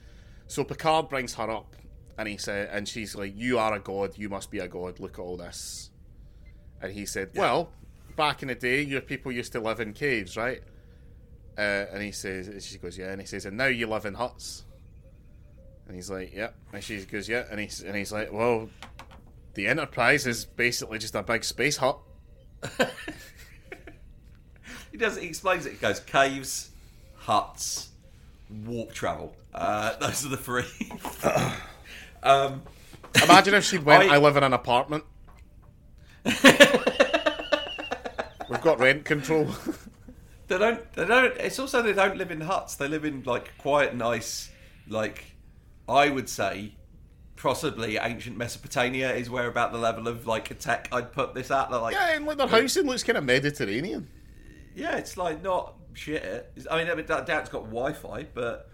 So 0.49 0.63
Picard 0.63 1.09
brings 1.09 1.35
her 1.35 1.49
up 1.49 1.75
and 2.17 2.27
he 2.27 2.35
said 2.35 2.69
and 2.71 2.88
she's 2.88 3.15
like, 3.15 3.33
You 3.38 3.59
are 3.59 3.75
a 3.75 3.79
god, 3.79 4.17
you 4.17 4.29
must 4.29 4.49
be 4.49 4.59
a 4.59 4.67
god, 4.67 4.99
look 4.99 5.19
at 5.19 5.21
all 5.21 5.38
this. 5.38 5.91
And 6.81 6.91
he 6.91 7.05
said, 7.05 7.29
Well, 7.35 7.71
back 8.17 8.41
in 8.41 8.47
the 8.47 8.55
day 8.55 8.81
your 8.81 9.01
people 9.01 9.31
used 9.31 9.51
to 9.53 9.59
live 9.59 9.79
in 9.79 9.93
caves, 9.93 10.35
right? 10.35 10.62
Uh, 11.55 11.85
and 11.93 12.01
he 12.01 12.12
says 12.12 12.65
she 12.65 12.79
goes, 12.79 12.97
Yeah, 12.97 13.12
and 13.12 13.21
he 13.21 13.27
says, 13.27 13.45
And 13.45 13.55
now 13.55 13.67
you 13.67 13.85
live 13.88 14.05
in 14.05 14.15
huts. 14.15 14.65
And 15.85 15.95
he's 15.95 16.12
like, 16.12 16.35
"Yep." 16.35 16.53
And 16.71 16.83
she 16.83 17.03
goes, 17.03 17.27
"Yeah." 17.27 17.45
And 17.49 17.59
he's 17.59 17.81
and 17.81 17.95
he's 17.95 18.12
like, 18.12 18.31
"Well, 18.31 18.69
the 19.55 19.65
Enterprise 19.65 20.27
is 20.27 20.45
basically 20.45 20.99
just 20.99 21.15
a 21.15 21.23
big 21.23 21.43
space 21.43 21.77
hut." 21.77 21.97
He 24.91 24.97
does. 24.97 25.17
He 25.17 25.27
explains 25.27 25.65
it. 25.65 25.73
He 25.73 25.77
goes 25.77 25.99
caves, 25.99 26.71
huts, 27.15 27.89
warp 28.49 28.93
travel. 28.93 29.35
Uh, 29.53 29.95
those 29.99 30.25
are 30.25 30.29
the 30.29 30.38
three. 30.38 30.65
um, 32.23 32.62
Imagine 33.23 33.55
if 33.55 33.63
she 33.63 33.77
went, 33.79 34.09
I- 34.09 34.15
"I 34.15 34.17
live 34.17 34.38
in 34.38 34.43
an 34.43 34.53
apartment." 34.53 35.03
We've 38.49 38.62
got 38.62 38.79
rent 38.79 39.05
control. 39.05 39.47
they 40.47 40.57
don't. 40.57 40.93
They 40.93 41.05
don't. 41.05 41.38
It's 41.38 41.59
also 41.59 41.81
they 41.81 41.93
don't 41.93 42.17
live 42.17 42.31
in 42.31 42.41
huts. 42.41 42.75
They 42.75 42.88
live 42.88 43.05
in 43.05 43.23
like 43.23 43.55
quiet, 43.59 43.95
nice, 43.95 44.49
like 44.88 45.23
I 45.88 46.09
would 46.09 46.27
say, 46.27 46.73
possibly 47.35 47.97
ancient 47.97 48.38
Mesopotamia 48.38 49.13
is 49.13 49.29
where 49.29 49.47
about 49.47 49.71
the 49.71 49.77
level 49.77 50.07
of 50.07 50.25
like 50.25 50.57
tech 50.59 50.89
I'd 50.91 51.12
put 51.13 51.35
this 51.35 51.51
at. 51.51 51.69
They're 51.69 51.79
like, 51.79 51.93
yeah, 51.95 52.15
and 52.15 52.25
like 52.25 52.38
their 52.38 52.47
housing 52.47 52.85
looks 52.88 53.03
kind 53.03 53.17
of 53.17 53.23
Mediterranean. 53.23 54.09
Yeah, 54.75 54.97
it's 54.97 55.15
like 55.15 55.43
not 55.43 55.75
shit. 55.99 56.51
I 56.69 56.77
mean, 56.83 56.89
I 56.89 56.95
doubt 57.01 57.29
it's 57.29 57.49
got 57.49 57.65
Wi-Fi, 57.65 58.27
but 58.33 58.69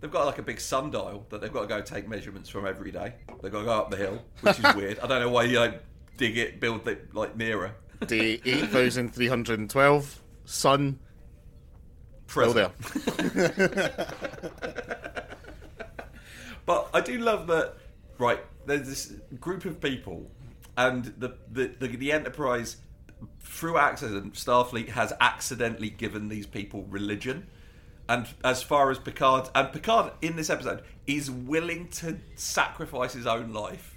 they've 0.00 0.10
got 0.10 0.26
like 0.26 0.38
a 0.38 0.42
big 0.42 0.60
sundial 0.60 1.26
that 1.30 1.40
they've 1.40 1.52
got 1.52 1.62
to 1.62 1.66
go 1.66 1.80
take 1.80 2.08
measurements 2.08 2.48
from 2.48 2.66
every 2.66 2.90
day. 2.90 3.14
They've 3.42 3.52
got 3.52 3.60
to 3.60 3.64
go 3.64 3.72
up 3.72 3.90
the 3.90 3.96
hill, 3.96 4.22
which 4.40 4.58
is 4.58 4.74
weird. 4.76 4.98
I 4.98 5.06
don't 5.06 5.20
know 5.20 5.30
why 5.30 5.44
you 5.44 5.60
like 5.60 5.82
dig 6.16 6.36
it, 6.36 6.60
build 6.60 6.86
it 6.88 7.14
like 7.14 7.36
nearer. 7.36 7.74
Day 8.06 8.40
eight 8.44 8.68
thousand 8.68 9.14
three 9.14 9.28
hundred 9.28 9.58
and 9.60 9.70
twelve. 9.70 10.20
Sun. 10.44 10.98
Present. 12.26 12.72
there. 13.24 14.06
But 16.66 16.88
I 16.94 17.00
do 17.00 17.18
love 17.18 17.46
that. 17.48 17.74
Right, 18.18 18.40
there's 18.66 18.88
this 18.88 19.12
group 19.40 19.64
of 19.64 19.80
people, 19.80 20.30
and 20.76 21.04
the 21.18 21.36
the 21.52 21.74
the, 21.78 21.88
the 21.88 22.12
Enterprise, 22.12 22.76
through 23.40 23.78
accident, 23.78 24.34
Starfleet 24.34 24.88
has 24.90 25.12
accidentally 25.20 25.90
given 25.90 26.28
these 26.28 26.46
people 26.46 26.82
religion. 26.84 27.46
And 28.08 28.26
as 28.44 28.62
far 28.62 28.90
as 28.90 28.98
Picard 28.98 29.48
and 29.54 29.72
Picard 29.72 30.12
in 30.20 30.36
this 30.36 30.50
episode 30.50 30.82
is 31.06 31.30
willing 31.30 31.88
to 31.88 32.18
sacrifice 32.34 33.14
his 33.14 33.26
own 33.26 33.52
life 33.52 33.96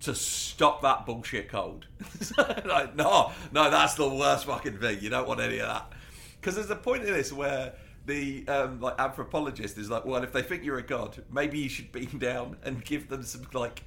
to 0.00 0.14
stop 0.14 0.80
that 0.82 1.04
bullshit 1.06 1.48
cold. 1.48 1.86
like, 2.38 2.94
no, 2.94 3.32
no, 3.50 3.68
that's 3.68 3.94
the 3.94 4.08
worst 4.08 4.44
fucking 4.44 4.78
thing. 4.78 4.98
You 5.00 5.10
don't 5.10 5.26
want 5.26 5.40
any 5.40 5.58
of 5.58 5.66
that. 5.68 5.92
Because 6.40 6.54
there's 6.54 6.70
a 6.70 6.76
point 6.76 7.02
in 7.02 7.12
this 7.12 7.32
where 7.32 7.72
the 8.06 8.46
um, 8.46 8.80
like 8.80 8.94
anthropologist 9.00 9.76
is 9.76 9.90
like, 9.90 10.04
well, 10.04 10.22
if 10.22 10.32
they 10.32 10.42
think 10.42 10.62
you're 10.64 10.78
a 10.78 10.82
god, 10.86 11.20
maybe 11.32 11.58
you 11.58 11.68
should 11.68 11.90
beam 11.90 12.16
down 12.20 12.56
and 12.62 12.84
give 12.84 13.08
them 13.08 13.24
some 13.24 13.44
like 13.52 13.82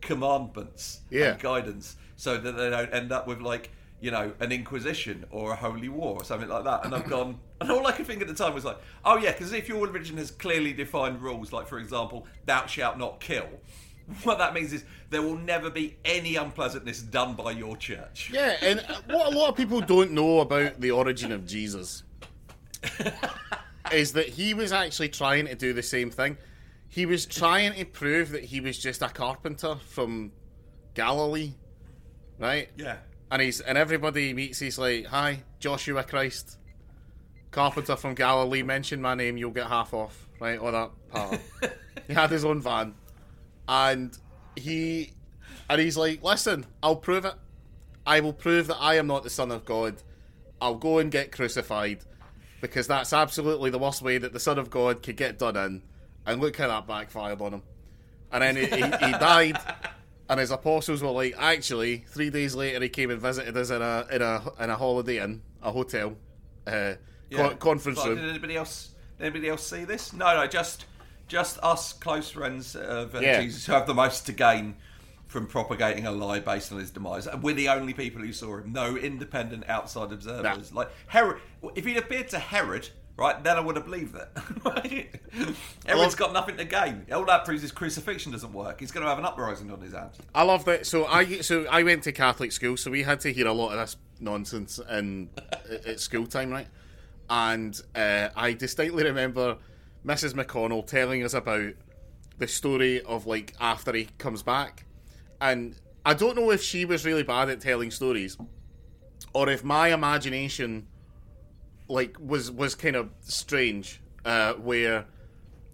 commandments 0.00 1.00
Yeah. 1.10 1.32
and 1.32 1.40
guidance, 1.40 1.96
so 2.16 2.38
that 2.38 2.52
they 2.52 2.70
don't 2.70 2.92
end 2.94 3.10
up 3.12 3.26
with 3.26 3.40
like 3.40 3.70
you 4.06 4.12
know 4.12 4.32
an 4.38 4.52
inquisition 4.52 5.24
or 5.32 5.50
a 5.50 5.56
holy 5.56 5.88
war 5.88 6.14
or 6.14 6.22
something 6.22 6.48
like 6.48 6.62
that. 6.62 6.84
And 6.84 6.94
I've 6.94 7.08
gone, 7.08 7.40
and 7.60 7.68
all 7.72 7.84
I 7.88 7.90
could 7.90 8.06
think 8.06 8.22
at 8.22 8.28
the 8.28 8.34
time 8.34 8.54
was 8.54 8.64
like, 8.64 8.78
oh 9.04 9.16
yeah, 9.16 9.32
because 9.32 9.52
if 9.52 9.68
your 9.68 9.84
religion 9.84 10.16
has 10.18 10.30
clearly 10.30 10.72
defined 10.72 11.20
rules, 11.20 11.52
like 11.52 11.66
for 11.66 11.80
example, 11.80 12.24
thou 12.44 12.66
shalt 12.66 12.98
not 12.98 13.18
kill. 13.18 13.48
What 14.22 14.38
that 14.38 14.54
means 14.54 14.72
is 14.72 14.84
there 15.10 15.20
will 15.20 15.36
never 15.36 15.68
be 15.68 15.96
any 16.04 16.36
unpleasantness 16.36 17.02
done 17.02 17.34
by 17.34 17.50
your 17.50 17.76
church. 17.76 18.30
Yeah, 18.32 18.54
and 18.62 18.80
what 19.08 19.34
a 19.34 19.36
lot 19.36 19.48
of 19.48 19.56
people 19.56 19.80
don't 19.80 20.12
know 20.12 20.38
about 20.38 20.80
the 20.80 20.92
origin 20.92 21.32
of 21.32 21.44
Jesus 21.44 22.04
is 23.92 24.12
that 24.12 24.28
he 24.28 24.54
was 24.54 24.70
actually 24.70 25.08
trying 25.08 25.46
to 25.46 25.56
do 25.56 25.72
the 25.72 25.82
same 25.82 26.12
thing. 26.12 26.36
He 26.88 27.04
was 27.04 27.26
trying 27.26 27.74
to 27.74 27.84
prove 27.84 28.30
that 28.30 28.44
he 28.44 28.60
was 28.60 28.78
just 28.78 29.02
a 29.02 29.08
carpenter 29.08 29.74
from 29.88 30.30
Galilee, 30.94 31.54
right? 32.38 32.70
Yeah. 32.76 32.98
And 33.30 33.42
he's 33.42 33.60
and 33.60 33.76
everybody 33.76 34.28
he 34.28 34.34
meets. 34.34 34.58
He's 34.58 34.78
like, 34.78 35.06
"Hi, 35.06 35.42
Joshua 35.58 36.04
Christ, 36.04 36.58
carpenter 37.50 37.96
from 37.96 38.14
Galilee. 38.14 38.62
Mention 38.62 39.02
my 39.02 39.14
name, 39.14 39.36
you'll 39.36 39.50
get 39.50 39.66
half 39.66 39.92
off." 39.92 40.28
Right, 40.38 40.58
or 40.58 40.70
that 40.70 40.90
part. 41.10 41.40
he 42.06 42.14
had 42.14 42.30
his 42.30 42.44
own 42.44 42.60
van, 42.60 42.94
and 43.68 44.16
he 44.54 45.12
and 45.68 45.80
he's 45.80 45.96
like, 45.96 46.22
"Listen, 46.22 46.66
I'll 46.82 46.96
prove 46.96 47.24
it. 47.24 47.34
I 48.06 48.20
will 48.20 48.32
prove 48.32 48.68
that 48.68 48.78
I 48.78 48.96
am 48.96 49.08
not 49.08 49.24
the 49.24 49.30
son 49.30 49.50
of 49.50 49.64
God. 49.64 49.96
I'll 50.60 50.76
go 50.76 50.98
and 50.98 51.10
get 51.10 51.32
crucified 51.32 51.98
because 52.60 52.86
that's 52.86 53.12
absolutely 53.12 53.70
the 53.70 53.78
worst 53.78 54.02
way 54.02 54.18
that 54.18 54.32
the 54.32 54.40
son 54.40 54.58
of 54.58 54.70
God 54.70 55.02
could 55.02 55.16
get 55.16 55.38
done 55.38 55.56
in." 55.56 55.82
And 56.26 56.40
look 56.40 56.56
how 56.56 56.68
that 56.68 56.86
backfired 56.86 57.40
on 57.40 57.54
him. 57.54 57.62
And 58.32 58.42
then 58.42 58.56
he, 58.56 58.66
he, 58.66 58.76
he 58.76 59.12
died 59.18 59.58
and 60.28 60.40
his 60.40 60.50
apostles 60.50 61.02
were 61.02 61.10
like, 61.10 61.34
actually, 61.38 61.98
three 62.08 62.30
days 62.30 62.54
later 62.54 62.80
he 62.82 62.88
came 62.88 63.10
and 63.10 63.20
visited 63.20 63.56
us 63.56 63.70
in 63.70 63.82
a 63.82 64.06
in 64.10 64.22
a 64.22 64.42
in 64.60 64.70
a 64.70 64.76
holiday 64.76 65.22
inn, 65.22 65.42
a 65.62 65.70
hotel, 65.72 66.16
uh, 66.66 66.94
Yeah. 67.30 67.48
co- 67.50 67.56
conference 67.56 67.98
But 67.98 68.08
room. 68.08 68.16
Did 68.18 68.30
anybody 68.30 68.56
else? 68.56 68.94
Did 69.18 69.26
anybody 69.26 69.48
else 69.48 69.66
see 69.66 69.84
this? 69.84 70.12
No, 70.12 70.34
no, 70.36 70.46
just 70.46 70.86
just 71.28 71.58
us 71.62 71.92
close 71.92 72.30
friends 72.30 72.76
of 72.76 73.14
uh, 73.14 73.20
Yeah. 73.20 73.40
Jesus 73.40 73.66
who 73.66 73.72
have 73.72 73.86
the 73.86 73.94
most 73.94 74.26
to 74.26 74.32
gain 74.32 74.76
from 75.26 75.46
propagating 75.48 76.06
a 76.06 76.12
lie 76.12 76.38
based 76.38 76.70
on 76.70 76.78
his 76.78 76.90
demise. 76.92 77.26
And 77.26 77.42
we're 77.42 77.54
the 77.54 77.68
only 77.68 77.92
people 77.94 78.22
who 78.22 78.32
saw 78.32 78.58
him. 78.58 78.72
No 78.72 78.96
independent 78.96 79.64
outside 79.68 80.12
observers. 80.12 80.72
Like 80.72 80.88
Herod, 81.08 81.40
if 81.74 81.84
he'd 81.84 81.96
appeared 81.96 82.28
to 82.28 82.38
Herod. 82.38 82.88
Right, 83.16 83.42
then 83.42 83.56
I 83.56 83.60
would 83.60 83.76
have 83.76 83.86
believed 83.86 84.14
it. 84.14 85.08
Herod's 85.86 86.14
got 86.16 86.34
nothing 86.34 86.58
to 86.58 86.66
gain. 86.66 87.06
All 87.10 87.24
that 87.24 87.46
proves 87.46 87.62
his 87.62 87.72
crucifixion 87.72 88.32
doesn't 88.32 88.52
work. 88.52 88.80
He's 88.80 88.90
going 88.90 89.04
to 89.04 89.08
have 89.08 89.18
an 89.18 89.24
uprising 89.24 89.70
on 89.70 89.80
his 89.80 89.94
hands. 89.94 90.16
I 90.34 90.42
love 90.42 90.66
that. 90.66 90.86
So 90.86 91.06
I 91.06 91.40
so 91.40 91.64
I 91.70 91.82
went 91.82 92.02
to 92.02 92.12
Catholic 92.12 92.52
school, 92.52 92.76
so 92.76 92.90
we 92.90 93.04
had 93.04 93.20
to 93.20 93.32
hear 93.32 93.46
a 93.46 93.54
lot 93.54 93.70
of 93.72 93.78
this 93.78 93.96
nonsense 94.20 94.78
in 94.90 95.30
at 95.86 95.98
school 95.98 96.26
time, 96.26 96.50
right? 96.50 96.68
And 97.30 97.80
uh, 97.94 98.28
I 98.36 98.52
distinctly 98.52 99.04
remember 99.04 99.56
Mrs. 100.04 100.34
McConnell 100.34 100.86
telling 100.86 101.24
us 101.24 101.32
about 101.32 101.72
the 102.36 102.46
story 102.46 103.00
of 103.00 103.26
like 103.26 103.54
after 103.58 103.94
he 103.94 104.08
comes 104.18 104.42
back, 104.42 104.84
and 105.40 105.74
I 106.04 106.12
don't 106.12 106.36
know 106.36 106.50
if 106.50 106.62
she 106.62 106.84
was 106.84 107.06
really 107.06 107.22
bad 107.22 107.48
at 107.48 107.62
telling 107.62 107.90
stories, 107.90 108.36
or 109.32 109.48
if 109.48 109.64
my 109.64 109.88
imagination 109.88 110.88
like 111.88 112.16
was 112.18 112.50
was 112.50 112.74
kind 112.74 112.96
of 112.96 113.10
strange, 113.20 114.00
uh, 114.24 114.54
where 114.54 115.06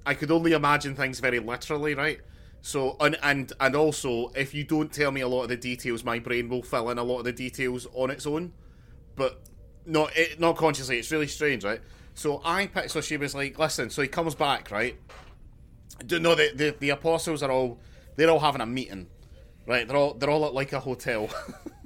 I 0.05 0.15
could 0.15 0.31
only 0.31 0.53
imagine 0.53 0.95
things 0.95 1.21
very 1.21 1.39
literally, 1.39 1.95
right? 1.95 2.21
So 2.61 2.97
and 3.01 3.17
and 3.23 3.53
and 3.61 3.75
also, 3.75 4.29
if 4.35 4.55
you 4.55 4.65
don't 4.65 4.93
tell 4.93 5.11
me 5.11 5.21
a 5.21 5.29
lot 5.29 5.43
of 5.43 5.49
the 5.49 5.57
details, 5.57 6.05
my 6.05 6.19
brain 6.19 6.49
will 6.49 6.63
fill 6.63 6.91
in 6.91 6.99
a 6.99 7.03
lot 7.03 7.19
of 7.19 7.25
the 7.25 7.33
details 7.33 7.87
on 7.95 8.11
its 8.11 8.27
own, 8.27 8.53
but 9.17 9.41
not 9.87 10.17
it, 10.17 10.39
not 10.39 10.57
consciously. 10.57 10.99
It's 10.99 11.11
really 11.11 11.27
strange, 11.27 11.65
right? 11.65 11.81
So 12.15 12.41
I 12.45 12.67
picked. 12.67 12.91
So 12.91 13.01
she 13.01 13.17
was 13.17 13.35
like, 13.35 13.59
"Listen." 13.59 13.91
So 13.91 14.03
he 14.03 14.09
comes 14.09 14.35
back, 14.35 14.71
right? 14.71 14.97
Do 16.07 16.21
no, 16.21 16.35
the, 16.35 16.53
the 16.55 16.77
the 16.79 16.91
apostles 16.91 17.43
are 17.43 17.51
all 17.51 17.79
they're 18.17 18.31
all 18.31 18.41
having 18.41 18.61
a 18.61 18.67
meeting, 18.67 19.09
right? 19.67 19.87
They're 19.87 19.97
all 19.97 20.15
they're 20.15 20.31
all 20.31 20.47
at 20.47 20.55
like 20.55 20.73
a 20.73 20.81
hotel. 20.81 21.31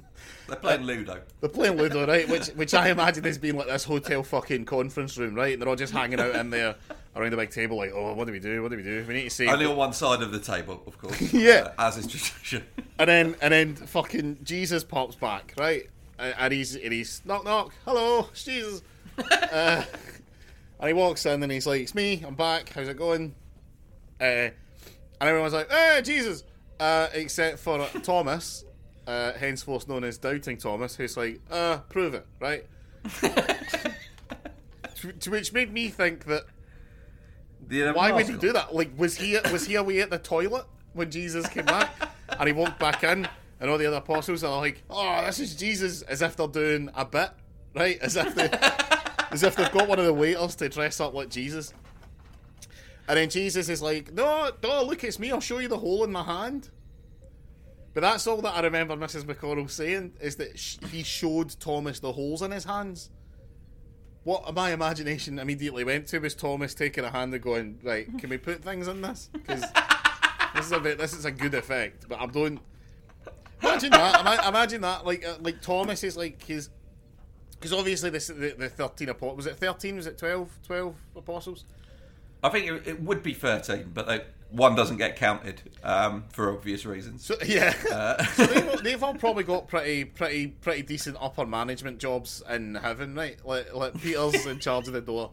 They're 0.47 0.55
playing 0.57 0.83
Ludo. 0.83 1.21
They're 1.41 1.49
playing 1.49 1.77
Ludo, 1.77 2.07
right? 2.07 2.27
Which 2.29 2.47
which 2.49 2.73
I 2.73 2.89
imagine 2.89 3.23
has 3.25 3.37
been 3.37 3.55
like 3.57 3.67
this 3.67 3.83
hotel 3.83 4.23
fucking 4.23 4.65
conference 4.65 5.17
room, 5.17 5.35
right? 5.35 5.53
And 5.53 5.61
they're 5.61 5.69
all 5.69 5.75
just 5.75 5.93
hanging 5.93 6.19
out 6.19 6.35
in 6.35 6.49
there 6.49 6.75
around 7.15 7.31
the 7.31 7.37
big 7.37 7.49
table, 7.49 7.77
like, 7.77 7.91
oh, 7.93 8.13
what 8.13 8.27
do 8.27 8.31
we 8.33 8.39
do? 8.39 8.61
What 8.61 8.71
do 8.71 8.77
we 8.77 8.83
do? 8.83 9.03
We 9.07 9.13
need 9.15 9.23
to 9.23 9.29
say. 9.29 9.47
Only 9.47 9.65
on 9.65 9.75
one 9.75 9.91
side 9.93 10.21
of 10.21 10.31
the 10.31 10.39
table, 10.39 10.81
of 10.87 10.97
course. 10.97 11.19
Yeah. 11.33 11.69
uh, 11.77 11.87
as 11.87 11.97
is 11.97 12.07
tradition. 12.07 12.63
And 12.99 13.09
then 13.09 13.35
and 13.41 13.51
then 13.53 13.75
fucking 13.75 14.39
Jesus 14.43 14.83
pops 14.83 15.15
back, 15.15 15.53
right? 15.59 15.89
And 16.19 16.51
he's 16.53 16.75
and 16.75 16.91
he's 16.93 17.21
knock 17.25 17.43
knock, 17.45 17.73
hello, 17.85 18.27
it's 18.31 18.43
Jesus. 18.43 18.81
uh, 19.19 19.83
and 20.79 20.87
he 20.87 20.93
walks 20.93 21.25
in 21.25 21.43
and 21.43 21.51
he's 21.51 21.67
like, 21.67 21.81
"It's 21.81 21.93
me, 21.95 22.23
I'm 22.25 22.35
back. 22.35 22.69
How's 22.69 22.87
it 22.87 22.97
going?" 22.97 23.35
Uh, 24.19 24.23
and 24.23 24.53
everyone's 25.19 25.53
like, 25.53 25.69
"Hey, 25.69 26.01
Jesus!" 26.03 26.43
Uh, 26.79 27.07
except 27.13 27.57
for 27.59 27.87
Thomas, 28.03 28.63
uh, 29.07 29.33
henceforth 29.33 29.87
known 29.87 30.03
as 30.03 30.17
Doubting 30.17 30.57
Thomas, 30.57 30.95
who's 30.95 31.17
like, 31.17 31.39
"Uh, 31.49 31.77
prove 31.89 32.13
it, 32.13 32.27
right?" 32.39 32.65
to, 34.95 35.13
to 35.13 35.31
which 35.31 35.53
made 35.53 35.71
me 35.71 35.87
think 35.87 36.25
that 36.25 36.43
The 37.67 37.93
why 37.93 38.11
would 38.11 38.27
he 38.27 38.35
do 38.37 38.51
that? 38.53 38.75
Like, 38.75 38.91
was 38.97 39.17
he 39.17 39.37
was 39.51 39.65
he 39.65 39.75
away 39.75 40.01
at 40.01 40.09
the 40.09 40.19
toilet 40.19 40.65
when 40.93 41.09
Jesus 41.09 41.47
came 41.47 41.65
back, 41.65 41.89
and 42.37 42.47
he 42.47 42.53
walked 42.53 42.79
back 42.79 43.03
in, 43.03 43.27
and 43.59 43.69
all 43.69 43.77
the 43.77 43.85
other 43.85 43.97
apostles 43.97 44.43
are 44.43 44.57
like, 44.57 44.83
"Oh, 44.89 45.25
this 45.25 45.39
is 45.39 45.55
Jesus," 45.55 46.01
as 46.03 46.21
if 46.21 46.35
they're 46.35 46.47
doing 46.47 46.89
a 46.93 47.05
bit, 47.05 47.29
right? 47.73 47.97
As 47.99 48.17
if 48.17 48.35
they, 48.35 48.49
as 49.31 49.43
if 49.43 49.55
they've 49.55 49.71
got 49.71 49.87
one 49.87 49.99
of 49.99 50.05
the 50.05 50.13
waiters 50.13 50.55
to 50.55 50.67
dress 50.67 50.99
up 50.99 51.13
like 51.13 51.29
Jesus. 51.29 51.73
And 53.07 53.17
then 53.17 53.29
Jesus 53.29 53.69
is 53.69 53.81
like, 53.81 54.13
"No, 54.13 54.51
no, 54.61 54.83
look, 54.83 55.05
it's 55.05 55.17
me. 55.17 55.31
I'll 55.31 55.39
show 55.39 55.59
you 55.59 55.69
the 55.69 55.77
hole 55.77 56.03
in 56.03 56.11
my 56.11 56.23
hand." 56.23 56.69
But 57.97 58.01
that's 58.01 58.27
all 58.27 58.43
that 58.43 58.53
I 58.53 58.61
remember 58.61 58.95
Mrs. 58.95 59.23
McConnell 59.23 59.67
saying 59.67 60.13
is 60.21 60.35
that 60.35 60.55
he 60.91 61.01
showed 61.01 61.59
Thomas 61.59 61.99
the 61.99 62.11
holes 62.11 62.43
in 62.43 62.51
his 62.51 62.63
hands. 62.63 63.09
What 64.23 64.53
my 64.53 64.71
imagination 64.71 65.39
immediately 65.39 65.83
went 65.83 66.05
to 66.09 66.19
was 66.19 66.35
Thomas 66.35 66.75
taking 66.75 67.03
a 67.05 67.09
hand 67.09 67.33
and 67.33 67.41
going, 67.41 67.79
"Right, 67.81 68.07
can 68.19 68.29
we 68.29 68.37
put 68.37 68.63
things 68.63 68.87
in 68.87 69.01
this? 69.01 69.31
Because 69.33 69.61
this 70.53 70.67
is 70.67 70.71
a 70.73 70.79
bit, 70.79 70.99
this 70.99 71.13
is 71.13 71.25
a 71.25 71.31
good 71.31 71.55
effect." 71.55 72.07
But 72.07 72.21
I'm 72.21 72.29
doing. 72.29 72.59
Imagine 73.63 73.89
that. 73.89 74.45
Imagine 74.47 74.81
that. 74.81 75.03
Like, 75.03 75.25
uh, 75.25 75.37
like 75.41 75.63
Thomas 75.63 76.03
is 76.03 76.15
like 76.15 76.43
his, 76.43 76.69
because 77.53 77.73
obviously 77.73 78.11
this 78.11 78.27
the, 78.27 78.53
the 78.59 78.69
thirteen 78.69 79.09
apostles. 79.09 79.37
Was 79.37 79.47
it 79.47 79.57
thirteen? 79.57 79.95
Was 79.95 80.05
it 80.05 80.19
12? 80.19 80.59
12 80.67 80.95
apostles? 81.15 81.65
I 82.43 82.49
think 82.49 82.67
it, 82.67 82.87
it 82.89 83.01
would 83.01 83.23
be 83.23 83.33
13, 83.33 83.89
but 83.91 84.05
they, 84.05 84.21
one 84.49 84.75
doesn't 84.75 84.97
get 84.97 85.15
counted 85.17 85.61
um, 85.83 86.23
for 86.31 86.53
obvious 86.53 86.85
reasons. 86.85 87.25
So 87.25 87.35
yeah, 87.45 87.71
so 88.33 88.45
they've, 88.45 88.69
all- 88.69 88.77
they've 88.77 89.03
all 89.03 89.13
probably 89.15 89.43
got 89.43 89.67
pretty, 89.67 90.05
pretty, 90.05 90.47
pretty 90.47 90.81
decent 90.83 91.17
upper 91.19 91.45
management 91.45 91.99
jobs 91.99 92.41
in 92.49 92.75
heaven, 92.75 93.15
right? 93.15 93.37
Like, 93.45 93.73
like 93.73 93.99
Peter's 94.01 94.45
in 94.45 94.59
charge 94.59 94.87
of 94.87 94.93
the 94.93 95.01
door. 95.01 95.31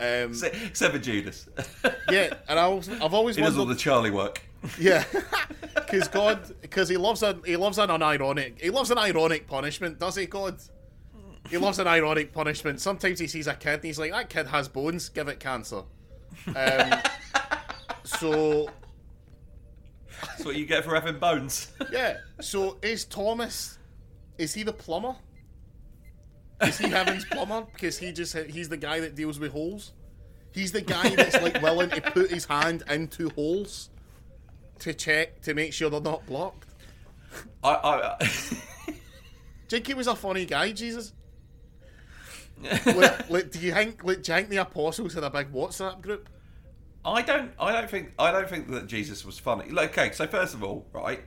Um, 0.00 0.32
Except 0.32 0.92
for 0.92 0.98
Judas. 0.98 1.48
yeah, 2.10 2.34
and 2.48 2.58
I 2.58 2.66
was, 2.68 2.88
I've 2.88 3.14
always 3.14 3.36
he 3.36 3.42
does 3.42 3.56
all 3.56 3.64
the 3.66 3.76
Charlie 3.76 4.10
work. 4.10 4.42
yeah, 4.78 5.04
because 5.74 6.08
God, 6.08 6.40
because 6.62 6.88
he 6.88 6.96
loves 6.96 7.22
a, 7.22 7.38
he 7.44 7.56
loves 7.56 7.78
an 7.78 7.90
unironic, 7.90 8.60
he 8.60 8.70
loves 8.70 8.90
an 8.90 8.98
ironic 8.98 9.46
punishment, 9.46 9.98
does 10.00 10.16
he? 10.16 10.26
God, 10.26 10.56
he 11.48 11.58
loves 11.58 11.78
an 11.78 11.86
ironic 11.86 12.32
punishment. 12.32 12.80
Sometimes 12.80 13.18
he 13.20 13.26
sees 13.28 13.46
a 13.46 13.54
kid 13.54 13.74
and 13.74 13.84
he's 13.84 13.98
like, 13.98 14.10
that 14.12 14.30
kid 14.30 14.46
has 14.48 14.66
bones, 14.68 15.08
give 15.10 15.28
it 15.28 15.38
cancer. 15.38 15.82
Um, 16.48 16.92
so 18.18 18.68
That's 20.22 20.44
what 20.44 20.56
you 20.56 20.66
get 20.66 20.84
for 20.84 20.94
having 20.94 21.18
bones. 21.18 21.72
Yeah. 21.90 22.18
So 22.40 22.78
is 22.82 23.04
Thomas? 23.04 23.78
Is 24.38 24.54
he 24.54 24.62
the 24.62 24.72
plumber? 24.72 25.16
Is 26.62 26.78
he 26.78 26.88
Heaven's 26.88 27.24
plumber? 27.24 27.66
Because 27.72 27.98
he 27.98 28.12
just 28.12 28.36
he's 28.36 28.68
the 28.68 28.76
guy 28.76 29.00
that 29.00 29.14
deals 29.14 29.38
with 29.38 29.52
holes. 29.52 29.92
He's 30.52 30.72
the 30.72 30.80
guy 30.80 31.14
that's 31.14 31.40
like 31.42 31.60
willing 31.60 31.90
to 31.90 32.00
put 32.00 32.30
his 32.30 32.44
hand 32.44 32.84
into 32.88 33.28
holes 33.30 33.90
to 34.80 34.94
check 34.94 35.40
to 35.42 35.54
make 35.54 35.72
sure 35.72 35.90
they're 35.90 36.00
not 36.00 36.24
blocked. 36.26 36.68
I, 37.62 38.16
I, 38.20 38.24
think 39.68 39.86
he 39.86 39.94
was 39.94 40.06
a 40.06 40.14
funny 40.14 40.46
guy, 40.46 40.70
Jesus? 40.70 41.12
like, 42.86 43.28
like, 43.28 43.50
do 43.50 43.58
you 43.58 43.72
think? 43.72 44.04
Like, 44.04 44.22
do 44.22 44.32
you 44.32 44.38
think 44.38 44.48
the 44.48 44.58
apostles 44.58 45.14
had 45.14 45.24
a 45.24 45.30
big 45.30 45.52
WhatsApp 45.52 46.00
group? 46.00 46.28
I 47.04 47.22
don't. 47.22 47.52
I 47.58 47.72
don't 47.72 47.90
think. 47.90 48.12
I 48.18 48.32
don't 48.32 48.48
think 48.48 48.70
that 48.70 48.86
Jesus 48.86 49.24
was 49.24 49.38
funny. 49.38 49.66
Okay, 49.70 50.12
so 50.12 50.26
first 50.26 50.54
of 50.54 50.64
all, 50.64 50.86
right, 50.92 51.20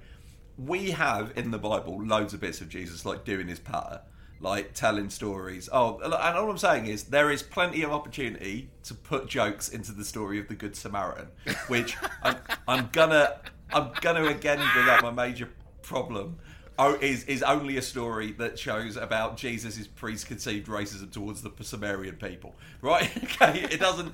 we 0.57 0.91
have 0.91 1.33
in 1.35 1.51
the 1.51 1.59
Bible 1.59 2.03
loads 2.03 2.33
of 2.33 2.39
bits 2.39 2.61
of 2.61 2.69
Jesus 2.69 3.05
like 3.05 3.25
doing 3.25 3.47
his 3.47 3.59
patter, 3.59 4.01
like 4.39 4.73
telling 4.73 5.09
stories. 5.09 5.69
Oh, 5.71 5.99
and 5.99 6.13
all 6.13 6.49
I'm 6.49 6.57
saying 6.57 6.87
is 6.87 7.03
there 7.03 7.31
is 7.31 7.43
plenty 7.43 7.83
of 7.83 7.91
opportunity 7.91 8.69
to 8.83 8.95
put 8.95 9.27
jokes 9.27 9.69
into 9.69 9.91
the 9.91 10.03
story 10.03 10.39
of 10.39 10.47
the 10.47 10.55
Good 10.55 10.75
Samaritan, 10.75 11.27
which 11.67 11.95
I'm, 12.23 12.37
I'm 12.67 12.89
gonna. 12.91 13.39
I'm 13.73 13.91
gonna 13.99 14.23
again 14.25 14.61
bring 14.73 14.87
up 14.87 15.03
my 15.03 15.11
major 15.11 15.49
problem. 15.81 16.39
Oh, 16.79 16.93
is 16.95 17.23
is 17.25 17.43
only 17.43 17.77
a 17.77 17.81
story 17.81 18.31
that 18.33 18.57
shows 18.57 18.97
about 18.97 19.35
Jesus' 19.35 19.87
preconceived 19.87 20.67
racism 20.67 21.11
towards 21.11 21.41
the 21.41 21.51
Sumerian 21.61 22.15
people, 22.15 22.55
right? 22.81 23.09
Okay, 23.23 23.61
it 23.69 23.79
doesn't 23.79 24.13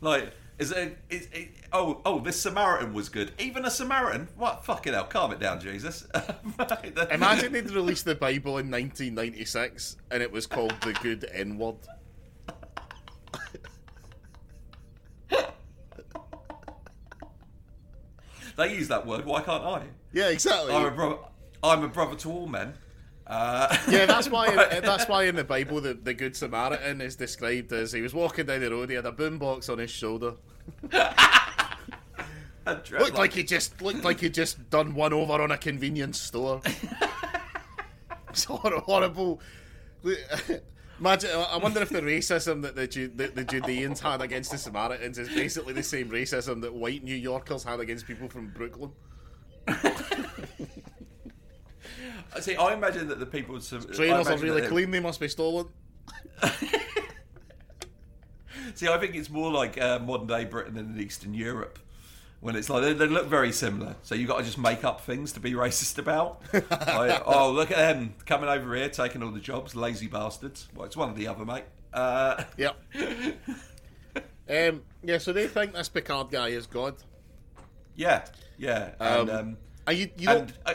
like 0.00 0.32
is 0.58 0.70
it, 0.70 0.98
is 1.10 1.28
it 1.32 1.50
oh 1.72 2.00
oh 2.04 2.20
this 2.20 2.40
Samaritan 2.40 2.94
was 2.94 3.08
good. 3.08 3.32
Even 3.38 3.64
a 3.64 3.70
Samaritan, 3.70 4.28
what 4.36 4.64
fucking 4.64 4.92
hell? 4.92 5.04
Calm 5.04 5.32
it 5.32 5.40
down, 5.40 5.60
Jesus. 5.60 6.06
Imagine 7.10 7.52
they'd 7.52 7.70
released 7.70 8.04
the 8.04 8.14
Bible 8.14 8.58
in 8.58 8.70
1996 8.70 9.96
and 10.10 10.22
it 10.22 10.30
was 10.30 10.46
called 10.46 10.74
the 10.82 10.92
Good 10.94 11.28
N 11.32 11.58
Word. 11.58 11.76
they 18.56 18.74
use 18.74 18.88
that 18.88 19.06
word. 19.06 19.24
Why 19.24 19.42
can't 19.42 19.64
I? 19.64 19.82
Yeah, 20.12 20.28
exactly. 20.28 20.72
I'm 20.72 20.86
a 20.86 20.90
brother. 20.90 21.16
I'm 21.62 21.82
a 21.82 21.88
brother 21.88 22.16
to 22.16 22.30
all 22.30 22.46
men. 22.46 22.74
Uh, 23.26 23.76
Yeah, 23.88 24.06
that's 24.06 24.28
why. 24.28 24.54
That's 24.80 25.06
why 25.08 25.24
in 25.24 25.34
the 25.36 25.44
Bible, 25.44 25.80
the, 25.80 25.94
the 25.94 26.12
Good 26.14 26.36
Samaritan 26.36 27.00
is 27.00 27.16
described 27.16 27.72
as 27.72 27.92
he 27.92 28.02
was 28.02 28.12
walking 28.12 28.46
down 28.46 28.60
the 28.60 28.70
road. 28.70 28.90
He 28.90 28.96
had 28.96 29.06
a 29.06 29.12
boombox 29.12 29.70
on 29.70 29.78
his 29.78 29.90
shoulder. 29.90 30.34
Looked 32.66 33.14
like 33.14 33.32
he 33.34 33.42
just 33.44 33.80
looked 33.82 34.04
like 34.04 34.20
he 34.20 34.30
just 34.30 34.70
done 34.70 34.94
one 34.94 35.12
over 35.12 35.34
on 35.34 35.50
a 35.50 35.58
convenience 35.58 36.18
store. 36.18 36.62
it's 38.30 38.44
horrible. 38.44 39.40
Imagine. 40.98 41.30
I 41.34 41.58
wonder 41.58 41.82
if 41.82 41.90
the 41.90 42.00
racism 42.00 42.62
that 42.62 42.74
the, 42.74 42.86
Ju- 42.86 43.12
the 43.14 43.28
the 43.28 43.44
Judeans 43.44 44.00
had 44.00 44.22
against 44.22 44.50
the 44.50 44.56
Samaritans 44.58 45.18
is 45.18 45.28
basically 45.28 45.74
the 45.74 45.82
same 45.82 46.08
racism 46.08 46.62
that 46.62 46.72
white 46.74 47.04
New 47.04 47.14
Yorkers 47.16 47.64
had 47.64 47.80
against 47.80 48.06
people 48.06 48.28
from 48.30 48.48
Brooklyn. 48.48 48.92
See, 52.40 52.56
I 52.56 52.72
imagine 52.74 53.08
that 53.08 53.18
the 53.20 53.26
people. 53.26 53.58
Trainers 53.60 54.26
are 54.28 54.36
really 54.38 54.66
clean. 54.66 54.90
They 54.90 55.00
must 55.00 55.20
be 55.20 55.28
stolen. 55.28 55.66
See, 58.74 58.88
I 58.88 58.98
think 58.98 59.14
it's 59.14 59.30
more 59.30 59.50
like 59.52 59.80
uh, 59.80 59.98
modern 60.00 60.26
day 60.26 60.44
Britain 60.44 60.76
and 60.78 60.98
Eastern 61.00 61.34
Europe. 61.34 61.78
When 62.40 62.56
it's 62.56 62.68
like 62.68 62.82
they, 62.82 62.92
they 62.92 63.06
look 63.06 63.26
very 63.26 63.52
similar, 63.52 63.96
so 64.02 64.14
you 64.14 64.26
got 64.26 64.38
to 64.38 64.44
just 64.44 64.58
make 64.58 64.84
up 64.84 65.00
things 65.00 65.32
to 65.32 65.40
be 65.40 65.52
racist 65.54 65.96
about. 65.98 66.42
like, 66.52 67.22
oh, 67.24 67.50
look 67.52 67.70
at 67.70 67.76
them 67.76 68.14
coming 68.26 68.48
over 68.50 68.74
here, 68.74 68.88
taking 68.90 69.22
all 69.22 69.30
the 69.30 69.40
jobs, 69.40 69.74
lazy 69.74 70.08
bastards. 70.08 70.68
Well, 70.74 70.84
it's 70.86 70.96
one 70.96 71.10
or 71.10 71.14
the 71.14 71.26
other, 71.28 71.44
mate. 71.44 71.64
Uh, 71.92 72.44
Yep. 72.58 72.76
um, 74.50 74.82
yeah, 75.02 75.18
so 75.18 75.32
they 75.32 75.46
think 75.46 75.72
this 75.72 75.88
Picard 75.88 76.30
guy 76.30 76.48
is 76.48 76.66
God. 76.66 76.96
yeah, 77.96 78.24
yeah, 78.58 78.90
and 79.00 79.30
Um, 79.30 79.36
um, 79.38 79.56
And 79.86 79.98
you, 79.98 80.10
you 80.18 80.26
don't. 80.26 80.40
and 80.40 80.52
uh, 80.66 80.74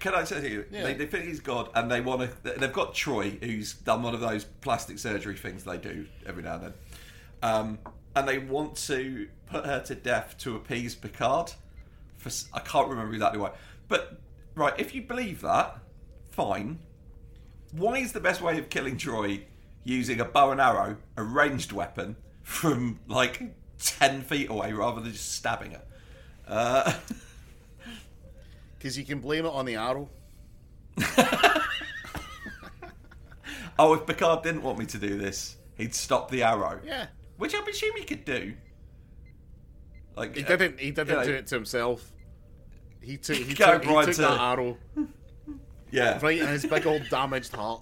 can 0.00 0.14
I 0.14 0.24
tell 0.24 0.42
you, 0.42 0.64
Yeah. 0.70 0.82
they, 0.84 0.94
they 0.94 1.06
think 1.06 1.26
he's 1.26 1.40
God, 1.40 1.68
and 1.74 1.90
they 1.90 2.00
want 2.00 2.22
to. 2.22 2.52
They've 2.58 2.72
got 2.72 2.94
Troi, 2.94 3.42
who's 3.42 3.74
done 3.74 4.02
one 4.02 4.14
of 4.14 4.20
those 4.20 4.44
plastic 4.44 4.98
surgery 4.98 5.36
things 5.36 5.62
they 5.64 5.76
do 5.78 6.06
every 6.26 6.42
now 6.42 6.54
and 6.54 6.62
then, 6.64 6.74
um, 7.42 7.78
and 8.16 8.26
they 8.26 8.38
want 8.38 8.76
to 8.88 9.28
put 9.46 9.64
her 9.66 9.80
to 9.84 9.94
death 9.94 10.36
to 10.38 10.56
appease 10.56 10.94
Picard. 10.94 11.52
For 12.18 12.30
I 12.52 12.60
can't 12.60 12.88
remember 12.88 13.12
exactly 13.14 13.38
why, 13.40 13.52
but 13.88 14.18
right, 14.54 14.74
if 14.78 14.94
you 14.94 15.02
believe 15.02 15.40
that, 15.42 15.78
fine. 16.30 16.80
Why 17.72 17.98
is 17.98 18.12
the 18.12 18.20
best 18.20 18.40
way 18.40 18.58
of 18.58 18.68
killing 18.68 18.96
Troi 18.96 19.44
using 19.84 20.20
a 20.20 20.24
bow 20.24 20.50
and 20.50 20.60
arrow, 20.60 20.96
a 21.16 21.22
ranged 21.22 21.72
weapon, 21.72 22.16
from 22.42 22.98
like 23.06 23.42
ten 23.78 24.22
feet 24.22 24.50
away, 24.50 24.72
rather 24.72 25.00
than 25.00 25.12
just 25.12 25.32
stabbing 25.34 25.72
her? 25.72 25.82
Uh, 26.48 26.92
Because 28.80 28.96
you 28.98 29.04
can 29.04 29.20
blame 29.20 29.44
it 29.44 29.50
on 29.52 29.66
the 29.66 29.76
arrow. 29.76 30.08
Oh, 33.80 33.94
if 33.94 34.04
Picard 34.04 34.42
didn't 34.42 34.60
want 34.62 34.78
me 34.78 34.84
to 34.84 34.98
do 34.98 35.16
this, 35.16 35.56
he'd 35.76 35.94
stop 35.94 36.30
the 36.30 36.42
arrow. 36.42 36.80
Yeah. 36.84 37.06
Which 37.38 37.54
I'm 37.54 37.66
assuming 37.66 38.02
he 38.02 38.04
could 38.06 38.26
do. 38.26 38.52
Like 40.14 40.36
He 40.36 40.44
uh, 40.44 40.48
didn't. 40.48 40.78
He 40.78 40.90
didn't 40.90 41.08
you 41.08 41.14
know, 41.14 41.24
do 41.24 41.32
it 41.32 41.46
to 41.46 41.54
himself. 41.54 42.12
He 43.00 43.16
took. 43.16 43.36
He 43.36 43.44
took, 43.54 43.82
he 43.82 43.90
took 43.90 44.12
to- 44.16 44.20
that 44.20 44.38
arrow 44.38 44.76
Yeah. 45.90 46.18
right 46.20 46.38
in 46.38 46.46
his 46.48 46.66
big 46.66 46.86
old 46.86 47.08
damaged 47.08 47.54
heart. 47.54 47.80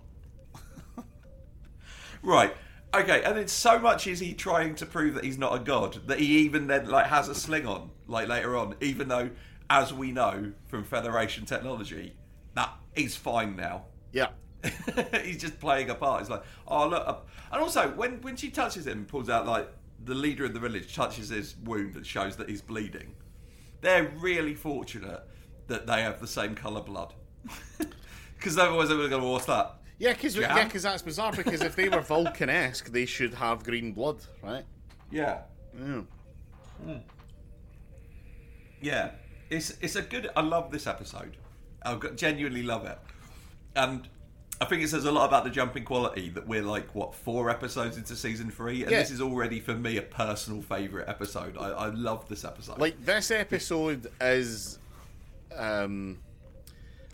Right. 2.22 2.54
Okay, 2.94 3.24
and 3.24 3.36
then 3.36 3.48
so 3.48 3.80
much 3.80 4.06
is 4.06 4.20
he 4.20 4.34
trying 4.34 4.76
to 4.76 4.86
prove 4.86 5.14
that 5.14 5.24
he's 5.24 5.36
not 5.36 5.54
a 5.54 5.58
god 5.58 5.98
that 6.06 6.20
he 6.20 6.38
even 6.38 6.68
then 6.68 6.88
like 6.88 7.06
has 7.06 7.28
a 7.28 7.34
sling 7.34 7.66
on 7.66 7.90
like 8.06 8.28
later 8.28 8.56
on, 8.56 8.76
even 8.80 9.08
though, 9.08 9.30
as 9.70 9.92
we 9.92 10.12
know 10.12 10.52
from 10.66 10.84
Federation 10.84 11.44
technology, 11.44 12.14
that 12.54 12.72
is 12.94 13.16
fine 13.16 13.56
now. 13.56 13.84
Yeah. 14.12 14.28
he's 15.22 15.38
just 15.38 15.60
playing 15.60 15.90
a 15.90 15.94
part. 15.94 16.20
It's 16.22 16.30
like, 16.30 16.42
oh 16.66 16.88
look, 16.88 17.06
uh, 17.06 17.16
and 17.52 17.62
also 17.62 17.90
when 17.90 18.20
when 18.22 18.36
she 18.36 18.50
touches 18.50 18.86
him, 18.86 19.04
pulls 19.04 19.28
out 19.28 19.46
like 19.46 19.68
the 20.04 20.14
leader 20.14 20.44
of 20.44 20.54
the 20.54 20.60
village 20.60 20.94
touches 20.94 21.28
his 21.28 21.54
wound 21.64 21.94
and 21.96 22.06
shows 22.06 22.36
that 22.36 22.48
he's 22.48 22.62
bleeding. 22.62 23.14
They're 23.80 24.10
really 24.18 24.54
fortunate 24.54 25.22
that 25.68 25.86
they 25.86 26.02
have 26.02 26.20
the 26.20 26.26
same 26.26 26.54
colour 26.56 26.80
blood, 26.80 27.14
because 28.36 28.58
otherwise 28.58 28.88
they 28.88 28.96
would 28.96 29.10
have 29.12 29.20
gone, 29.20 29.30
what's 29.30 29.46
that? 29.46 29.76
Yeah, 29.98 30.12
because 30.12 30.34
yeah, 30.36 30.68
'cause 30.68 30.82
that's 30.82 31.02
bizarre. 31.02 31.32
Because 31.32 31.60
if 31.62 31.76
they 31.76 31.88
were 31.88 32.00
Vulcan-esque, 32.00 32.90
they 32.90 33.06
should 33.06 33.34
have 33.34 33.62
green 33.64 33.92
blood, 33.92 34.24
right? 34.42 34.64
Yeah, 35.10 35.42
Yeah. 35.78 36.00
yeah. 38.80 39.10
It's 39.50 39.70
it's 39.80 39.96
a 39.96 40.02
good. 40.02 40.28
I 40.36 40.40
love 40.42 40.70
this 40.70 40.86
episode. 40.86 41.36
I 41.84 41.94
genuinely 42.16 42.62
love 42.62 42.84
it, 42.86 42.98
and 43.76 44.08
I 44.60 44.64
think 44.64 44.82
it 44.82 44.88
says 44.88 45.04
a 45.04 45.12
lot 45.12 45.26
about 45.28 45.44
the 45.44 45.50
jumping 45.50 45.84
quality 45.84 46.28
that 46.30 46.46
we're 46.46 46.62
like 46.62 46.94
what 46.94 47.14
four 47.14 47.48
episodes 47.48 47.96
into 47.96 48.16
season 48.16 48.50
three, 48.50 48.82
and 48.82 48.90
Yeah. 48.90 48.98
this 48.98 49.10
is 49.10 49.20
already 49.20 49.60
for 49.60 49.74
me 49.74 49.96
a 49.96 50.02
personal 50.02 50.60
favorite 50.62 51.08
episode. 51.08 51.56
I, 51.56 51.68
I 51.70 51.86
love 51.90 52.28
this 52.28 52.44
episode. 52.44 52.78
Like 52.78 53.02
this 53.04 53.30
episode 53.30 54.08
is, 54.20 54.78
um, 55.56 56.18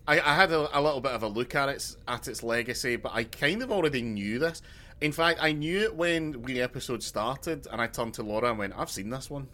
I, 0.08 0.18
I 0.20 0.34
had 0.34 0.50
a, 0.50 0.76
a 0.76 0.80
little 0.80 1.00
bit 1.02 1.12
of 1.12 1.22
a 1.22 1.28
look 1.28 1.54
at 1.54 1.68
its 1.68 1.98
at 2.08 2.26
its 2.26 2.42
legacy, 2.42 2.96
but 2.96 3.12
I 3.14 3.24
kind 3.24 3.62
of 3.62 3.70
already 3.70 4.02
knew 4.02 4.38
this. 4.38 4.62
In 5.00 5.12
fact, 5.12 5.38
I 5.42 5.52
knew 5.52 5.80
it 5.82 5.94
when 5.94 6.40
the 6.42 6.62
episode 6.62 7.02
started, 7.02 7.66
and 7.70 7.80
I 7.80 7.86
turned 7.88 8.14
to 8.14 8.22
Laura 8.22 8.48
and 8.50 8.58
went, 8.58 8.72
"I've 8.76 8.90
seen 8.90 9.10
this 9.10 9.28
one." 9.28 9.48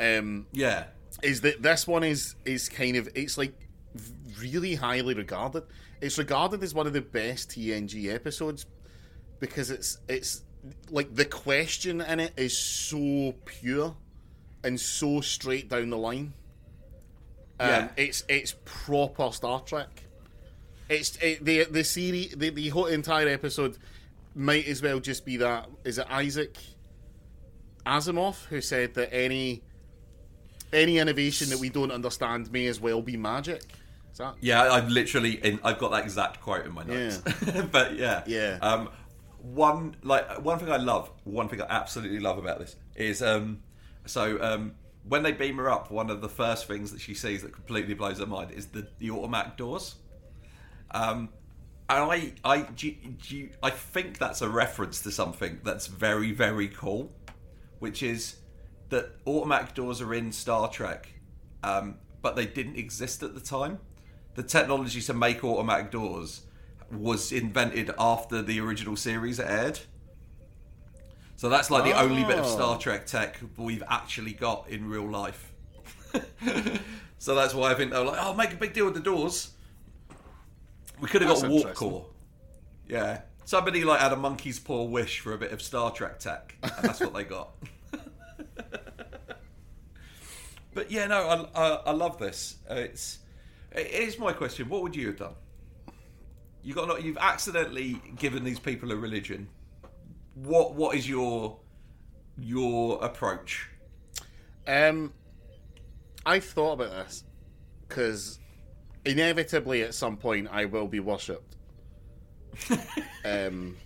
Um, 0.00 0.46
yeah, 0.52 0.84
is 1.22 1.40
that 1.42 1.62
this 1.62 1.86
one 1.86 2.04
is 2.04 2.34
is 2.44 2.68
kind 2.68 2.96
of 2.96 3.08
it's 3.14 3.38
like 3.38 3.54
really 4.40 4.74
highly 4.74 5.14
regarded. 5.14 5.62
It's 6.00 6.18
regarded 6.18 6.62
as 6.62 6.74
one 6.74 6.86
of 6.86 6.92
the 6.92 7.00
best 7.00 7.50
TNG 7.50 8.12
episodes 8.12 8.66
because 9.40 9.70
it's 9.70 9.98
it's 10.08 10.42
like 10.90 11.14
the 11.14 11.24
question 11.24 12.00
in 12.00 12.20
it 12.20 12.32
is 12.36 12.56
so 12.56 13.34
pure 13.44 13.94
and 14.62 14.80
so 14.80 15.20
straight 15.20 15.68
down 15.68 15.90
the 15.90 15.98
line. 15.98 16.32
Um, 17.60 17.68
Yeah. 17.68 17.88
it's 17.96 18.24
it's 18.28 18.54
proper 18.64 19.30
Star 19.32 19.60
Trek. 19.60 20.02
It's 20.88 21.16
it, 21.16 21.44
the 21.44 21.64
the 21.64 21.84
series 21.84 22.32
the, 22.32 22.50
the 22.50 22.68
whole 22.70 22.86
entire 22.86 23.28
episode 23.28 23.78
might 24.34 24.66
as 24.66 24.82
well 24.82 24.98
just 25.00 25.24
be 25.24 25.36
that 25.38 25.68
is 25.84 25.98
it 25.98 26.06
Isaac 26.10 26.56
Asimov 27.86 28.44
who 28.46 28.60
said 28.60 28.94
that 28.94 29.14
any 29.14 29.62
any 30.74 30.98
innovation 30.98 31.50
that 31.50 31.58
we 31.58 31.68
don't 31.68 31.90
understand 31.90 32.50
may 32.52 32.66
as 32.66 32.80
well 32.80 33.00
be 33.02 33.16
magic. 33.16 33.62
Is 34.12 34.18
that 34.18 34.34
yeah. 34.40 34.62
I've 34.62 34.88
literally 34.88 35.32
in, 35.44 35.58
I've 35.64 35.78
got 35.78 35.90
that 35.92 36.04
exact 36.04 36.40
quote 36.40 36.66
in 36.66 36.72
my 36.72 36.84
notes. 36.84 37.18
but 37.72 37.96
yeah, 37.96 38.22
Yeah. 38.26 38.58
Um, 38.60 38.90
one 39.40 39.96
like 40.02 40.42
one 40.42 40.58
thing 40.58 40.70
I 40.70 40.76
love, 40.76 41.10
one 41.24 41.48
thing 41.48 41.60
I 41.60 41.66
absolutely 41.68 42.20
love 42.20 42.38
about 42.38 42.58
this 42.58 42.76
is 42.96 43.22
um, 43.22 43.62
so 44.06 44.40
um, 44.42 44.74
when 45.06 45.22
they 45.22 45.32
beam 45.32 45.56
her 45.58 45.70
up, 45.70 45.90
one 45.90 46.10
of 46.10 46.20
the 46.20 46.28
first 46.28 46.66
things 46.66 46.92
that 46.92 47.00
she 47.00 47.14
sees 47.14 47.42
that 47.42 47.52
completely 47.52 47.94
blows 47.94 48.18
her 48.18 48.26
mind 48.26 48.52
is 48.52 48.66
the 48.66 48.86
the 48.98 49.10
automatic 49.10 49.56
doors. 49.56 49.96
Um, 50.92 51.28
and 51.90 52.10
I, 52.10 52.32
I, 52.44 52.62
do, 52.62 52.94
do 53.28 53.50
I 53.62 53.70
think 53.70 54.18
that's 54.18 54.40
a 54.40 54.48
reference 54.48 55.02
to 55.02 55.10
something 55.10 55.60
that's 55.64 55.86
very, 55.86 56.32
very 56.32 56.68
cool, 56.68 57.12
which 57.78 58.02
is 58.02 58.36
that 58.90 59.10
automatic 59.26 59.74
doors 59.74 60.00
are 60.00 60.14
in 60.14 60.32
Star 60.32 60.68
Trek, 60.68 61.08
um, 61.62 61.96
but 62.22 62.36
they 62.36 62.46
didn't 62.46 62.76
exist 62.76 63.22
at 63.22 63.34
the 63.34 63.40
time. 63.40 63.78
The 64.34 64.42
technology 64.42 65.00
to 65.02 65.14
make 65.14 65.44
automatic 65.44 65.90
doors 65.90 66.42
was 66.90 67.32
invented 67.32 67.90
after 67.98 68.42
the 68.42 68.60
original 68.60 68.96
series 68.96 69.40
aired. 69.40 69.80
So 71.36 71.48
that's 71.48 71.70
like 71.70 71.84
the 71.84 71.98
only 71.98 72.24
bit 72.24 72.38
of 72.38 72.46
Oh. 72.46 72.54
Star 72.54 72.78
Trek 72.78 73.06
tech 73.06 73.38
we've 73.56 73.82
actually 73.88 74.32
got 74.32 74.68
in 74.68 74.88
real 74.88 75.08
life. 75.10 75.52
so 77.18 77.34
that's 77.34 77.54
why 77.54 77.72
I 77.72 77.74
think 77.74 77.90
they 77.90 77.98
were 77.98 78.04
like, 78.04 78.18
"Oh, 78.20 78.34
make 78.34 78.52
a 78.52 78.56
big 78.56 78.72
deal 78.72 78.84
with 78.84 78.94
the 78.94 79.00
doors." 79.00 79.50
We 81.00 81.08
could 81.08 81.22
have 81.22 81.30
That's 81.30 81.42
got 81.42 81.50
warp 81.50 81.74
core. 81.74 82.06
Yeah, 82.88 83.22
somebody 83.44 83.82
like 83.82 84.00
had 84.00 84.12
a 84.12 84.16
monkey's 84.16 84.60
paw 84.60 84.84
wish 84.84 85.20
for 85.20 85.32
a 85.32 85.38
bit 85.38 85.50
of 85.50 85.60
Star 85.60 85.90
Trek 85.90 86.20
tech, 86.20 86.54
and 86.62 86.72
that's 86.82 87.00
what 87.00 87.14
they 87.14 87.24
got. 87.24 87.50
but 90.74 90.90
yeah, 90.90 91.06
no, 91.06 91.48
I, 91.54 91.60
I, 91.60 91.68
I 91.86 91.90
love 91.92 92.18
this. 92.18 92.56
Uh, 92.70 92.74
It's 92.74 93.20
it 93.72 93.86
is 93.90 94.18
my 94.18 94.32
question. 94.32 94.68
What 94.68 94.82
would 94.82 94.94
you 94.94 95.08
have 95.08 95.16
done? 95.16 95.34
You 96.62 96.74
got 96.74 97.02
you've 97.02 97.18
accidentally 97.18 98.00
given 98.16 98.44
these 98.44 98.58
people 98.58 98.92
a 98.92 98.96
religion. 98.96 99.48
What 100.34 100.74
what 100.74 100.96
is 100.96 101.08
your 101.08 101.58
your 102.38 103.02
approach? 103.04 103.68
Um, 104.66 105.12
I've 106.24 106.44
thought 106.44 106.74
about 106.74 106.90
this 106.90 107.24
because 107.86 108.38
inevitably 109.04 109.82
at 109.82 109.94
some 109.94 110.16
point 110.16 110.48
I 110.50 110.64
will 110.64 110.88
be 110.88 111.00
worshipped. 111.00 111.56
um, 113.24 113.76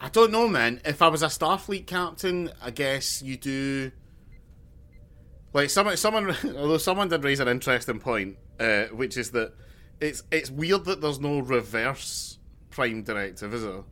I 0.00 0.08
don't 0.10 0.32
know, 0.32 0.48
man. 0.48 0.80
If 0.84 1.00
I 1.00 1.08
was 1.08 1.22
a 1.22 1.28
Starfleet 1.28 1.86
captain, 1.86 2.50
I 2.62 2.70
guess 2.70 3.22
you 3.22 3.36
do. 3.36 3.90
Like 5.54 5.70
someone, 5.70 5.96
someone, 5.96 6.36
although 6.56 6.78
someone 6.78 7.08
did 7.08 7.24
raise 7.24 7.40
an 7.40 7.48
interesting 7.48 8.00
point, 8.00 8.36
uh, 8.60 8.84
which 8.86 9.16
is 9.16 9.30
that 9.30 9.54
it's 10.00 10.22
it's 10.30 10.50
weird 10.50 10.84
that 10.86 11.00
there's 11.00 11.20
no 11.20 11.38
reverse 11.38 12.38
prime 12.70 13.02
directive, 13.04 13.54
is 13.54 13.62
there? 13.62 13.84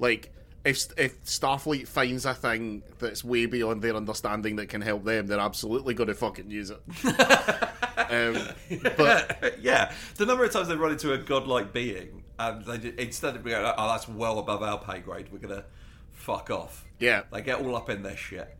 Like, 0.00 0.34
if 0.64 0.86
if 0.98 1.24
Starfleet 1.24 1.86
finds 1.86 2.26
a 2.26 2.34
thing 2.34 2.82
that's 2.98 3.22
way 3.22 3.46
beyond 3.46 3.82
their 3.82 3.94
understanding 3.94 4.56
that 4.56 4.68
can 4.68 4.80
help 4.80 5.04
them, 5.04 5.28
they're 5.28 5.38
absolutely 5.38 5.94
going 5.94 6.08
to 6.08 6.14
fucking 6.14 6.50
use 6.50 6.70
it. 6.70 6.80
um, 8.10 8.36
but 8.96 9.60
yeah, 9.60 9.92
the 10.16 10.26
number 10.26 10.44
of 10.44 10.50
times 10.52 10.66
they 10.68 10.74
run 10.76 10.90
into 10.90 11.12
a 11.12 11.18
godlike 11.18 11.72
being 11.72 12.24
and 12.38 12.64
they 12.64 12.92
instead 12.98 13.36
of 13.36 13.44
being, 13.44 13.56
oh, 13.56 13.88
that's 13.88 14.08
well 14.08 14.40
above 14.40 14.62
our 14.62 14.78
pay 14.78 14.98
grade, 14.98 15.28
we're 15.32 15.38
gonna 15.38 15.64
fuck 16.10 16.50
off. 16.50 16.84
yeah, 16.98 17.22
They 17.32 17.42
get 17.42 17.60
all 17.60 17.76
up 17.76 17.88
in 17.90 18.02
their 18.02 18.16
shit. 18.16 18.56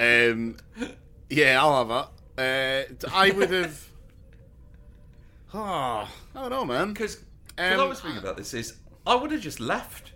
um, 0.00 0.56
yeah, 1.32 1.60
I'll 1.60 1.86
have 1.86 2.08
Uh, 2.38 2.82
I 3.12 3.30
would 3.30 3.50
have. 3.50 3.88
Ah, 5.54 6.10
I 6.34 6.40
don't 6.40 6.50
know, 6.50 6.64
man. 6.64 6.94
Because 6.94 7.16
Um, 7.58 7.78
I 7.78 7.84
was 7.84 8.00
thinking 8.00 8.18
about 8.18 8.38
this 8.38 8.54
is 8.54 8.78
I 9.06 9.14
would 9.14 9.30
have 9.32 9.42
just 9.42 9.60
left. 9.60 10.12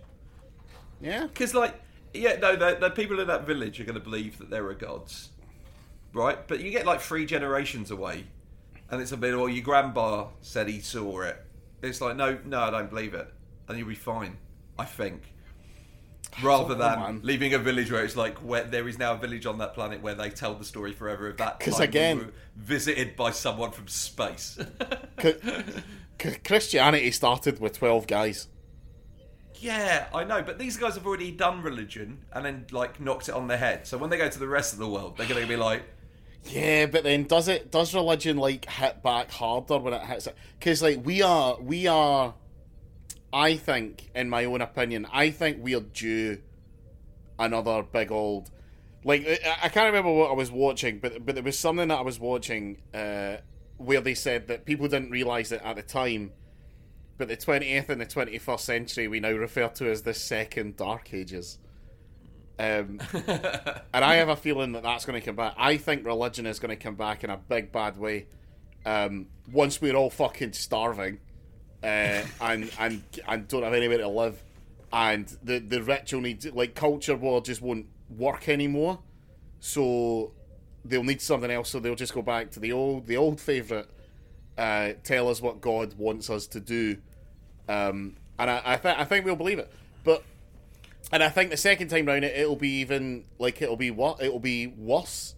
Yeah. 0.99 1.27
Because 1.27 1.53
like 1.53 1.79
yeah, 2.13 2.37
no, 2.37 2.55
the, 2.55 2.77
the 2.79 2.89
people 2.89 3.19
in 3.19 3.27
that 3.27 3.45
village 3.45 3.79
are 3.79 3.83
going 3.83 3.93
to 3.95 4.01
believe 4.01 4.39
that 4.39 4.49
there 4.49 4.65
are 4.65 4.73
gods, 4.73 5.29
right? 6.13 6.47
But 6.47 6.61
you 6.61 6.71
get 6.71 6.85
like 6.87 7.01
three 7.01 7.25
generations 7.27 7.91
away, 7.91 8.25
and 8.89 8.99
it's 9.01 9.11
a 9.11 9.17
bit. 9.17 9.37
Well, 9.37 9.49
your 9.49 9.63
grandpa 9.63 10.29
said 10.41 10.67
he 10.67 10.79
saw 10.79 11.21
it. 11.21 11.37
It's 11.83 12.01
like 12.01 12.15
no, 12.15 12.39
no, 12.45 12.59
I 12.61 12.71
don't 12.71 12.89
believe 12.89 13.13
it, 13.13 13.31
and 13.67 13.77
you'll 13.77 13.87
be 13.87 13.95
fine. 13.95 14.37
I 14.79 14.85
think. 14.85 15.21
Rather 16.43 16.75
than 16.75 17.21
leaving 17.23 17.53
a 17.53 17.57
village 17.59 17.91
where 17.91 18.03
it's 18.03 18.15
like 18.15 18.37
where 18.39 18.63
there 18.63 18.87
is 18.87 18.99
now 18.99 19.13
a 19.13 19.17
village 19.17 19.45
on 19.45 19.57
that 19.57 19.73
planet 19.73 20.01
where 20.01 20.13
they 20.13 20.29
tell 20.29 20.53
the 20.53 20.65
story 20.65 20.93
forever 20.93 21.29
of 21.29 21.37
that 21.37 21.59
'Cause 21.59 21.73
time 21.73 21.79
we 21.81 21.85
again- 21.85 22.17
were 22.19 22.33
visited 22.55 23.15
by 23.15 23.31
someone 23.31 23.71
from 23.71 23.87
space. 23.87 24.59
Christianity 26.43 27.11
started 27.11 27.59
with 27.59 27.73
12 27.77 28.07
guys. 28.07 28.47
Yeah, 29.59 30.07
I 30.13 30.23
know, 30.23 30.43
but 30.43 30.59
these 30.59 30.77
guys 30.77 30.93
have 30.95 31.07
already 31.07 31.31
done 31.31 31.63
religion 31.63 32.19
and 32.31 32.45
then 32.45 32.65
like 32.71 32.99
knocked 32.99 33.29
it 33.29 33.33
on 33.35 33.47
the 33.47 33.57
head. 33.57 33.87
So 33.87 33.97
when 33.97 34.09
they 34.11 34.17
go 34.17 34.29
to 34.29 34.39
the 34.39 34.47
rest 34.47 34.73
of 34.73 34.79
the 34.79 34.87
world, 34.87 35.17
they're 35.17 35.27
going 35.27 35.41
to 35.41 35.47
be 35.47 35.55
like, 35.55 35.83
Yeah, 36.45 36.85
but 36.85 37.03
then 37.03 37.23
does 37.23 37.47
it 37.47 37.71
does 37.71 37.93
religion 37.95 38.37
like 38.37 38.69
hit 38.69 39.01
back 39.01 39.31
harder 39.31 39.79
when 39.79 39.93
it 39.93 40.03
hits 40.03 40.27
it? 40.27 40.35
Because 40.59 40.83
like 40.83 41.03
we 41.03 41.23
are 41.23 41.59
we 41.59 41.87
are, 41.87 42.35
I 43.31 43.55
think, 43.55 44.09
in 44.15 44.29
my 44.29 44.45
own 44.45 44.61
opinion, 44.61 45.07
I 45.11 45.31
think 45.31 45.57
we're 45.61 45.81
due 45.81 46.41
another 47.39 47.83
big 47.83 48.11
old. 48.11 48.49
Like 49.03 49.25
I, 49.61 49.69
can't 49.69 49.87
remember 49.87 50.11
what 50.11 50.31
I 50.31 50.33
was 50.33 50.51
watching, 50.51 50.99
but 50.99 51.25
but 51.25 51.35
there 51.35 51.43
was 51.43 51.57
something 51.57 51.87
that 51.89 51.99
I 51.99 52.01
was 52.01 52.19
watching 52.19 52.77
uh, 52.93 53.37
where 53.77 54.01
they 54.01 54.15
said 54.15 54.47
that 54.47 54.65
people 54.65 54.87
didn't 54.87 55.11
realize 55.11 55.51
it 55.51 55.61
at 55.63 55.75
the 55.75 55.81
time, 55.81 56.31
but 57.17 57.27
the 57.27 57.37
twentieth 57.37 57.89
and 57.89 58.01
the 58.01 58.05
twenty 58.05 58.37
first 58.37 58.65
century 58.65 59.07
we 59.07 59.19
now 59.19 59.31
refer 59.31 59.67
to 59.69 59.89
as 59.89 60.01
the 60.01 60.13
second 60.13 60.77
Dark 60.77 61.13
Ages. 61.13 61.59
Um, 62.59 62.99
and 63.13 64.03
I 64.03 64.15
have 64.15 64.29
a 64.29 64.35
feeling 64.35 64.71
that 64.71 64.83
that's 64.83 65.05
going 65.05 65.19
to 65.19 65.25
come 65.25 65.35
back. 65.35 65.53
I 65.57 65.77
think 65.77 66.05
religion 66.05 66.47
is 66.47 66.59
going 66.59 66.75
to 66.75 66.83
come 66.83 66.95
back 66.95 67.23
in 67.23 67.29
a 67.29 67.37
big 67.37 67.71
bad 67.71 67.97
way. 67.97 68.27
Um, 68.85 69.27
once 69.51 69.79
we're 69.79 69.95
all 69.95 70.09
fucking 70.09 70.53
starving, 70.53 71.19
uh, 71.87 72.25
and 72.41 72.69
and 72.79 73.01
and 73.27 73.47
don't 73.47 73.63
have 73.63 73.73
anywhere 73.73 73.99
to 73.99 74.07
live, 74.09 74.43
and 74.91 75.25
the 75.41 75.59
the 75.59 75.81
rich 75.81 76.11
will 76.11 76.21
need 76.21 76.43
like 76.53 76.75
culture 76.75 77.15
war 77.15 77.41
just 77.41 77.61
won't 77.61 77.85
work 78.09 78.49
anymore. 78.49 78.99
So 79.61 80.33
they'll 80.83 81.03
need 81.03 81.21
something 81.21 81.49
else. 81.49 81.69
So 81.69 81.79
they'll 81.79 81.95
just 81.95 82.13
go 82.13 82.21
back 82.21 82.51
to 82.51 82.59
the 82.59 82.73
old 82.73 83.07
the 83.07 83.15
old 83.15 83.39
favorite. 83.39 83.89
Uh, 84.57 84.93
tell 85.03 85.29
us 85.29 85.41
what 85.41 85.61
God 85.61 85.93
wants 85.97 86.29
us 86.29 86.47
to 86.47 86.59
do, 86.59 86.97
um, 87.69 88.17
and 88.37 88.49
I 88.49 88.61
I, 88.65 88.75
th- 88.75 88.95
I 88.97 89.05
think 89.05 89.23
we'll 89.23 89.35
believe 89.37 89.59
it. 89.59 89.71
But 90.03 90.23
and 91.11 91.23
I 91.23 91.29
think 91.29 91.51
the 91.51 91.57
second 91.57 91.87
time 91.87 92.05
round, 92.05 92.25
it, 92.25 92.35
it'll 92.35 92.55
be 92.57 92.79
even 92.81 93.23
like 93.39 93.61
it'll 93.61 93.77
be 93.77 93.91
what 93.91 94.21
it'll 94.21 94.39
be 94.39 94.67
worse. 94.67 95.35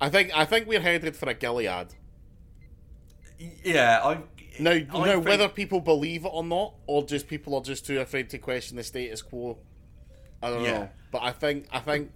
I 0.00 0.08
think 0.08 0.36
I 0.36 0.44
think 0.46 0.66
we're 0.66 0.80
headed 0.80 1.14
for 1.14 1.28
a 1.28 1.34
Gilead. 1.34 1.94
"Yeah, 3.62 4.00
I." 4.02 4.18
Now, 4.60 4.70
I 4.72 4.78
now 4.80 5.04
think- 5.14 5.26
whether 5.26 5.48
people 5.48 5.80
believe 5.80 6.24
it 6.24 6.30
or 6.32 6.44
not, 6.44 6.74
or 6.86 7.04
just 7.04 7.28
people 7.28 7.54
are 7.54 7.62
just 7.62 7.86
too 7.86 8.00
afraid 8.00 8.30
to 8.30 8.38
question 8.38 8.76
the 8.76 8.82
status 8.84 9.22
quo, 9.22 9.58
I 10.42 10.50
don't 10.50 10.64
Yeah. 10.64 10.78
know. 10.78 10.88
But 11.10 11.22
I 11.22 11.32
think 11.32 11.66
I 11.70 11.80
think 11.80 12.10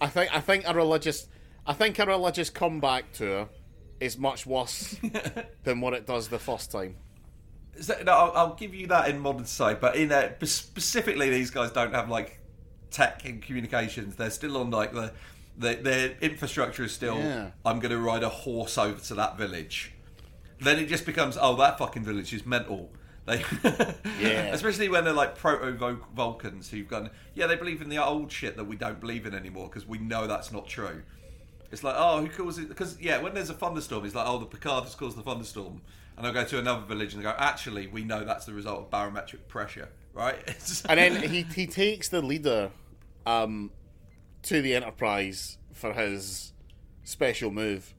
I 0.00 0.06
think 0.08 0.34
I 0.34 0.40
think 0.40 0.64
a 0.66 0.74
religious 0.74 1.26
I 1.66 1.72
think 1.72 1.98
a 1.98 2.06
religious 2.06 2.50
comeback 2.50 3.12
tour 3.12 3.48
is 4.00 4.16
much 4.18 4.46
worse 4.46 4.96
than 5.64 5.80
what 5.80 5.92
it 5.94 6.06
does 6.06 6.28
the 6.28 6.38
first 6.38 6.70
time. 6.70 6.96
No, 8.04 8.12
I'll, 8.12 8.32
I'll 8.36 8.54
give 8.54 8.74
you 8.74 8.86
that 8.88 9.08
in 9.08 9.18
modern 9.20 9.44
society, 9.44 9.78
but 9.80 9.94
in 9.96 10.10
uh, 10.10 10.30
specifically, 10.44 11.30
these 11.30 11.50
guys 11.50 11.70
don't 11.72 11.94
have 11.94 12.08
like 12.08 12.40
tech 12.90 13.24
and 13.24 13.40
communications. 13.42 14.16
They're 14.16 14.30
still 14.30 14.56
on 14.56 14.70
like 14.70 14.92
the, 14.92 15.12
the 15.56 15.74
their 15.74 16.10
infrastructure 16.20 16.84
is 16.84 16.92
still. 16.92 17.18
Yeah. 17.18 17.50
I'm 17.64 17.78
going 17.80 17.90
to 17.92 17.98
ride 17.98 18.22
a 18.24 18.28
horse 18.28 18.78
over 18.78 19.00
to 19.00 19.14
that 19.16 19.36
village. 19.38 19.92
Then 20.60 20.78
it 20.78 20.86
just 20.86 21.06
becomes, 21.06 21.38
oh, 21.40 21.56
that 21.56 21.78
fucking 21.78 22.02
village 22.02 22.32
is 22.32 22.44
mental. 22.44 22.90
They, 23.26 23.44
Yeah. 24.20 24.28
especially 24.52 24.88
when 24.88 25.04
they're 25.04 25.12
like 25.12 25.36
proto 25.36 25.98
Vulcans 26.14 26.70
who've 26.70 26.88
gone, 26.88 27.10
yeah, 27.34 27.46
they 27.46 27.56
believe 27.56 27.82
in 27.82 27.88
the 27.88 28.02
old 28.04 28.32
shit 28.32 28.56
that 28.56 28.64
we 28.64 28.76
don't 28.76 29.00
believe 29.00 29.26
in 29.26 29.34
anymore 29.34 29.68
because 29.68 29.86
we 29.86 29.98
know 29.98 30.26
that's 30.26 30.50
not 30.50 30.66
true. 30.66 31.02
It's 31.70 31.84
like, 31.84 31.94
oh, 31.98 32.24
who 32.24 32.28
caused 32.28 32.58
it? 32.60 32.68
Because 32.68 32.98
yeah, 33.00 33.20
when 33.20 33.34
there's 33.34 33.50
a 33.50 33.54
thunderstorm, 33.54 34.04
it's 34.04 34.14
like, 34.14 34.26
oh, 34.26 34.38
the 34.38 34.46
Picard 34.46 34.84
has 34.84 34.94
caused 34.94 35.18
the 35.18 35.22
thunderstorm, 35.22 35.82
and 36.16 36.24
they'll 36.24 36.32
go 36.32 36.44
to 36.44 36.58
another 36.58 36.86
village 36.86 37.12
and 37.12 37.22
go, 37.22 37.34
actually, 37.36 37.86
we 37.86 38.04
know 38.04 38.24
that's 38.24 38.46
the 38.46 38.54
result 38.54 38.80
of 38.80 38.90
barometric 38.90 39.46
pressure, 39.48 39.90
right? 40.14 40.36
And 40.88 40.98
then 40.98 41.28
he 41.28 41.42
he 41.42 41.66
takes 41.66 42.08
the 42.08 42.22
leader 42.22 42.70
um, 43.26 43.70
to 44.44 44.62
the 44.62 44.74
Enterprise 44.74 45.58
for 45.74 45.92
his 45.92 46.54
special 47.04 47.50
move. 47.50 47.94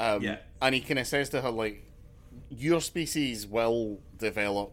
Um, 0.00 0.22
Yeah. 0.22 0.38
And 0.60 0.74
he 0.74 0.80
kind 0.80 0.98
of 0.98 1.06
says 1.06 1.28
to 1.30 1.40
her, 1.40 1.50
like, 1.50 1.84
your 2.50 2.80
species 2.80 3.46
will 3.46 4.00
develop 4.16 4.72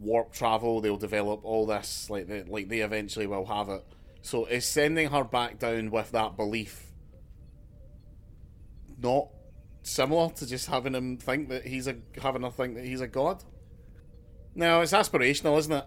warp 0.00 0.32
travel. 0.32 0.80
They'll 0.80 0.96
develop 0.96 1.44
all 1.44 1.66
this, 1.66 2.08
like, 2.10 2.26
they, 2.26 2.42
like 2.42 2.68
they 2.68 2.80
eventually 2.80 3.26
will 3.26 3.46
have 3.46 3.68
it. 3.68 3.84
So 4.22 4.46
is 4.46 4.66
sending 4.66 5.10
her 5.10 5.24
back 5.24 5.58
down 5.58 5.90
with 5.90 6.10
that 6.12 6.36
belief 6.36 6.90
not 9.02 9.28
similar 9.82 10.30
to 10.30 10.46
just 10.46 10.66
having 10.68 10.94
him 10.94 11.18
think 11.18 11.50
that 11.50 11.66
he's 11.66 11.86
a 11.86 11.96
having 12.22 12.42
her 12.42 12.50
think 12.50 12.74
that 12.76 12.84
he's 12.84 13.00
a 13.02 13.06
god? 13.08 13.44
No, 14.54 14.80
it's 14.80 14.92
aspirational, 14.92 15.58
isn't 15.58 15.72
it? 15.72 15.84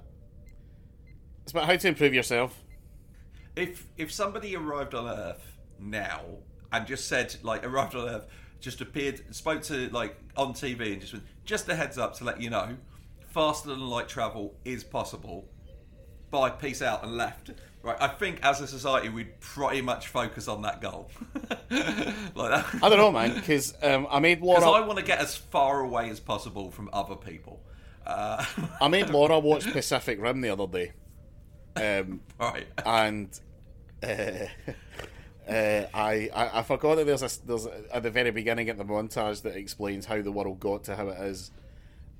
It's 1.43 1.51
about 1.51 1.65
how 1.65 1.75
to 1.75 1.87
improve 1.87 2.13
yourself. 2.13 2.63
if 3.55 3.87
if 3.97 4.11
somebody 4.11 4.55
arrived 4.55 4.93
on 4.93 5.07
Earth 5.07 5.57
now 5.79 6.21
and 6.71 6.85
just 6.85 7.07
said 7.07 7.35
like 7.43 7.65
arrived 7.65 7.95
on 7.95 8.09
Earth, 8.09 8.27
just 8.59 8.81
appeared, 8.81 9.35
spoke 9.35 9.61
to 9.63 9.89
like 9.89 10.17
on 10.35 10.53
TV 10.53 10.93
and 10.93 11.01
just 11.01 11.13
went, 11.13 11.25
just 11.45 11.67
a 11.69 11.75
heads 11.75 11.97
up 11.97 12.15
to 12.17 12.23
let 12.23 12.41
you 12.41 12.49
know, 12.49 12.75
faster 13.29 13.69
than 13.69 13.81
light 13.81 14.07
travel 14.07 14.55
is 14.65 14.83
possible. 14.83 15.47
Bye, 16.29 16.49
peace 16.49 16.81
out, 16.81 17.03
and 17.03 17.15
left. 17.15 17.51
Right, 17.83 17.95
I 18.01 18.09
think 18.09 18.39
as 18.43 18.59
a 18.59 18.67
society 18.67 19.07
we'd 19.07 19.39
pretty 19.39 19.81
much 19.81 20.07
focus 20.07 20.47
on 20.49 20.63
that 20.63 20.81
goal, 20.81 21.09
like 21.69 21.69
that. 21.69 22.65
I 22.81 22.89
don't 22.89 22.97
know, 22.97 23.11
man, 23.11 23.33
because 23.33 23.73
um, 23.81 24.07
I 24.09 24.19
made 24.19 24.41
Because 24.41 24.63
I 24.63 24.81
want 24.81 24.99
to 24.99 25.05
get 25.05 25.19
as 25.19 25.37
far 25.37 25.79
away 25.81 26.09
as 26.09 26.19
possible 26.19 26.69
from 26.71 26.89
other 26.91 27.15
people. 27.15 27.61
Uh, 28.05 28.43
I 28.81 28.87
made 28.89 29.09
Laura 29.09 29.39
watch 29.39 29.71
Pacific 29.71 30.19
Rim 30.21 30.41
the 30.41 30.49
other 30.49 30.67
day, 30.67 30.91
um, 31.75 32.21
right. 32.39 32.67
and 32.85 33.39
uh, 34.03 34.47
uh, 35.47 35.85
I, 35.93 36.29
I 36.33 36.59
I 36.59 36.63
forgot 36.63 36.95
that 36.95 37.05
there's 37.05 37.21
a 37.23 37.45
there's 37.47 37.65
a, 37.65 37.83
at 37.95 38.03
the 38.03 38.11
very 38.11 38.31
beginning 38.31 38.69
at 38.69 38.77
the 38.77 38.83
montage 38.85 39.41
that 39.43 39.55
explains 39.55 40.05
how 40.05 40.21
the 40.21 40.31
world 40.31 40.59
got 40.59 40.83
to 40.85 40.95
how 40.95 41.09
it 41.09 41.19
is. 41.21 41.51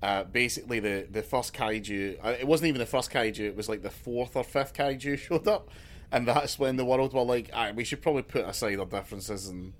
Uh, 0.02 0.24
basically, 0.26 0.80
the 0.80 1.08
the 1.10 1.24
first 1.24 1.54
kaiju. 1.54 2.18
uh, 2.24 2.36
It 2.40 2.48
wasn't 2.48 2.70
even 2.70 2.80
the 2.80 2.86
first 2.86 3.12
kaiju. 3.12 3.40
It 3.42 3.56
was 3.56 3.68
like 3.70 3.82
the 3.82 3.90
fourth 3.90 4.36
or 4.36 4.44
fifth 4.44 4.74
kaiju 4.74 5.18
showed 5.20 5.48
up, 5.48 5.70
and 6.12 6.28
that's 6.28 6.60
when 6.60 6.76
the 6.78 6.86
world 6.86 7.14
were 7.14 7.24
like, 7.24 7.50
"Ah, 7.54 7.72
"We 7.76 7.84
should 7.84 8.02
probably 8.02 8.24
put 8.24 8.46
aside 8.46 8.80
our 8.80 8.86
differences 8.86 9.48
and." 9.48 9.74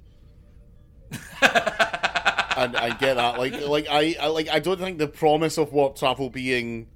and 1.42 2.76
I 2.76 2.96
get 3.00 3.16
that. 3.16 3.38
Like, 3.38 3.62
like 3.68 3.88
I, 3.90 4.16
I, 4.20 4.28
like 4.28 4.50
I 4.50 4.60
don't 4.60 4.80
think 4.80 4.98
the 4.98 5.08
promise 5.08 5.58
of 5.58 5.72
warp 5.72 5.96
travel 5.96 6.30
being, 6.30 6.88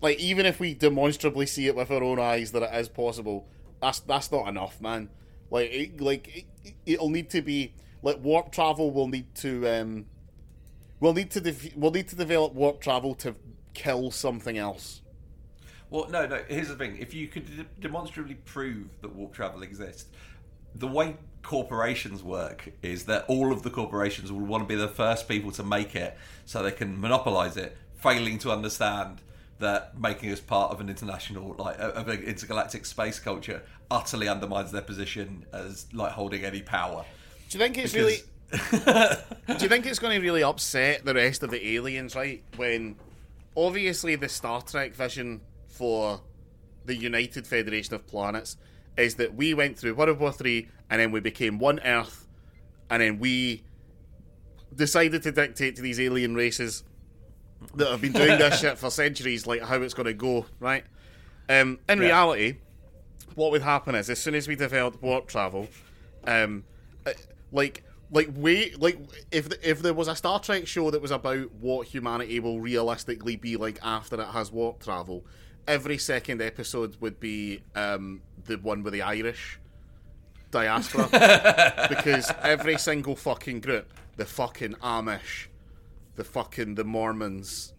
like, 0.00 0.18
even 0.18 0.46
if 0.46 0.60
we 0.60 0.74
demonstrably 0.74 1.46
see 1.46 1.66
it 1.66 1.76
with 1.76 1.90
our 1.90 2.02
own 2.02 2.18
eyes 2.18 2.52
that 2.52 2.62
it 2.62 2.74
is 2.80 2.88
possible, 2.88 3.46
that's 3.80 4.00
that's 4.00 4.30
not 4.30 4.48
enough, 4.48 4.80
man. 4.80 5.08
Like, 5.50 5.70
it, 5.72 6.00
like 6.00 6.46
it, 6.64 6.74
it'll 6.84 7.10
need 7.10 7.30
to 7.30 7.42
be 7.42 7.74
like 8.02 8.18
warp 8.22 8.52
travel 8.52 8.90
will 8.90 9.08
need 9.08 9.34
to, 9.36 9.66
um, 9.68 10.06
we'll 11.00 11.14
need 11.14 11.30
to, 11.32 11.40
def- 11.40 11.76
we'll 11.76 11.90
need 11.90 12.08
to 12.08 12.16
develop 12.16 12.52
warp 12.52 12.80
travel 12.80 13.14
to 13.16 13.34
kill 13.74 14.10
something 14.10 14.58
else. 14.58 15.02
Well, 15.90 16.08
no, 16.10 16.26
no. 16.26 16.42
Here's 16.48 16.68
the 16.68 16.74
thing: 16.74 16.98
if 16.98 17.14
you 17.14 17.28
could 17.28 17.46
de- 17.46 17.66
demonstrably 17.80 18.34
prove 18.34 18.88
that 19.02 19.14
warp 19.14 19.32
travel 19.32 19.62
exists, 19.62 20.10
the 20.74 20.88
way 20.88 21.16
corporations 21.42 22.24
work 22.24 22.72
is 22.82 23.04
that 23.04 23.24
all 23.28 23.52
of 23.52 23.62
the 23.62 23.70
corporations 23.70 24.32
will 24.32 24.40
want 24.40 24.64
to 24.64 24.66
be 24.66 24.74
the 24.74 24.88
first 24.88 25.28
people 25.28 25.52
to 25.52 25.62
make 25.62 25.94
it, 25.94 26.16
so 26.44 26.62
they 26.62 26.72
can 26.72 27.00
monopolize 27.00 27.56
it, 27.56 27.76
failing 27.94 28.38
to 28.38 28.50
understand 28.50 29.22
that 29.58 29.98
making 29.98 30.30
us 30.32 30.40
part 30.40 30.72
of 30.72 30.80
an 30.80 30.88
international, 30.88 31.54
like 31.58 31.78
of 31.78 32.08
an 32.08 32.20
intergalactic 32.22 32.84
space 32.84 33.18
culture, 33.20 33.62
utterly 33.90 34.28
undermines 34.28 34.72
their 34.72 34.82
position 34.82 35.44
as 35.52 35.86
like 35.92 36.12
holding 36.12 36.44
any 36.44 36.62
power. 36.62 37.04
Do 37.48 37.58
you 37.58 37.64
think 37.64 37.78
it's 37.78 37.92
Because- 37.92 38.06
really? 38.06 38.22
Do 39.58 39.62
you 39.64 39.68
think 39.68 39.86
it's 39.86 39.98
going 39.98 40.18
to 40.18 40.24
really 40.24 40.42
upset 40.42 41.04
the 41.04 41.14
rest 41.14 41.42
of 41.42 41.50
the 41.50 41.74
aliens, 41.76 42.14
right? 42.14 42.42
When 42.56 42.96
obviously 43.56 44.14
the 44.16 44.28
Star 44.28 44.62
Trek 44.62 44.94
vision 44.94 45.40
for 45.68 46.20
the 46.84 46.94
United 46.94 47.46
Federation 47.46 47.94
of 47.94 48.06
Planets 48.06 48.56
is 48.96 49.16
that 49.16 49.34
we 49.34 49.52
went 49.54 49.78
through 49.78 49.94
World 49.94 50.18
War 50.20 50.32
Three, 50.32 50.68
and 50.88 51.00
then 51.00 51.10
we 51.10 51.20
became 51.20 51.58
one 51.58 51.80
Earth, 51.80 52.26
and 52.88 53.02
then 53.02 53.18
we 53.18 53.64
decided 54.74 55.22
to 55.24 55.32
dictate 55.32 55.76
to 55.76 55.82
these 55.82 56.00
alien 56.00 56.34
races 56.34 56.84
that 57.74 57.90
have 57.90 58.00
been 58.00 58.12
doing 58.12 58.38
this 58.38 58.60
shit 58.60 58.78
for 58.78 58.90
centuries, 58.90 59.46
like 59.46 59.62
how 59.62 59.80
it's 59.82 59.94
going 59.94 60.06
to 60.06 60.14
go, 60.14 60.46
right? 60.60 60.84
Um, 61.48 61.78
in 61.88 61.98
Yeah. 61.98 62.04
reality, 62.06 62.56
what 63.36 63.52
would 63.52 63.62
happen 63.62 63.94
is 63.94 64.10
as 64.10 64.18
soon 64.18 64.34
as 64.34 64.48
we 64.48 64.56
developed 64.56 65.00
warp 65.00 65.28
travel, 65.28 65.68
um, 66.26 66.64
uh, 67.06 67.12
like 67.52 67.84
like 68.10 68.30
wait 68.34 68.80
like 68.80 68.98
if 69.30 69.48
if 69.62 69.80
there 69.80 69.94
was 69.94 70.08
a 70.08 70.16
Star 70.16 70.40
Trek 70.40 70.66
show 70.66 70.90
that 70.90 71.00
was 71.00 71.10
about 71.10 71.52
what 71.60 71.86
humanity 71.86 72.40
will 72.40 72.60
realistically 72.60 73.36
be 73.36 73.56
like 73.56 73.78
after 73.82 74.20
it 74.20 74.26
has 74.28 74.50
warp 74.50 74.82
travel, 74.82 75.24
every 75.68 75.98
second 75.98 76.42
episode 76.42 76.96
would 77.00 77.20
be 77.20 77.62
um, 77.74 78.22
the 78.44 78.56
one 78.56 78.82
with 78.82 78.92
the 78.92 79.02
Irish 79.02 79.60
diaspora. 80.50 81.08
Because 81.88 82.32
every 82.42 82.78
single 82.78 83.16
fucking 83.16 83.60
group, 83.60 83.92
the 84.16 84.24
fucking 84.24 84.74
Amish, 84.74 85.46
the 86.16 86.24
fucking 86.24 86.74
the 86.74 86.84
Mormons, 86.84 87.72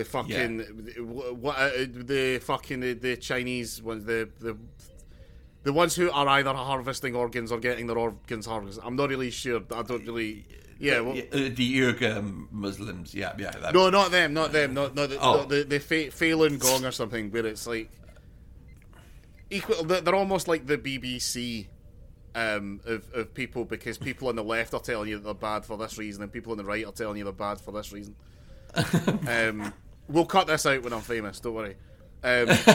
the 0.00 0.04
fucking 0.04 0.60
what 1.42 1.56
uh, 1.56 1.70
the 1.90 2.38
fucking 2.42 2.80
the, 2.80 2.92
the 2.94 3.16
Chinese 3.16 3.82
ones, 3.82 4.04
the 4.04 4.28
the 4.40 4.56
the 5.62 5.72
ones 5.72 5.94
who 5.94 6.10
are 6.10 6.26
either 6.28 6.54
harvesting 6.54 7.14
organs 7.14 7.52
or 7.52 7.58
getting 7.58 7.86
their 7.86 7.98
organs 7.98 8.46
harvested. 8.46 8.82
I'm 8.84 8.96
not 8.96 9.10
really 9.10 9.30
sure. 9.30 9.60
I 9.74 9.82
don't 9.82 10.06
really. 10.06 10.46
Yeah. 10.78 11.00
Well, 11.00 11.14
Yeah, 11.16 11.24
uh, 11.32 11.36
the 11.54 11.78
Uyghur 11.80 12.50
Muslims, 12.50 13.14
yeah, 13.14 13.34
yeah. 13.38 13.50
that- 13.50 13.74
no, 13.74 13.90
not 13.90 14.10
them. 14.10 14.32
Not 14.32 14.52
them. 14.52 14.72
Not 14.72 14.94
not 14.94 15.10
the 15.10 15.18
Oh. 15.20 15.36
not 15.38 15.48
the, 15.50 15.64
the 15.64 15.78
Fa- 15.78 16.10
Falun 16.10 16.58
Gong 16.58 16.86
or 16.86 16.90
something. 16.92 17.30
Where 17.30 17.44
it's 17.46 17.66
like 17.66 17.90
equal. 19.50 19.84
They're 19.84 20.00
they're 20.00 20.14
almost 20.14 20.48
like 20.48 20.66
the 20.66 20.78
BBC. 20.78 21.66
Um, 22.32 22.80
of, 22.86 23.02
of 23.12 23.34
people 23.34 23.64
because 23.64 23.98
people 23.98 24.28
on 24.28 24.36
the 24.36 24.44
left 24.44 24.72
are 24.72 24.78
telling 24.80 25.08
you 25.08 25.16
that 25.16 25.24
they're 25.24 25.34
bad 25.34 25.64
for 25.64 25.76
this 25.76 25.98
reason 25.98 26.22
and 26.22 26.30
people 26.32 26.52
on 26.52 26.58
the 26.58 26.64
right 26.64 26.86
are 26.86 26.92
telling 26.92 27.16
you 27.18 27.24
they're 27.24 27.32
bad 27.32 27.60
for 27.60 27.72
this 27.72 27.92
reason. 27.92 28.14
um, 29.26 29.72
we'll 30.10 30.26
cut 30.26 30.46
this 30.46 30.66
out 30.66 30.82
when 30.82 30.92
I'm 30.92 31.00
famous. 31.00 31.40
Don't 31.40 31.54
worry. 31.54 31.76
Um, 32.22 32.46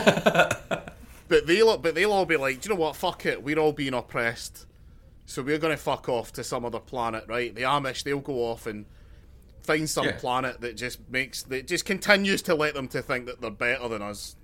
but 1.28 1.48
they'll 1.48 1.78
but 1.78 1.96
they'll 1.96 2.12
all 2.12 2.26
be 2.26 2.38
like, 2.38 2.62
do 2.62 2.70
you 2.70 2.76
know 2.76 2.82
what? 2.82 2.96
Fuck 2.96 3.26
it. 3.26 3.44
We're 3.44 3.60
all 3.60 3.74
being 3.74 3.94
oppressed, 3.94 4.66
so 5.26 5.42
we're 5.42 5.58
gonna 5.58 5.78
fuck 5.78 6.10
off 6.10 6.34
to 6.34 6.44
some 6.44 6.66
other 6.66 6.80
planet, 6.80 7.26
right? 7.28 7.54
The 7.54 7.62
Amish 7.64 8.04
they'll 8.04 8.20
go 8.20 8.46
off 8.46 8.66
and 8.68 8.86
find 9.62 9.90
some 9.90 10.06
Yeah. 10.06 10.18
planet 10.18 10.62
that 10.62 10.78
just 10.78 11.00
makes 11.10 11.44
that 11.44 11.68
just 11.68 11.86
continues 11.86 12.42
to 12.44 12.56
let 12.56 12.74
them 12.74 12.88
to 12.90 13.02
think 13.02 13.26
that 13.26 13.42
they're 13.42 13.52
better 13.52 13.88
than 13.88 14.02
us, 14.02 14.36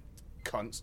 cunts. 0.44 0.82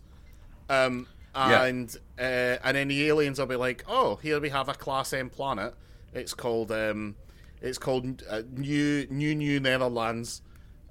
Um, 0.69 1.07
Yeah. 1.35 1.63
and 1.63 1.95
uh, 2.17 2.57
and 2.63 2.77
then 2.77 2.87
the 2.89 3.07
aliens 3.07 3.39
will 3.39 3.45
be 3.47 3.55
like, 3.55 3.83
oh, 3.87 4.15
here 4.17 4.39
we 4.39 4.49
have 4.49 4.69
a 4.69 4.73
class 4.73 5.13
M 5.13 5.29
planet. 5.29 5.73
It's 6.13 6.33
called 6.33 6.71
um, 6.71 7.15
it's 7.61 7.77
called 7.77 8.23
uh, 8.29 8.41
New 8.51 9.07
New 9.09 9.35
New 9.35 9.59
Netherlands. 9.59 10.41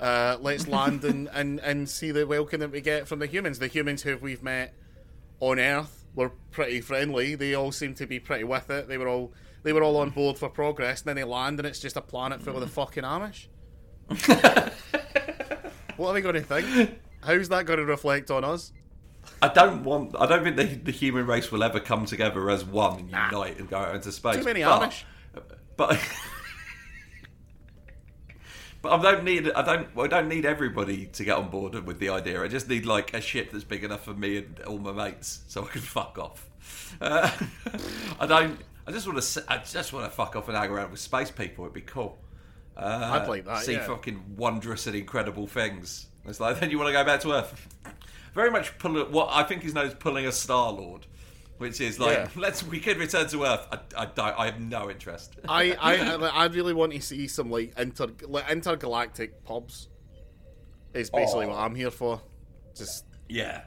Uh, 0.00 0.36
let's 0.40 0.66
land 0.68 1.04
and, 1.04 1.28
and, 1.32 1.60
and 1.60 1.88
see 1.88 2.10
the 2.10 2.26
welcome 2.26 2.60
that 2.60 2.70
we 2.70 2.80
get 2.80 3.08
from 3.08 3.18
the 3.18 3.26
humans. 3.26 3.58
The 3.58 3.66
humans 3.66 4.02
who 4.02 4.16
we've 4.16 4.42
met 4.42 4.74
on 5.40 5.58
Earth 5.58 6.06
were 6.14 6.30
pretty 6.50 6.80
friendly. 6.80 7.34
They 7.34 7.54
all 7.54 7.72
seem 7.72 7.94
to 7.94 8.06
be 8.06 8.18
pretty 8.18 8.44
with 8.44 8.70
it. 8.70 8.88
They 8.88 8.98
were 8.98 9.08
all 9.08 9.32
they 9.64 9.72
were 9.72 9.82
all 9.82 9.96
on 9.96 10.10
board 10.10 10.38
for 10.38 10.48
progress. 10.48 11.00
And 11.00 11.08
then 11.08 11.16
they 11.16 11.24
land 11.24 11.58
and 11.58 11.66
it's 11.66 11.80
just 11.80 11.96
a 11.96 12.00
planet 12.00 12.40
full 12.40 12.54
of 12.54 12.60
the 12.60 12.68
fucking 12.68 13.02
Amish. 13.02 13.46
what 15.96 16.10
are 16.10 16.14
they 16.14 16.20
going 16.20 16.36
to 16.36 16.40
think? 16.40 16.98
How's 17.22 17.48
that 17.48 17.66
going 17.66 17.78
to 17.78 17.84
reflect 17.84 18.30
on 18.30 18.44
us? 18.44 18.72
I 19.42 19.48
don't 19.48 19.84
want. 19.84 20.14
I 20.18 20.26
don't 20.26 20.42
think 20.42 20.56
the, 20.56 20.64
the 20.64 20.90
human 20.90 21.26
race 21.26 21.52
will 21.52 21.62
ever 21.62 21.80
come 21.80 22.06
together 22.06 22.48
as 22.50 22.64
one 22.64 23.00
and 23.00 23.10
unite 23.10 23.58
and 23.58 23.68
go 23.68 23.76
out 23.76 23.94
into 23.94 24.10
space. 24.10 24.36
Too 24.36 24.44
many 24.44 24.62
but, 24.62 24.90
Amish. 24.90 25.04
But 25.76 26.00
but 28.82 28.92
I 28.92 29.02
don't 29.02 29.24
need. 29.24 29.50
I 29.50 29.62
don't. 29.62 29.88
I 29.98 30.06
don't 30.06 30.28
need 30.28 30.44
everybody 30.44 31.06
to 31.06 31.24
get 31.24 31.36
on 31.36 31.48
board 31.50 31.74
with 31.86 31.98
the 31.98 32.10
idea. 32.10 32.42
I 32.42 32.48
just 32.48 32.68
need 32.68 32.86
like 32.86 33.14
a 33.14 33.20
ship 33.20 33.50
that's 33.52 33.64
big 33.64 33.84
enough 33.84 34.04
for 34.04 34.14
me 34.14 34.38
and 34.38 34.60
all 34.66 34.78
my 34.78 34.92
mates, 34.92 35.40
so 35.48 35.64
I 35.64 35.66
can 35.68 35.80
fuck 35.82 36.18
off. 36.18 36.48
Uh, 37.00 37.30
I 38.20 38.26
don't. 38.26 38.60
I 38.86 38.92
just 38.92 39.06
want 39.06 39.20
to. 39.20 39.44
I 39.48 39.58
just 39.58 39.92
want 39.92 40.06
to 40.06 40.10
fuck 40.10 40.36
off 40.36 40.48
and 40.48 40.56
hang 40.56 40.70
around 40.70 40.90
with 40.90 41.00
space 41.00 41.30
people. 41.30 41.64
It'd 41.64 41.74
be 41.74 41.80
cool. 41.80 42.18
Uh, 42.76 43.20
I'd 43.20 43.28
like 43.28 43.44
that, 43.46 43.64
See 43.64 43.72
yeah. 43.72 43.84
fucking 43.86 44.36
wondrous 44.36 44.86
and 44.86 44.94
incredible 44.94 45.48
things. 45.48 46.06
It's 46.26 46.38
like 46.38 46.60
then 46.60 46.70
you 46.70 46.78
want 46.78 46.88
to 46.88 46.92
go 46.92 47.04
back 47.04 47.20
to 47.20 47.32
Earth. 47.32 47.68
Very 48.34 48.50
much 48.50 48.78
pull 48.78 48.94
what 49.06 49.30
I 49.32 49.42
think 49.42 49.64
is 49.64 49.74
known 49.74 49.86
as 49.86 49.94
pulling 49.94 50.26
a 50.26 50.32
Star 50.32 50.70
Lord, 50.70 51.06
which 51.58 51.80
is 51.80 51.98
like 52.00 52.16
Yeah. 52.16 52.28
let's 52.36 52.62
we 52.64 52.80
could 52.80 52.96
return 52.96 53.28
to 53.28 53.44
Earth. 53.44 53.66
I, 53.70 53.78
I 53.96 54.06
don't. 54.06 54.38
I 54.38 54.46
have 54.46 54.60
no 54.60 54.90
interest. 54.90 55.34
I, 55.48 55.72
I 55.80 55.96
I 56.26 56.46
really 56.46 56.72
want 56.72 56.92
to 56.92 57.00
see 57.00 57.28
some 57.28 57.50
like 57.50 57.78
inter 57.78 58.08
like, 58.26 58.50
intergalactic 58.50 59.44
pubs. 59.44 59.88
Is 60.94 61.10
basically 61.10 61.44
Oh. 61.46 61.50
what 61.50 61.58
I'm 61.58 61.74
here 61.74 61.90
for. 61.90 62.22
Just 62.74 63.04
yeah. 63.28 63.64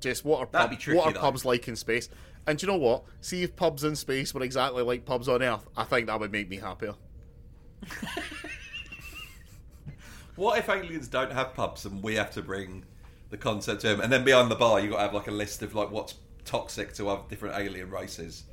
just 0.00 0.24
what 0.24 0.40
are 0.40 0.46
pub, 0.46 0.76
tricky, 0.78 0.98
what 0.98 1.06
are 1.06 1.12
though. 1.12 1.20
pubs 1.20 1.44
like 1.44 1.68
in 1.68 1.76
space? 1.76 2.08
And 2.46 2.58
do 2.58 2.66
you 2.66 2.72
know 2.72 2.78
what? 2.78 3.04
See 3.20 3.44
if 3.44 3.54
pubs 3.54 3.84
in 3.84 3.94
space 3.94 4.34
were 4.34 4.42
exactly 4.42 4.82
like 4.82 5.04
pubs 5.04 5.28
on 5.28 5.42
Earth. 5.42 5.64
I 5.76 5.84
think 5.84 6.08
that 6.08 6.18
would 6.18 6.32
make 6.32 6.48
me 6.48 6.56
happier. 6.56 6.94
What 10.34 10.58
if 10.58 10.68
aliens 10.68 11.08
don't 11.08 11.30
have 11.32 11.54
pubs 11.54 11.84
and 11.84 12.02
we 12.02 12.14
have 12.14 12.30
to 12.32 12.42
bring 12.42 12.84
the 13.30 13.36
concept 13.36 13.82
to 13.82 13.88
them? 13.88 14.00
And 14.00 14.10
then 14.12 14.24
behind 14.24 14.50
the 14.50 14.54
bar, 14.56 14.80
you 14.80 14.90
got 14.90 14.96
to 14.96 15.02
have 15.02 15.14
like 15.14 15.26
a 15.28 15.32
list 15.32 15.62
of 15.62 15.74
like 15.74 15.90
what's 15.90 16.14
toxic 16.44 16.92
to 16.94 17.08
other 17.08 17.22
different 17.28 17.56
alien 17.58 17.90
races. 17.90 18.44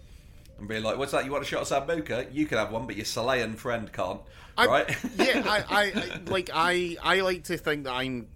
And 0.58 0.68
be 0.68 0.80
like, 0.80 0.98
what's 0.98 1.14
that? 1.14 1.26
You 1.26 1.32
want 1.32 1.44
a 1.44 1.48
shot 1.48 1.62
of 1.62 1.68
Sambuca? 1.88 2.34
You 2.34 2.46
can 2.46 2.58
have 2.58 2.72
one, 2.72 2.86
but 2.86 2.98
your 2.98 3.06
Salayan 3.06 3.56
friend 3.56 3.92
can't. 3.92 4.22
I- 4.58 4.66
right? 4.66 4.98
yeah, 5.18 5.42
I, 5.46 5.64
I, 5.70 6.20
like 6.28 6.50
I 6.54 6.98
I 7.02 7.22
like 7.22 7.46
to 7.46 7.58
think 7.58 7.86
that 7.86 7.94
I'm 7.94 8.28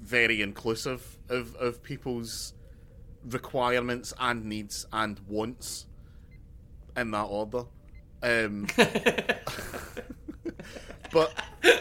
very 0.00 0.40
inclusive 0.40 1.18
of 1.28 1.56
of 1.56 1.82
people's 1.82 2.54
requirements 3.24 4.14
and 4.20 4.44
needs 4.44 4.86
and 4.92 5.18
wants 5.26 5.86
in 6.96 7.10
that 7.10 7.24
order. 7.24 7.64
Um, 8.22 8.68
but 11.12 11.32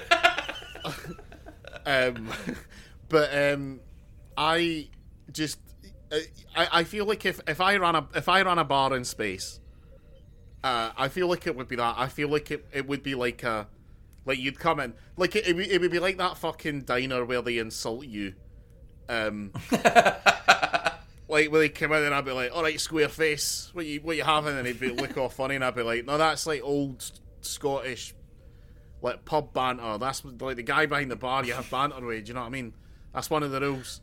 um, 1.86 2.30
but 3.10 3.54
um, 3.54 3.80
I 4.36 4.90
just 5.32 5.60
I, 6.56 6.68
I 6.72 6.84
feel 6.84 7.06
like 7.06 7.26
if, 7.26 7.40
if 7.48 7.60
I 7.62 7.78
ran 7.78 7.96
a 7.96 8.08
if 8.16 8.30
I 8.30 8.42
ran 8.44 8.60
a 8.60 8.64
bar 8.64 8.96
in 8.96 9.04
space, 9.06 9.60
uh, 10.64 10.92
I 10.96 11.08
feel 11.08 11.28
like 11.28 11.48
it 11.48 11.56
would 11.56 11.68
be 11.68 11.76
that. 11.78 11.96
I 11.98 12.08
feel 12.08 12.30
like 12.30 12.52
it, 12.52 12.66
it 12.72 12.88
would 12.88 13.04
be 13.04 13.16
like 13.16 13.44
a 13.44 13.68
like 14.26 14.38
you'd 14.40 14.60
come 14.60 14.80
in 14.80 14.94
like 15.18 15.36
it, 15.36 15.48
it, 15.48 15.56
would- 15.56 15.68
it 15.68 15.82
would 15.82 15.92
be 15.92 16.00
like 16.00 16.18
that 16.18 16.38
fucking 16.38 16.82
diner 16.82 17.26
where 17.26 17.42
they 17.42 17.58
insult 17.58 18.06
you. 18.06 18.34
Um, 19.10 19.52
like 21.28 21.52
when 21.52 21.62
they 21.62 21.70
come 21.70 21.92
in 21.94 22.04
and 22.04 22.14
I'd 22.14 22.26
be 22.26 22.32
like, 22.32 22.52
"All 22.56 22.64
right, 22.64 22.80
square 22.80 23.10
face, 23.10 23.70
what 23.74 23.86
you 23.86 24.00
what 24.02 24.16
you 24.16 24.24
having?" 24.24 24.58
And 24.58 24.68
he'd 24.68 24.80
be 24.80 24.90
look 24.90 25.18
all 25.18 25.30
funny, 25.30 25.56
and 25.56 25.64
I'd 25.66 25.76
be 25.76 25.82
like, 25.84 26.06
"No, 26.06 26.18
that's 26.18 26.46
like 26.46 26.62
old 26.64 27.04
Scottish 27.42 28.14
like 29.02 29.26
pub 29.26 29.52
banter. 29.54 29.98
That's 29.98 30.24
like 30.40 30.56
the 30.56 30.64
guy 30.64 30.86
behind 30.86 31.12
the 31.12 31.16
bar. 31.16 31.44
You 31.44 31.54
have 31.54 31.70
banter 31.70 32.06
with. 32.06 32.26
Do 32.26 32.30
you 32.30 32.34
know 32.36 32.42
what 32.42 32.48
I 32.48 32.52
mean? 32.52 32.74
That's 33.14 33.30
one 33.30 33.44
of 33.44 33.52
the 33.52 33.60
rules." 33.62 34.02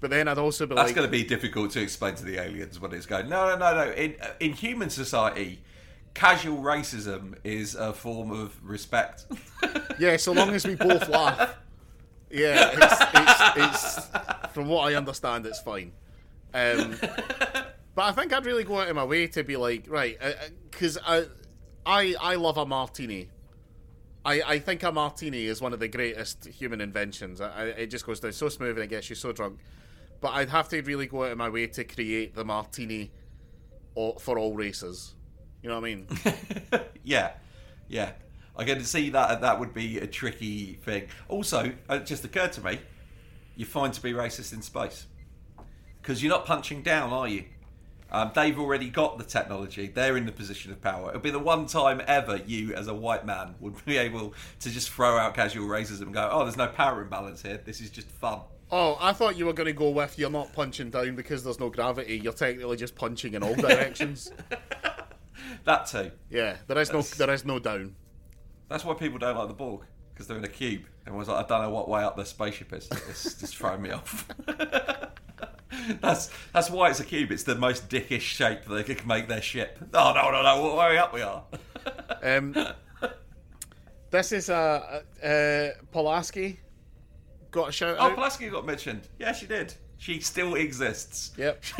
But 0.00 0.10
then 0.10 0.28
I'd 0.28 0.38
also 0.38 0.66
be 0.66 0.74
That's 0.74 0.88
like, 0.88 0.94
going 0.94 1.08
to 1.08 1.12
be 1.12 1.24
difficult 1.24 1.70
to 1.72 1.80
explain 1.80 2.14
to 2.16 2.24
the 2.24 2.38
aliens 2.38 2.78
when 2.78 2.92
it's 2.92 3.06
going. 3.06 3.28
No, 3.28 3.48
no, 3.48 3.56
no, 3.56 3.84
no. 3.86 3.92
In 3.92 4.16
in 4.40 4.52
human 4.52 4.90
society, 4.90 5.60
casual 6.14 6.58
racism 6.58 7.34
is 7.44 7.74
a 7.74 7.92
form 7.92 8.30
of 8.30 8.58
respect. 8.62 9.26
Yeah, 9.98 10.18
so 10.18 10.32
long 10.32 10.50
as 10.50 10.66
we 10.66 10.74
both 10.74 11.08
laugh. 11.20 11.56
Yeah, 12.30 12.70
it's, 12.74 13.00
it's, 13.14 14.06
it's 14.06 14.52
from 14.52 14.68
what 14.68 14.92
I 14.92 14.94
understand, 14.94 15.46
it's 15.46 15.60
fine. 15.60 15.92
Um, 16.52 16.98
but 17.94 18.04
I 18.04 18.12
think 18.12 18.34
I'd 18.34 18.44
really 18.44 18.64
go 18.64 18.78
out 18.78 18.88
of 18.88 18.96
my 18.96 19.04
way 19.04 19.26
to 19.28 19.42
be 19.42 19.56
like, 19.56 19.86
right, 19.88 20.18
because 20.70 20.98
I, 21.02 21.24
I, 21.86 22.14
I 22.20 22.34
love 22.34 22.58
a 22.58 22.66
martini. 22.66 23.30
I, 24.22 24.42
I 24.42 24.58
think 24.58 24.82
a 24.82 24.92
martini 24.92 25.46
is 25.46 25.62
one 25.62 25.72
of 25.72 25.80
the 25.80 25.88
greatest 25.88 26.46
human 26.46 26.82
inventions. 26.82 27.40
I, 27.40 27.48
I, 27.48 27.64
it 27.64 27.86
just 27.86 28.04
goes 28.04 28.20
down 28.20 28.32
so 28.32 28.50
smooth 28.50 28.76
and 28.76 28.84
it 28.84 28.88
gets 28.88 29.08
you 29.08 29.16
so 29.16 29.32
drunk. 29.32 29.60
But 30.20 30.34
I'd 30.34 30.50
have 30.50 30.68
to 30.70 30.80
really 30.82 31.06
go 31.06 31.24
out 31.24 31.32
of 31.32 31.38
my 31.38 31.48
way 31.48 31.66
to 31.66 31.84
create 31.84 32.34
the 32.34 32.44
martini 32.44 33.12
for 33.94 34.38
all 34.38 34.54
races. 34.54 35.14
You 35.62 35.68
know 35.68 35.80
what 35.80 35.88
I 35.88 35.94
mean? 35.94 36.06
yeah, 37.04 37.32
yeah. 37.88 38.12
I 38.56 38.64
can 38.64 38.82
see 38.84 39.10
that 39.10 39.40
that 39.42 39.60
would 39.60 39.74
be 39.74 39.98
a 39.98 40.06
tricky 40.06 40.74
thing. 40.74 41.08
Also, 41.28 41.72
it 41.90 42.06
just 42.06 42.24
occurred 42.24 42.52
to 42.52 42.64
me, 42.64 42.78
you're 43.54 43.66
fine 43.66 43.90
to 43.90 44.00
be 44.00 44.12
racist 44.12 44.52
in 44.52 44.62
space 44.62 45.06
because 46.00 46.22
you're 46.22 46.30
not 46.30 46.46
punching 46.46 46.82
down, 46.82 47.12
are 47.12 47.28
you? 47.28 47.44
Um, 48.10 48.30
they've 48.34 48.58
already 48.58 48.88
got 48.88 49.18
the 49.18 49.24
technology. 49.24 49.88
They're 49.88 50.16
in 50.16 50.26
the 50.26 50.32
position 50.32 50.70
of 50.70 50.80
power. 50.80 51.08
It'll 51.08 51.20
be 51.20 51.30
the 51.30 51.38
one 51.38 51.66
time 51.66 52.00
ever 52.06 52.36
you, 52.46 52.72
as 52.74 52.86
a 52.86 52.94
white 52.94 53.26
man, 53.26 53.56
would 53.60 53.84
be 53.84 53.96
able 53.96 54.34
to 54.60 54.70
just 54.70 54.90
throw 54.90 55.18
out 55.18 55.34
casual 55.34 55.66
racism 55.66 56.02
and 56.02 56.14
go, 56.14 56.28
"Oh, 56.30 56.44
there's 56.44 56.56
no 56.56 56.68
power 56.68 57.02
imbalance 57.02 57.42
here. 57.42 57.60
This 57.64 57.80
is 57.80 57.90
just 57.90 58.08
fun." 58.08 58.40
Oh, 58.70 58.96
I 59.00 59.12
thought 59.12 59.36
you 59.36 59.46
were 59.46 59.52
going 59.52 59.68
to 59.68 59.72
go 59.72 59.90
with 59.90 60.18
you're 60.18 60.30
not 60.30 60.52
punching 60.52 60.90
down 60.90 61.14
because 61.14 61.44
there's 61.44 61.60
no 61.60 61.70
gravity. 61.70 62.18
You're 62.18 62.32
technically 62.32 62.76
just 62.76 62.96
punching 62.96 63.34
in 63.34 63.42
all 63.42 63.54
directions. 63.56 64.32
That 65.64 65.86
too. 65.86 66.10
yeah, 66.30 66.56
there 66.66 66.78
is 66.78 66.92
no 66.92 67.02
there 67.02 67.30
is 67.32 67.44
no 67.44 67.58
down. 67.58 67.94
That's 68.68 68.84
why 68.84 68.94
people 68.94 69.18
don't 69.18 69.36
like 69.36 69.48
the 69.48 69.54
Borg 69.54 69.82
because 70.12 70.26
they're 70.26 70.38
in 70.38 70.44
a 70.44 70.48
cube. 70.48 70.82
Everyone's 71.06 71.28
like, 71.28 71.44
I 71.44 71.48
don't 71.48 71.62
know 71.62 71.70
what 71.70 71.88
way 71.88 72.02
up 72.02 72.16
their 72.16 72.24
spaceship 72.24 72.72
is. 72.72 72.88
It's 73.08 73.34
just 73.40 73.56
throwing 73.56 73.82
me 73.82 73.90
off. 73.90 74.26
that's 76.00 76.30
that's 76.52 76.70
why 76.70 76.90
it's 76.90 77.00
a 77.00 77.04
cube. 77.04 77.30
It's 77.30 77.44
the 77.44 77.54
most 77.54 77.88
dickish 77.88 78.20
shape 78.20 78.64
they 78.64 78.82
can 78.82 79.06
make 79.06 79.28
their 79.28 79.42
ship. 79.42 79.78
Oh 79.94 80.12
no 80.14 80.30
no 80.30 80.42
no! 80.42 80.62
What 80.62 80.76
way 80.76 80.98
up 80.98 81.14
we 81.14 81.22
are? 81.22 81.44
Um, 82.22 82.56
this 84.10 84.32
is 84.32 84.50
uh, 84.50 85.02
uh, 85.22 85.68
Pulaski 85.92 86.58
got 87.56 87.70
a 87.70 87.72
shout 87.72 87.96
Oh, 87.98 88.04
out. 88.04 88.14
Pulaski 88.14 88.48
got 88.50 88.64
mentioned. 88.66 89.08
Yeah, 89.18 89.32
she 89.32 89.46
did. 89.46 89.74
She 89.98 90.20
still 90.20 90.54
exists. 90.54 91.32
Yep. 91.38 91.64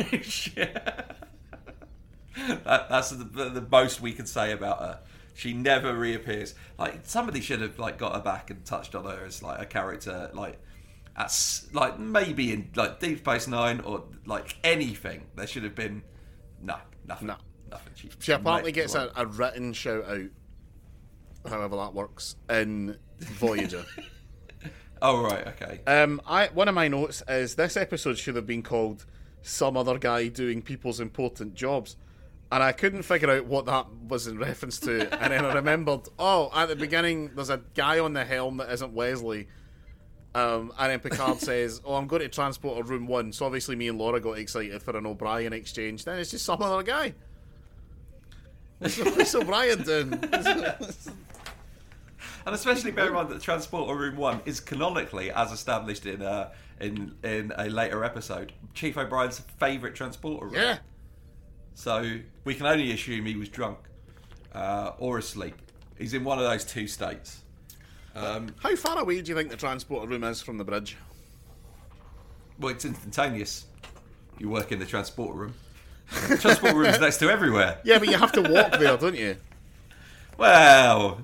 that, 2.65 2.89
that's 2.89 3.11
the, 3.11 3.23
the, 3.23 3.49
the 3.49 3.67
most 3.69 4.01
we 4.01 4.11
can 4.11 4.25
say 4.25 4.51
about 4.51 4.79
her. 4.79 4.99
She 5.35 5.53
never 5.53 5.93
reappears. 5.95 6.55
Like 6.79 7.01
somebody 7.03 7.41
should 7.41 7.61
have 7.61 7.77
like 7.77 7.99
got 7.99 8.15
her 8.15 8.21
back 8.21 8.49
and 8.49 8.65
touched 8.65 8.95
on 8.95 9.05
her 9.05 9.23
as 9.25 9.43
like 9.43 9.61
a 9.61 9.65
character, 9.67 10.31
like 10.33 10.59
as 11.15 11.67
like 11.73 11.99
maybe 11.99 12.51
in 12.51 12.69
like 12.75 12.99
Deep 12.99 13.19
Space 13.19 13.47
Nine 13.47 13.79
or 13.81 14.03
like 14.25 14.57
anything. 14.63 15.25
There 15.35 15.45
should 15.45 15.63
have 15.63 15.75
been 15.75 16.01
no 16.59 16.77
nothing. 17.05 17.27
No. 17.27 17.35
nothing. 17.69 17.93
She, 17.95 18.09
She 18.19 18.31
apparently 18.31 18.71
gets 18.71 18.95
a, 18.95 19.11
a 19.15 19.27
written 19.27 19.73
shout 19.73 20.05
out, 20.09 20.21
however 21.47 21.75
that 21.77 21.93
works, 21.93 22.35
in 22.49 22.97
Voyager. 23.19 23.85
Oh 25.01 25.21
right, 25.21 25.47
okay. 25.47 25.79
um, 25.87 26.21
I 26.25 26.47
one 26.47 26.67
of 26.67 26.75
my 26.75 26.87
notes 26.87 27.23
is 27.27 27.55
this 27.55 27.77
episode 27.77 28.17
should 28.17 28.35
have 28.35 28.47
been 28.47 28.63
called 28.63 29.05
"Some 29.41 29.77
Other 29.77 29.97
Guy 29.97 30.27
Doing 30.27 30.61
People's 30.61 30.99
Important 30.99 31.53
Jobs," 31.55 31.97
and 32.51 32.63
I 32.63 32.71
couldn't 32.71 33.03
figure 33.03 33.29
out 33.29 33.45
what 33.45 33.65
that 33.65 33.87
was 34.07 34.27
in 34.27 34.37
reference 34.37 34.79
to. 34.81 35.01
and 35.21 35.31
then 35.31 35.45
I 35.45 35.53
remembered, 35.53 36.01
oh, 36.19 36.49
at 36.53 36.69
the 36.69 36.75
beginning 36.75 37.31
there's 37.35 37.49
a 37.49 37.61
guy 37.75 37.99
on 37.99 38.13
the 38.13 38.25
helm 38.25 38.57
that 38.57 38.71
isn't 38.71 38.93
Wesley. 38.93 39.47
Um, 40.35 40.71
and 40.77 40.91
then 40.91 40.99
Picard 40.99 41.39
says, 41.41 41.81
"Oh, 41.83 41.95
I'm 41.95 42.07
going 42.07 42.21
to 42.21 42.29
transport 42.29 42.79
a 42.79 42.83
room 42.83 43.07
one." 43.07 43.31
So 43.33 43.45
obviously, 43.45 43.75
me 43.75 43.87
and 43.87 43.97
Laura 43.97 44.19
got 44.19 44.37
excited 44.37 44.83
for 44.83 44.95
an 44.97 45.05
O'Brien 45.05 45.53
exchange. 45.53 46.05
Then 46.05 46.19
it's 46.19 46.31
just 46.31 46.45
some 46.45 46.61
other 46.61 46.83
guy. 46.83 47.13
What's, 48.79 48.97
what's 48.97 49.33
O'Brien 49.33 49.81
doing? 49.81 50.11
And 52.47 52.55
especially 52.55 52.91
bear 52.91 53.07
in 53.07 53.13
mind 53.13 53.27
that 53.27 53.41
Transporter 53.41 53.93
Room 53.93 54.15
One 54.15 54.39
is 54.45 54.61
canonically, 54.61 55.31
as 55.31 55.51
established 55.51 56.05
in 56.05 56.21
uh, 56.21 56.51
in 56.79 57.13
in 57.21 57.51
a 57.57 57.67
later 57.69 58.05
episode, 58.05 58.53
Chief 58.73 58.97
O'Brien's 58.97 59.39
favourite 59.59 59.95
transporter 59.95 60.45
room. 60.45 60.55
yeah, 60.55 60.77
So 61.73 62.19
we 62.45 62.55
can 62.55 62.65
only 62.65 62.93
assume 62.93 63.25
he 63.25 63.35
was 63.35 63.49
drunk 63.49 63.79
uh, 64.55 64.93
or 64.97 65.17
asleep. 65.17 65.55
He's 65.97 66.13
in 66.13 66.23
one 66.23 66.37
of 66.39 66.45
those 66.45 66.63
two 66.63 66.87
states. 66.87 67.41
Um, 68.15 68.55
How 68.63 68.73
far 68.77 68.97
away 68.97 69.21
do 69.21 69.29
you 69.29 69.35
think 69.35 69.49
the 69.49 69.57
transporter 69.57 70.07
room 70.07 70.23
is 70.23 70.41
from 70.41 70.57
the 70.57 70.63
bridge? 70.63 70.95
well, 72.61 72.71
it's 72.71 72.85
instantaneous. 72.85 73.65
You 74.39 74.47
work 74.47 74.71
in 74.71 74.79
the 74.79 74.85
transporter 74.85 75.37
room. 75.37 75.53
The 76.29 76.37
transporter 76.41 76.77
room's 76.77 77.01
next 77.01 77.17
to 77.17 77.29
everywhere. 77.29 77.79
Yeah, 77.83 77.99
but 77.99 78.07
you 78.07 78.17
have 78.17 78.31
to 78.31 78.41
walk 78.41 78.71
there, 78.79 78.95
don't 78.95 79.17
you? 79.17 79.35
Well, 80.37 81.19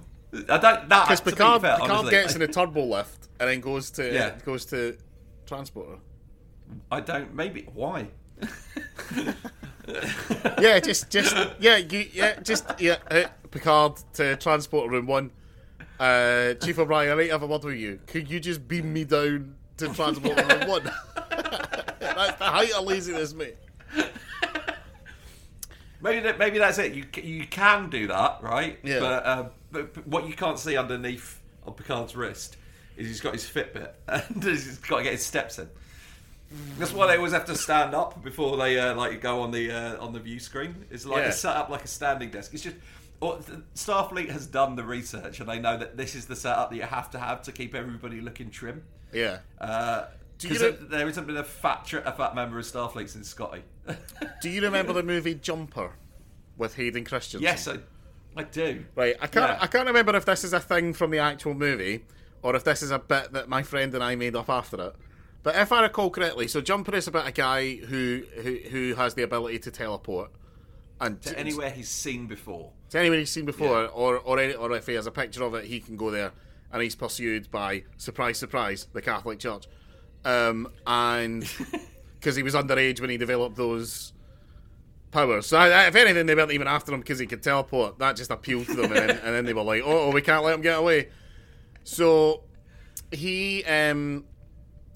I 0.49 0.57
don't. 0.57 0.89
That 0.89 1.05
Because 1.05 1.19
to 1.19 1.25
be 1.25 1.31
Picard, 1.31 1.61
fair, 1.61 1.73
Picard 1.75 1.91
honestly, 1.91 2.11
gets 2.11 2.35
in 2.35 2.41
a 2.41 2.47
turbo 2.47 2.83
lift 2.85 3.27
and 3.39 3.49
then 3.49 3.59
goes 3.61 3.91
to 3.91 4.11
Yeah. 4.13 4.35
goes 4.45 4.65
to 4.65 4.97
transporter. 5.45 5.99
I 6.91 7.01
don't. 7.01 7.33
Maybe 7.33 7.67
why? 7.73 8.07
Yeah, 10.59 10.79
just 10.79 11.09
just 11.09 11.35
yeah, 11.59 11.75
you, 11.77 12.07
yeah, 12.13 12.39
just 12.39 12.65
yeah. 12.79 12.97
Uh, 13.11 13.23
Picard 13.51 13.97
to 14.13 14.37
transporter 14.37 14.89
room 14.89 15.07
one. 15.07 15.31
Uh, 15.99 16.53
Chief 16.55 16.79
O'Brien, 16.79 17.11
I 17.11 17.21
need 17.21 17.27
to 17.27 17.33
have 17.33 17.43
a 17.43 17.47
word 17.47 17.63
with 17.65 17.75
you. 17.75 17.99
Could 18.07 18.29
you 18.29 18.39
just 18.39 18.65
beam 18.67 18.93
me 18.93 19.03
down 19.03 19.55
to 19.77 19.89
transporter 19.89 20.41
room 20.45 20.69
one? 20.69 20.83
That's 21.99 22.37
the 22.37 22.45
height 22.45 22.71
of 22.73 22.85
laziness, 22.85 23.33
mate. 23.33 23.57
Maybe 26.03 26.19
that, 26.19 26.37
maybe 26.37 26.59
that's 26.59 26.77
it. 26.77 26.93
You 26.93 27.05
you 27.21 27.47
can 27.47 27.89
do 27.89 28.07
that, 28.07 28.39
right? 28.41 28.77
Yeah. 28.83 28.99
But, 28.99 29.25
uh, 29.25 29.45
but, 29.71 29.93
but 29.93 30.07
what 30.07 30.27
you 30.27 30.33
can't 30.33 30.59
see 30.59 30.75
underneath 30.75 31.39
on 31.65 31.73
Picard's 31.73 32.15
wrist 32.15 32.57
is 32.97 33.07
he's 33.07 33.21
got 33.21 33.33
his 33.33 33.45
Fitbit 33.45 33.91
and 34.07 34.43
he's 34.43 34.77
got 34.79 34.97
to 34.97 35.03
get 35.03 35.13
his 35.13 35.25
steps 35.25 35.59
in. 35.59 35.69
That's 36.77 36.93
why 36.93 37.07
they 37.07 37.15
always 37.17 37.31
have 37.31 37.45
to 37.45 37.55
stand 37.55 37.95
up 37.95 38.21
before 38.23 38.57
they 38.57 38.77
uh, 38.77 38.93
like 38.95 39.21
go 39.21 39.41
on 39.41 39.51
the 39.51 39.71
uh, 39.71 40.03
on 40.03 40.13
the 40.13 40.19
view 40.19 40.39
screen. 40.39 40.85
It's 40.91 41.05
like 41.05 41.23
Yeah. 41.23 41.29
it's 41.29 41.39
set 41.39 41.55
up 41.55 41.69
like 41.69 41.83
a 41.83 41.87
standing 41.87 42.29
desk. 42.29 42.53
It's 42.53 42.63
just 42.63 42.75
or, 43.21 43.39
Starfleet 43.73 44.29
has 44.29 44.45
done 44.45 44.75
the 44.75 44.83
research 44.83 45.39
and 45.39 45.47
they 45.49 45.57
know 45.57 45.77
that 45.77 45.95
this 45.97 46.13
is 46.13 46.25
the 46.25 46.35
setup 46.35 46.69
that 46.69 46.75
you 46.75 46.83
have 46.83 47.09
to 47.11 47.19
have 47.19 47.41
to 47.43 47.51
keep 47.53 47.73
everybody 47.73 48.19
looking 48.21 48.51
trim. 48.51 48.83
Yeah. 49.13 49.39
Uh, 49.59 50.05
Do 50.49 50.53
you 50.53 50.59
know- 50.59 50.71
there 50.71 51.07
isn't 51.07 51.25
been 51.27 51.37
a 51.37 51.43
fat 51.43 51.91
a 51.93 52.11
fat 52.11 52.35
member 52.35 52.59
of 52.59 52.65
Starfleet 52.65 53.09
since 53.09 53.27
Scotty. 53.29 53.63
Do 54.41 54.49
you 54.49 54.61
remember 54.61 54.93
the 54.93 55.03
movie 55.03 55.35
Jumper 55.35 55.91
with 56.57 56.75
Hayden 56.75 57.03
Christensen? 57.05 57.41
yes, 57.41 57.67
I, 57.67 57.77
I 58.35 58.43
do. 58.43 58.85
Right, 58.95 59.15
I 59.21 59.27
can't. 59.27 59.51
Yeah. 59.51 59.57
I 59.61 59.67
can't 59.67 59.87
remember 59.87 60.15
if 60.15 60.25
this 60.25 60.43
is 60.43 60.53
a 60.53 60.59
thing 60.59 60.93
from 60.93 61.11
the 61.11 61.19
actual 61.19 61.53
movie 61.53 62.05
or 62.41 62.55
if 62.55 62.63
this 62.63 62.81
is 62.81 62.91
a 62.91 62.99
bit 62.99 63.33
that 63.33 63.47
my 63.49 63.63
friend 63.63 63.93
and 63.93 64.03
I 64.03 64.15
made 64.15 64.35
up 64.35 64.49
after 64.49 64.79
it. 64.87 64.95
But 65.43 65.55
if 65.55 65.71
I 65.71 65.81
recall 65.81 66.09
correctly, 66.09 66.47
so 66.47 66.61
Jumper 66.61 66.95
is 66.95 67.07
about 67.07 67.27
a 67.27 67.31
guy 67.31 67.75
who 67.75 68.23
who, 68.41 68.57
who 68.69 68.95
has 68.95 69.13
the 69.13 69.23
ability 69.23 69.59
to 69.59 69.71
teleport 69.71 70.31
and 71.01 71.21
To 71.23 71.37
anywhere 71.37 71.69
he's 71.69 71.89
seen 71.89 72.27
before. 72.27 72.71
to 72.91 72.99
anywhere 72.99 73.19
he's 73.19 73.31
seen 73.31 73.45
before, 73.45 73.83
Yeah. 73.83 73.87
or 73.89 74.17
or 74.19 74.39
any, 74.39 74.53
or 74.53 74.71
if 74.73 74.87
he 74.87 74.93
has 74.93 75.05
a 75.05 75.11
picture 75.11 75.43
of 75.43 75.53
it, 75.55 75.65
he 75.65 75.79
can 75.81 75.97
go 75.97 76.09
there, 76.11 76.31
and 76.71 76.81
he's 76.81 76.95
pursued 76.95 77.51
by 77.51 77.83
surprise, 77.97 78.37
surprise, 78.37 78.87
the 78.93 79.01
Catholic 79.01 79.39
Church, 79.39 79.65
um, 80.25 80.69
and 80.85 81.41
because 82.19 82.35
he 82.35 82.43
was 82.43 82.53
underage 82.53 83.01
when 83.01 83.09
he 83.09 83.17
developed 83.17 83.55
those 83.55 84.13
powers. 85.11 85.47
So 85.47 85.57
I, 85.57 85.87
if 85.87 85.95
anything, 85.95 86.25
they 86.25 86.35
weren't 86.35 86.51
even 86.51 86.67
after 86.67 86.93
him 86.93 86.99
because 86.99 87.19
he 87.19 87.27
could 87.27 87.43
teleport. 87.43 87.99
That 87.99 88.15
just 88.15 88.31
appealed 88.31 88.65
to 88.67 88.73
them, 88.73 88.91
and 88.91 88.95
then, 88.95 89.09
and 89.09 89.35
then 89.35 89.45
they 89.45 89.53
were 89.53 89.63
like, 89.63 89.83
"Oh, 89.85 90.11
we 90.11 90.21
can't 90.21 90.43
let 90.43 90.55
him 90.55 90.61
get 90.61 90.79
away." 90.79 91.09
So 91.83 92.41
he, 93.11 93.63
um, 93.65 94.25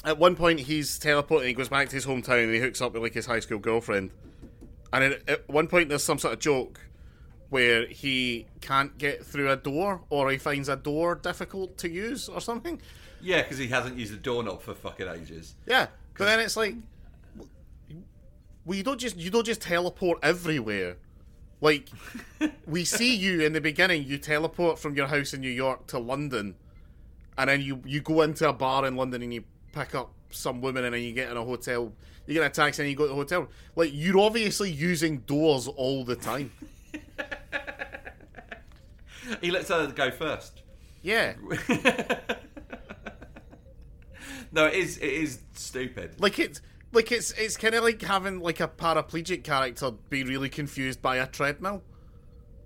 at 0.03 0.17
one 0.17 0.36
point, 0.36 0.59
he's 0.59 0.97
teleporting. 0.99 1.47
He 1.47 1.53
goes 1.53 1.69
back 1.69 1.89
to 1.89 1.95
his 1.95 2.05
hometown 2.05 2.43
and 2.45 2.53
he 2.53 2.59
hooks 2.59 2.82
up 2.82 2.93
with 2.93 3.03
like 3.03 3.13
his 3.13 3.25
high 3.25 3.39
school 3.39 3.59
girlfriend. 3.59 4.11
And 4.93 5.03
at, 5.03 5.30
at 5.30 5.49
one 5.49 5.67
point, 5.67 5.89
there's 5.89 6.03
some 6.03 6.17
sort 6.17 6.34
of 6.34 6.39
joke 6.39 6.80
where 7.49 7.88
he 7.88 8.45
can't 8.61 8.97
get 8.97 9.25
through 9.25 9.49
a 9.51 9.55
door, 9.55 10.01
or 10.09 10.32
he 10.32 10.38
finds 10.38 10.67
a 10.67 10.75
door 10.75 11.15
difficult 11.15 11.78
to 11.78 11.89
use, 11.89 12.28
or 12.28 12.41
something. 12.41 12.82
Yeah, 13.22 13.41
because 13.41 13.57
he 13.57 13.68
hasn't 13.68 13.97
used 13.97 14.13
a 14.13 14.18
doorknob 14.18 14.61
for 14.61 14.74
fucking 14.74 15.07
ages. 15.07 15.55
Yeah, 15.65 15.88
but 16.18 16.26
then 16.26 16.39
it's 16.39 16.57
like, 16.57 16.76
well, 18.65 18.78
you 18.78 18.84
don't 18.84 18.99
just 18.99 19.18
you 19.18 19.30
don't 19.30 19.45
just 19.45 19.61
teleport 19.61 20.20
everywhere. 20.24 20.97
Like, 21.61 21.89
we 22.68 22.86
see 22.86 23.15
you 23.15 23.41
in 23.41 23.53
the 23.53 23.61
beginning. 23.61 24.03
You 24.03 24.18
teleport 24.18 24.78
from 24.80 24.95
your 24.95 25.07
house 25.07 25.34
in 25.34 25.41
New 25.41 25.49
York 25.49 25.88
to 25.88 25.99
London, 25.99 26.55
and 27.38 27.49
then 27.49 27.61
you 27.61 27.82
you 27.86 28.01
go 28.01 28.22
into 28.22 28.47
a 28.47 28.53
bar 28.53 28.86
in 28.86 28.95
London 28.95 29.24
and 29.24 29.34
you 29.34 29.43
pick 29.74 29.95
up 29.95 30.11
some 30.30 30.61
woman, 30.61 30.86
and 30.86 30.93
then 30.93 31.01
you 31.01 31.13
get 31.13 31.32
in 31.32 31.38
a 31.38 31.43
hotel. 31.43 31.91
You 32.26 32.34
get 32.34 32.45
a 32.45 32.49
taxi 32.49 32.82
and 32.82 32.89
you 32.89 32.97
go 32.97 33.03
to 33.05 33.09
the 33.09 33.15
hotel. 33.15 33.47
Like, 33.78 33.91
you're 33.93 34.20
obviously 34.20 34.70
using 34.70 35.20
doors 35.20 35.70
all 35.70 36.03
the 36.03 36.18
time. 36.18 36.51
He 39.41 39.51
lets 39.51 39.70
her 39.70 39.88
go 39.88 40.11
first. 40.11 40.61
Yeah, 41.01 41.34
No, 44.51 44.65
it 44.65 44.73
is. 44.73 44.97
It 44.97 45.11
is 45.11 45.39
stupid. 45.53 46.19
like 46.19 46.39
it's 46.39 46.61
like 46.91 47.11
it's 47.11 47.31
it's 47.31 47.57
kind 47.57 47.75
of 47.75 47.83
like 47.83 48.01
having 48.01 48.39
like 48.39 48.59
a 48.59 48.67
paraplegic 48.67 49.43
character 49.43 49.91
be 50.09 50.23
really 50.23 50.49
confused 50.49 51.01
by 51.01 51.17
a 51.17 51.27
treadmill. 51.27 51.83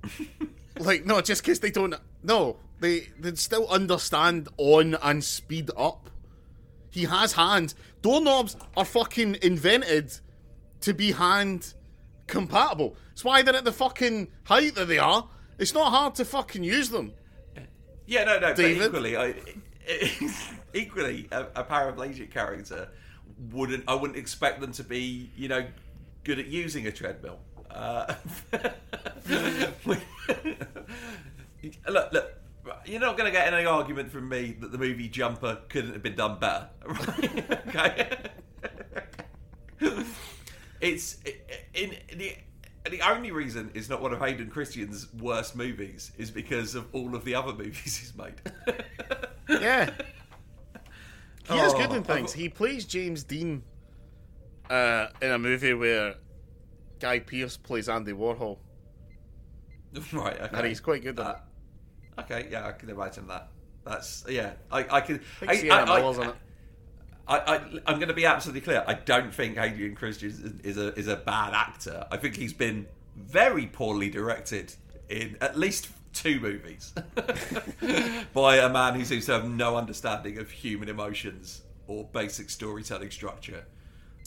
like 0.79 1.05
no, 1.05 1.21
just 1.21 1.43
because 1.43 1.59
they 1.59 1.71
don't 1.71 1.95
no, 2.23 2.57
they 2.79 3.09
they 3.19 3.35
still 3.35 3.67
understand 3.67 4.47
on 4.57 4.95
and 5.01 5.23
speed 5.23 5.69
up. 5.77 6.09
He 6.89 7.05
has 7.05 7.33
hands. 7.33 7.75
Doorknobs 8.01 8.57
are 8.75 8.85
fucking 8.85 9.37
invented 9.41 10.11
to 10.81 10.93
be 10.93 11.13
hand 11.13 11.73
compatible. 12.27 12.95
That's 13.09 13.23
why 13.23 13.41
they're 13.43 13.55
at 13.55 13.65
the 13.65 13.71
fucking 13.71 14.27
height 14.43 14.75
that 14.75 14.87
they 14.87 14.97
are. 14.97 15.27
It's 15.57 15.73
not 15.73 15.91
hard 15.91 16.15
to 16.15 16.25
fucking 16.25 16.63
use 16.63 16.89
them. 16.89 17.13
Yeah, 18.07 18.25
no, 18.25 18.39
no. 18.39 18.53
David? 18.53 18.79
But 18.79 19.05
equally, 19.05 19.17
I, 19.17 19.35
equally, 20.73 21.27
a, 21.31 21.41
a 21.55 21.63
paraplegic 21.63 22.31
character 22.31 22.89
wouldn't. 23.51 23.83
I 23.87 23.95
wouldn't 23.95 24.17
expect 24.17 24.61
them 24.61 24.71
to 24.73 24.83
be, 24.83 25.31
you 25.35 25.47
know, 25.47 25.65
good 26.23 26.39
at 26.39 26.47
using 26.47 26.87
a 26.87 26.91
treadmill. 26.91 27.39
Uh, 27.69 28.13
look, 31.87 32.13
look. 32.13 32.33
You're 32.85 32.99
not 32.99 33.17
going 33.17 33.31
to 33.31 33.37
get 33.37 33.51
any 33.51 33.65
argument 33.65 34.11
from 34.11 34.29
me 34.29 34.55
that 34.59 34.71
the 34.71 34.77
movie 34.77 35.09
Jumper 35.09 35.59
couldn't 35.67 35.93
have 35.93 36.03
been 36.03 36.15
done 36.15 36.37
better. 36.39 36.69
Right? 36.87 37.67
okay. 37.67 38.17
it's 40.79 41.17
in, 41.73 41.95
in 42.09 42.17
the 42.17 42.35
the 42.89 43.01
only 43.01 43.31
reason 43.31 43.69
it's 43.73 43.89
not 43.89 44.01
one 44.01 44.11
of 44.13 44.19
Hayden 44.19 44.49
Christensen's 44.49 45.13
worst 45.21 45.55
movies 45.55 46.11
is 46.17 46.31
because 46.31 46.73
of 46.75 46.87
all 46.93 47.15
of 47.15 47.23
the 47.25 47.35
other 47.35 47.53
movies 47.53 47.97
he's 47.97 48.13
made. 48.15 48.35
Yeah. 49.49 49.89
He 51.49 51.57
is 51.57 51.73
good 51.73 51.89
Oh, 51.89 51.95
in 51.95 52.03
things. 52.03 52.31
He 52.31 52.47
plays 52.47 52.85
James 52.85 53.23
Dean 53.25 53.63
uh, 54.69 55.07
in 55.21 55.31
a 55.31 55.37
movie 55.37 55.73
where 55.73 56.15
Guy 56.99 57.19
Pearce 57.19 57.57
plays 57.57 57.89
Andy 57.89 58.13
Warhol, 58.13 58.59
right, 60.13 60.39
okay. 60.39 60.49
and 60.57 60.65
he's 60.67 60.79
quite 60.79 61.01
good 61.03 61.19
at 61.19 61.25
Uh, 61.25 61.35
it. 62.17 62.21
okay, 62.21 62.47
yeah, 62.49 62.67
I 62.67 62.71
can 62.71 62.89
imagine 62.89 63.27
that. 63.27 63.49
That's 63.83 64.23
yeah, 64.29 64.53
I, 64.71 64.85
I 64.89 65.01
can. 65.01 65.19
I 65.41 65.47
think 65.57 65.61
Sienna 65.63 65.85
Miller's 65.85 66.17
in 66.19 66.23
it. 66.23 66.29
I, 66.29 66.33
I, 67.37 67.55
I'm 67.87 67.95
going 67.97 68.07
to 68.09 68.13
be 68.13 68.25
absolutely 68.25 68.61
clear. 68.61 68.83
I 68.87 68.93
don't 68.95 69.33
think 69.33 69.57
Adrian 69.57 69.95
Christian 69.95 70.29
is, 70.29 70.39
is 70.63 70.77
a 70.77 70.93
is 70.99 71.07
a 71.07 71.15
bad 71.15 71.53
actor. 71.53 72.05
I 72.11 72.17
think 72.17 72.35
he's 72.35 72.53
been 72.53 72.87
very 73.15 73.67
poorly 73.67 74.09
directed 74.09 74.73
in 75.09 75.37
at 75.41 75.57
least 75.57 75.89
two 76.13 76.39
movies 76.39 76.93
by 78.33 78.57
a 78.57 78.69
man 78.69 78.95
who 78.95 79.05
seems 79.05 79.25
to 79.27 79.33
have 79.33 79.47
no 79.49 79.75
understanding 79.77 80.37
of 80.39 80.49
human 80.51 80.89
emotions 80.89 81.61
or 81.87 82.03
basic 82.11 82.49
storytelling 82.49 83.11
structure 83.11 83.63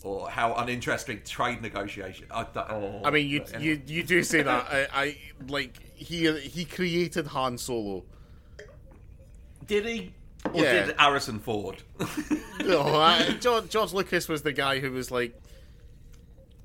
or 0.02 0.28
how 0.28 0.54
uninteresting 0.54 1.20
trade 1.24 1.62
negotiation. 1.62 2.26
I, 2.30 2.44
don't- 2.44 2.70
oh, 2.70 3.00
I 3.04 3.10
mean, 3.10 3.28
you 3.28 3.40
but 3.40 3.60
you 3.60 3.80
you 3.86 4.02
do 4.02 4.22
say 4.22 4.42
that. 4.42 4.66
I, 4.70 4.86
I 4.92 5.16
like 5.48 5.78
he 5.94 6.30
he 6.40 6.64
created 6.64 7.26
Han 7.28 7.58
Solo. 7.58 8.04
did 9.66 9.86
he? 9.86 10.12
Or 10.52 10.62
Yeah. 10.62 10.86
did 10.86 10.96
Harrison 10.98 11.38
Ford? 11.40 11.82
No, 12.64 12.82
I, 12.82 13.36
George, 13.40 13.68
George 13.68 13.92
Lucas 13.92 14.28
was 14.28 14.42
the 14.42 14.52
guy 14.52 14.78
who 14.78 14.92
was 14.92 15.10
like, 15.10 15.40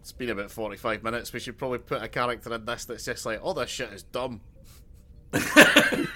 "It's 0.02 0.12
been 0.12 0.30
about 0.30 0.52
forty-five 0.52 1.04
minutes. 1.04 1.34
We 1.34 1.40
should 1.40 1.58
probably 1.58 1.80
put 1.80 2.02
a 2.04 2.08
character 2.08 2.54
in 2.54 2.66
this 2.66 2.86
that's 2.86 3.06
just 3.06 3.26
like, 3.26 3.44
all 3.44 3.54
this 3.54 3.70
shit 3.70 3.92
is 3.94 4.04
dumb." 4.04 4.42
and 5.34 6.08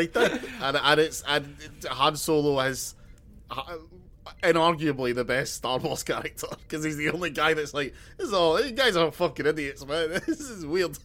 he 0.00 0.06
did, 0.06 0.40
and, 0.60 0.76
and 0.76 1.00
it's 1.00 1.22
and 1.26 1.56
Han 1.88 2.16
Solo 2.16 2.60
is 2.60 2.94
uh, 3.50 3.76
inarguably 4.42 5.14
the 5.14 5.24
best 5.24 5.54
Star 5.54 5.78
Wars 5.78 6.02
character 6.02 6.48
because 6.62 6.84
he's 6.84 6.96
the 6.96 7.10
only 7.10 7.30
guy 7.30 7.54
that's 7.54 7.74
like, 7.74 7.94
"This 8.16 8.28
is 8.28 8.32
all. 8.34 8.60
You 8.60 8.72
guys 8.72 8.96
are 8.96 9.10
fucking 9.10 9.46
idiots, 9.46 9.84
man. 9.86 10.10
This 10.26 10.40
is 10.40 10.66
weird." 10.66 10.98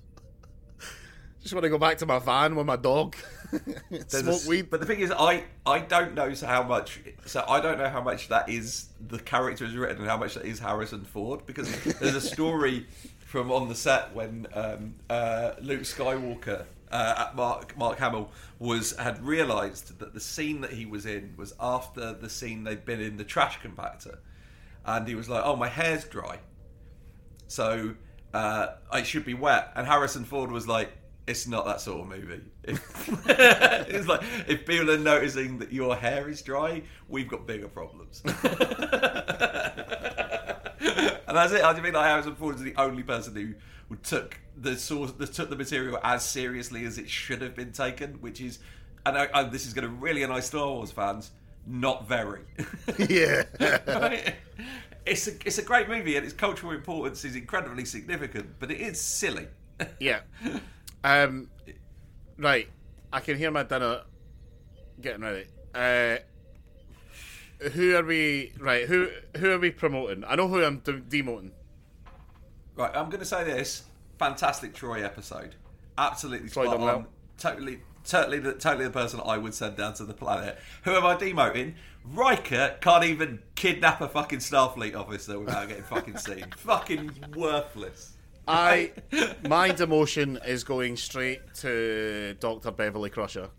Just 1.42 1.54
want 1.54 1.64
to 1.64 1.70
go 1.70 1.78
back 1.78 1.98
to 1.98 2.06
my 2.06 2.20
van 2.20 2.56
with 2.56 2.66
my 2.66 2.78
dog, 2.78 3.18
smoke 4.08 4.46
weed. 4.48 4.70
But 4.70 4.80
the 4.80 4.86
thing 4.86 5.00
is, 5.00 5.12
I 5.12 5.44
I 5.66 5.80
don't 5.80 6.16
know 6.16 6.34
so 6.34 6.48
how 6.48 6.64
much. 6.64 7.00
So 7.26 7.44
I 7.48 7.62
don't 7.62 7.78
know 7.78 7.90
how 7.90 8.02
much 8.02 8.30
that 8.30 8.50
is 8.50 8.88
the 9.06 9.20
character 9.20 9.66
is 9.66 9.76
written 9.76 9.98
and 9.98 10.08
how 10.08 10.18
much 10.18 10.36
that 10.36 10.46
is 10.46 10.60
Harrison 10.60 11.04
Ford 11.04 11.46
because 11.46 11.70
there's 12.00 12.16
a 12.16 12.22
story 12.22 12.88
from 13.20 13.52
on 13.52 13.70
the 13.70 13.76
set 13.76 14.14
when 14.14 14.48
um, 14.54 14.96
uh, 15.10 15.52
Luke 15.62 15.82
Skywalker. 15.82 16.66
Uh, 16.92 17.26
at 17.30 17.36
Mark 17.36 17.76
Mark 17.76 17.98
Hamill 17.98 18.30
was 18.60 18.96
had 18.98 19.20
realised 19.26 19.98
that 19.98 20.14
the 20.14 20.20
scene 20.20 20.62
that 20.62 20.72
he 20.72 20.86
was 20.86 21.08
in 21.08 21.34
was 21.36 21.52
after 21.60 22.14
the 22.14 22.30
scene 22.30 22.64
they'd 22.64 22.86
been 22.86 23.02
in 23.02 23.18
the 23.18 23.24
trash 23.24 23.58
compactor, 23.62 24.20
and 24.86 25.08
he 25.08 25.16
was 25.16 25.28
like, 25.28 25.42
"Oh, 25.44 25.56
my 25.56 25.70
hair's 25.70 26.04
dry, 26.06 26.38
so 27.48 27.96
uh, 28.32 28.68
it 28.94 29.08
should 29.08 29.26
be 29.26 29.34
wet." 29.34 29.72
And 29.76 29.88
Harrison 29.88 30.24
Ford 30.24 30.52
was 30.52 30.68
like, 30.68 30.92
"It's 31.28 31.48
not 31.48 31.66
that 31.66 31.82
sort 31.82 32.02
of 32.02 32.08
movie." 32.08 32.42
it's 32.66 34.08
like 34.08 34.22
if 34.48 34.66
people 34.66 34.92
are 34.92 34.98
noticing 34.98 35.60
that 35.60 35.72
your 35.72 35.96
hair 35.96 36.30
is 36.30 36.42
dry, 36.42 36.84
we've 37.08 37.28
got 37.28 37.46
bigger 37.46 37.68
problems. 37.68 38.22
and 40.84 41.38
that's 41.38 41.54
it. 41.54 41.64
I 41.64 41.74
think 41.74 41.94
like 41.94 42.06
Harrison 42.06 42.36
Ford 42.36 42.56
is 42.56 42.62
the 42.62 42.76
only 42.78 43.04
person 43.04 43.36
who, 43.36 43.54
who 43.90 43.96
took 43.98 44.40
the 44.56 44.78
source, 44.78 45.12
that 45.14 45.34
took 45.34 45.50
the 45.50 45.56
material 45.56 46.00
as 46.04 46.24
seriously 46.24 46.86
as 46.86 46.98
it 46.98 47.10
should 47.10 47.42
have 47.42 47.56
been 47.56 47.72
taken, 47.72 48.14
which 48.22 48.42
is, 48.42 48.60
and 49.06 49.18
I, 49.18 49.28
I, 49.34 49.44
this 49.44 49.66
is 49.66 49.74
going 49.74 49.88
to 49.88 49.94
really 49.94 50.24
annoy 50.24 50.42
Star 50.42 50.68
Wars 50.68 50.92
fans, 50.92 51.32
not 51.66 52.08
very. 52.08 52.42
yeah. 53.10 53.44
Right? 53.88 54.36
It's 55.06 55.28
a 55.28 55.32
it's 55.46 55.58
a 55.58 55.64
great 55.64 55.90
movie 55.90 56.16
and 56.16 56.26
its 56.26 56.34
cultural 56.34 56.72
importance 56.72 57.26
is 57.26 57.36
incredibly 57.36 57.86
significant, 57.86 58.56
but 58.60 58.72
it 58.72 58.80
is 58.80 59.02
silly. 59.02 59.48
Yeah. 60.00 60.22
Um, 61.04 61.50
right. 62.38 62.68
I 63.12 63.20
can 63.20 63.38
hear 63.38 63.52
my 63.52 63.64
dinner 63.64 64.02
getting 65.02 65.22
ready. 65.22 65.46
Uh, 65.74 66.18
who 67.72 67.96
are 67.96 68.04
we? 68.04 68.54
Right. 68.60 68.88
Who 68.88 69.10
who 69.38 69.52
are 69.52 69.60
we 69.60 69.72
promoting? 69.72 70.24
I 70.28 70.36
know 70.36 70.48
who 70.48 70.64
I'm 70.64 70.80
de- 70.80 70.94
demoting. 70.94 71.52
Right, 72.76 72.96
I'm 72.96 73.10
going 73.10 73.20
to 73.20 73.26
say 73.26 73.44
this: 73.44 73.84
fantastic 74.18 74.74
Troi 74.74 75.04
episode, 75.04 75.56
absolutely 75.98 76.50
Troi 76.50 76.66
spot 76.66 76.80
on. 76.80 76.82
well. 76.82 77.06
Totally, 77.38 77.80
totally, 78.06 78.40
the, 78.40 78.54
totally 78.54 78.86
the 78.86 78.92
person 78.92 79.20
I 79.26 79.38
would 79.38 79.54
send 79.54 79.78
down 79.78 79.94
to 79.96 80.06
the 80.06 80.14
planet. 80.14 80.58
Who 80.84 80.92
am 80.92 81.06
I 81.06 81.16
demoting? 81.16 81.76
Riker 82.06 82.76
can't 82.82 83.04
even 83.06 83.40
kidnap 83.56 84.02
a 84.02 84.08
fucking 84.08 84.40
Starfleet 84.40 84.96
officer 84.96 85.40
without 85.40 85.68
getting 85.68 85.84
fucking 85.84 86.18
seen. 86.18 86.46
fucking 86.58 87.12
worthless. 87.36 88.13
I 88.48 88.92
my 89.48 89.70
demotion 89.70 90.46
is 90.48 90.64
going 90.64 90.98
straight 90.98 91.42
to 91.56 92.36
Doctor 92.40 92.72
Beverly 92.72 93.10
Crusher. 93.10 93.50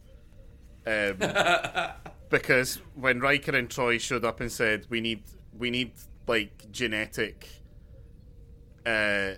Um, 0.86 1.16
because 2.28 2.80
when 2.94 3.20
Riker 3.20 3.56
and 3.56 3.68
Troi 3.68 3.98
showed 3.98 4.24
up 4.24 4.40
and 4.40 4.50
said 4.50 4.86
we 4.90 5.00
need 5.00 5.22
we 5.56 5.70
need 5.70 5.92
like 6.26 6.70
genetic 6.70 7.48
uh 8.84 9.32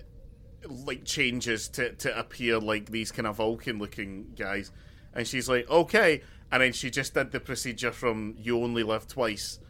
like 0.68 1.04
changes 1.04 1.68
to, 1.68 1.92
to 1.92 2.18
appear 2.18 2.58
like 2.58 2.90
these 2.90 3.12
kind 3.12 3.26
of 3.26 3.36
Vulcan 3.36 3.78
looking 3.78 4.32
guys 4.36 4.72
and 5.14 5.26
she's 5.26 5.48
like 5.48 5.68
okay 5.70 6.22
and 6.50 6.62
then 6.62 6.72
she 6.72 6.90
just 6.90 7.14
did 7.14 7.30
the 7.30 7.40
procedure 7.40 7.92
from 7.92 8.34
You 8.38 8.62
Only 8.62 8.82
Live 8.82 9.06
Twice 9.06 9.60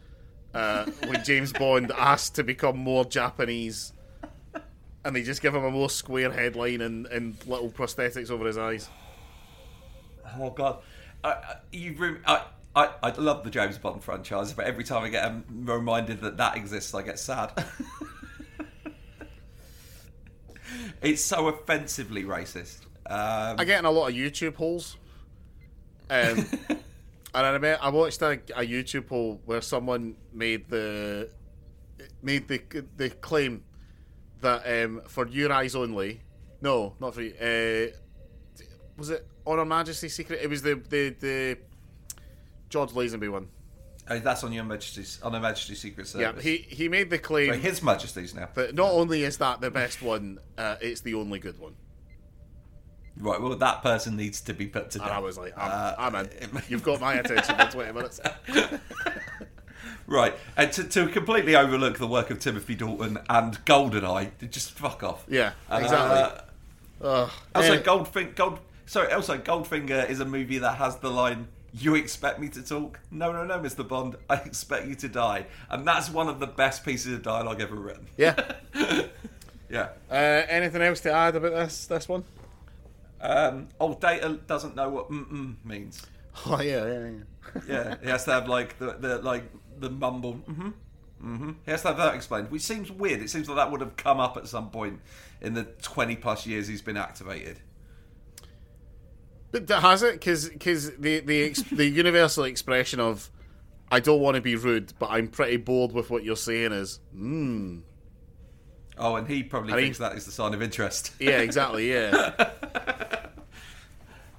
uh, 0.53 0.85
when 1.05 1.23
James 1.25 1.51
Bond 1.53 1.91
asked 1.97 2.35
to 2.35 2.43
become 2.43 2.77
more 2.77 3.05
Japanese 3.05 3.93
and 5.07 5.15
they 5.15 5.23
just 5.23 5.41
give 5.41 5.55
him 5.55 5.63
a 5.63 5.71
more 5.71 5.89
square 5.89 6.29
headline 6.29 6.81
and, 6.81 7.05
and 7.07 7.37
little 7.47 7.71
prosthetics 7.71 8.29
over 8.29 8.45
his 8.45 8.57
eyes. 8.57 8.89
Oh 10.37 10.49
god, 10.49 10.79
you. 11.71 12.19
I, 12.25 12.43
I 12.75 12.89
I 13.01 13.11
love 13.11 13.45
the 13.45 13.49
James 13.49 13.77
Bond 13.77 14.03
franchise, 14.03 14.51
but 14.51 14.65
every 14.65 14.83
time 14.83 15.03
I 15.03 15.09
get 15.09 15.23
um, 15.23 15.45
reminded 15.49 16.19
that 16.21 16.35
that 16.35 16.57
exists, 16.57 16.93
I 16.93 17.03
get 17.03 17.19
sad. 17.19 17.51
it's 21.01 21.23
so 21.23 21.47
offensively 21.47 22.25
racist. 22.25 22.81
Um, 23.05 23.55
I 23.57 23.63
get 23.63 23.79
in 23.79 23.85
a 23.85 23.91
lot 23.91 24.09
of 24.09 24.13
YouTube 24.13 24.55
holes. 24.55 24.97
Um, 26.09 26.45
and 26.69 26.77
I 27.33 27.49
remember 27.51 27.79
I 27.81 27.87
watched 27.89 28.21
a, 28.21 28.33
a 28.55 28.67
YouTube 28.67 29.07
hole 29.07 29.39
where 29.45 29.61
someone 29.61 30.17
made 30.33 30.67
the 30.67 31.29
made 32.21 32.49
the 32.49 32.61
the 32.97 33.09
claim 33.09 33.63
that 34.41 34.83
um, 34.85 35.01
for 35.07 35.27
your 35.27 35.51
eyes 35.51 35.75
only. 35.75 36.21
No, 36.61 36.95
not 36.99 37.13
for 37.13 37.21
you. 37.21 37.33
Uh, 37.35 37.95
was 38.97 39.09
it 39.11 39.27
on 39.45 39.57
Her 39.59 39.65
Majesty's 39.65 40.15
Secret? 40.15 40.39
It 40.41 40.49
was 40.49 40.61
the 40.61 40.75
the 40.75 41.09
the 41.19 41.57
George 42.69 42.91
Lazenby 42.91 43.31
one. 43.31 43.47
oh, 44.09 44.19
that's 44.19 44.43
on 44.43 44.51
your 44.51 44.63
Majesty's 44.63 45.19
on 45.21 45.33
Her 45.33 45.39
Majesty's 45.39 45.79
Secret 45.79 46.07
Service. 46.07 46.35
Yeah, 46.35 46.41
he 46.41 46.57
he 46.57 46.89
made 46.89 47.09
the 47.09 47.19
claim 47.19 47.47
Sorry, 47.49 47.59
His 47.59 47.81
Majesty's 47.83 48.33
now. 48.33 48.49
that 48.55 48.73
not 48.75 48.91
only 48.91 49.23
is 49.23 49.37
that 49.37 49.61
the 49.61 49.69
best 49.71 50.01
one, 50.01 50.39
uh, 50.57 50.75
it's 50.81 51.01
the 51.01 51.13
only 51.13 51.39
good 51.39 51.59
one. 51.59 51.75
Right, 53.19 53.41
well, 53.41 53.55
that 53.55 53.81
person 53.81 54.15
needs 54.15 54.41
to 54.41 54.53
be 54.53 54.67
put 54.67 54.91
to 54.91 54.99
death. 54.99 55.07
And 55.07 55.15
I 55.15 55.19
was 55.19 55.39
like, 55.39 55.57
I'm, 55.57 55.71
Uh, 55.71 55.95
I'm 55.97 56.15
in. 56.15 56.61
You've 56.69 56.83
got 56.83 57.01
my 57.01 57.15
attention 57.15 57.55
for 57.55 57.65
20 57.71 57.91
minutes. 57.93 58.19
Right, 60.09 60.33
and 60.55 60.71
to, 60.71 60.83
to 60.85 61.07
completely 61.07 61.55
overlook 61.55 61.97
the 61.97 62.07
work 62.07 62.29
of 62.29 62.39
Timothy 62.39 62.75
Dalton 62.75 63.17
and 63.29 63.63
Goldeneye, 63.65 64.49
just 64.49 64.71
fuck 64.71 65.03
off. 65.03 65.25
Yeah, 65.27 65.51
Uh, 65.69 65.79
exactly. 65.81 66.43
Also, 67.01 67.73
Eh, 67.73 67.81
Goldfinger. 67.83 68.35
Gold. 68.35 68.59
Sorry. 68.85 69.11
Also, 69.11 69.37
Goldfinger 69.37 70.09
is 70.09 70.19
a 70.21 70.25
movie 70.25 70.59
that 70.59 70.77
has 70.77 70.95
the 70.97 71.09
line, 71.11 71.49
"You 71.73 71.95
expect 71.95 72.39
me 72.39 72.47
to 72.49 72.63
talk? 72.63 72.99
No, 73.11 73.33
no, 73.33 73.43
no, 73.43 73.59
Mister 73.59 73.83
Bond. 73.83 74.15
I 74.29 74.35
expect 74.35 74.87
you 74.87 74.95
to 74.95 75.09
die." 75.09 75.45
And 75.69 75.85
that's 75.85 76.09
one 76.09 76.29
of 76.29 76.39
the 76.39 76.47
best 76.47 76.85
pieces 76.85 77.13
of 77.13 77.21
dialogue 77.23 77.59
ever 77.61 77.75
written. 77.75 78.07
yeah. 78.17 78.35
Yeah. 79.69 79.89
Uh, 80.09 80.13
anything 80.47 80.81
else 80.81 81.01
to 81.01 81.11
add 81.11 81.35
about 81.35 81.51
this 81.51 81.87
this 81.87 82.07
one? 82.07 82.23
Um, 83.19 83.67
oh, 83.81 83.95
Data 83.95 84.39
doesn't 84.47 84.75
know 84.77 84.87
what 84.89 85.09
mm-mm 85.11 85.55
means. 85.65 86.05
Oh 86.45 86.61
yeah, 86.61 86.85
yeah, 86.85 86.99
yeah. 87.09 87.61
Yeah, 87.67 87.95
he 88.01 88.09
has 88.09 88.23
to 88.25 88.31
have 88.31 88.47
like 88.47 88.77
the, 88.79 88.93
the 88.93 89.17
like 89.17 89.43
the 89.79 89.89
mumble. 89.89 90.35
Mm-hmm. 90.49 90.69
Mm-hmm. 91.23 91.51
He 91.65 91.71
has 91.71 91.81
to 91.81 91.87
have 91.89 91.97
that 91.97 92.13
explained, 92.15 92.51
which 92.51 92.61
seems 92.61 92.91
weird. 92.91 93.21
It 93.21 93.29
seems 93.29 93.47
like 93.49 93.57
that 93.57 93.71
would 93.71 93.81
have 93.81 93.95
come 93.97 94.19
up 94.19 94.37
at 94.37 94.47
some 94.47 94.69
point 94.69 94.99
in 95.41 95.53
the 95.55 95.63
twenty 95.63 96.15
plus 96.15 96.45
years 96.45 96.67
he's 96.67 96.81
been 96.81 96.97
activated. 96.97 97.59
But 99.51 99.67
th- 99.67 99.79
has 99.81 100.03
it? 100.03 100.19
Because 100.21 100.91
the 100.97 101.21
the 101.21 101.43
ex- 101.43 101.61
the 101.63 101.85
universal 101.87 102.43
expression 102.43 102.99
of 102.99 103.31
"I 103.91 103.99
don't 103.99 104.19
want 104.21 104.35
to 104.35 104.41
be 104.41 104.55
rude, 104.55 104.93
but 104.99 105.09
I'm 105.09 105.27
pretty 105.27 105.57
bored 105.57 105.91
with 105.91 106.09
what 106.09 106.23
you're 106.23 106.35
saying" 106.35 106.71
is 106.73 106.99
mm. 107.15 107.81
Oh, 108.99 109.15
and 109.15 109.27
he 109.27 109.43
probably 109.43 109.71
And 109.71 109.79
he- 109.79 109.85
thinks 109.87 109.99
that 109.99 110.15
is 110.15 110.25
the 110.25 110.31
sign 110.31 110.53
of 110.53 110.61
interest. 110.61 111.13
yeah, 111.19 111.39
exactly, 111.39 111.91
yeah. 111.91 112.49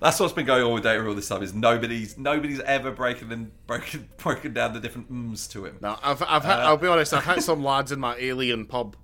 That's 0.01 0.21
what's 0.21 0.33
been 0.33 0.47
going 0.47 0.63
on 0.63 0.73
with 0.75 0.85
Data 0.85 1.05
all 1.07 1.15
this 1.15 1.29
time. 1.29 1.43
Is 1.43 1.55
nobody's 1.55 2.17
nobody's 2.17 2.61
ever 2.61 2.91
breaking 2.93 3.29
them 3.31 3.51
broken 3.67 4.09
broken 4.19 4.53
down 4.53 4.73
the 4.73 4.81
different 4.81 5.11
ums 5.11 5.49
to 5.49 5.65
him. 5.65 5.79
No, 5.81 5.99
I've 6.03 6.23
I've 6.23 6.45
hit, 6.45 6.53
I'll 6.53 6.77
be 6.77 6.87
honest, 6.87 7.13
I've 7.13 7.25
had 7.25 7.43
some 7.45 7.65
lads 7.65 7.91
in 7.93 7.99
my 7.99 8.15
alien 8.17 8.65
pub 8.67 8.95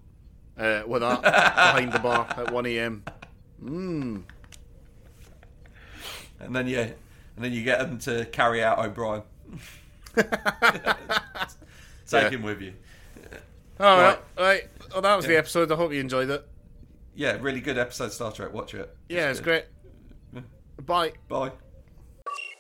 uh, 0.57 0.83
with 0.87 1.03
that 1.03 1.23
behind 1.23 1.93
the 1.93 1.99
bar 1.99 2.27
at 2.37 2.53
one 2.53 2.67
a.m. 2.67 3.03
And 3.61 4.25
then 6.55 6.67
you 6.69 6.79
and 6.79 6.95
then 7.45 7.53
you 7.53 7.65
get 7.65 7.79
them 7.81 7.99
to 8.01 8.25
carry 8.27 8.63
out 8.63 8.79
O'Brien. 8.79 9.23
Take 10.15 10.27
Yeah. 12.13 12.29
him 12.31 12.43
with 12.43 12.61
you. 12.61 12.75
All 13.81 13.99
right, 13.99 14.19
Right. 14.39 14.45
right. 14.45 14.63
Well, 14.93 15.03
that 15.03 15.17
was 15.17 15.27
the 15.27 15.37
episode. 15.37 15.73
I 15.73 15.75
hope 15.75 15.93
you 15.93 15.99
enjoyed 16.01 16.31
it. 16.31 16.47
Yeah, 17.17 17.39
really 17.41 17.61
good 17.61 17.79
episode 17.79 18.13
Star 18.13 18.31
Trek. 18.31 18.53
Watch 18.53 18.75
it. 18.75 18.95
Yeah, 19.09 19.31
it's 19.31 19.41
good. 19.41 19.45
great. 19.45 19.65
Bye. 20.83 21.13
Bye. 21.29 21.53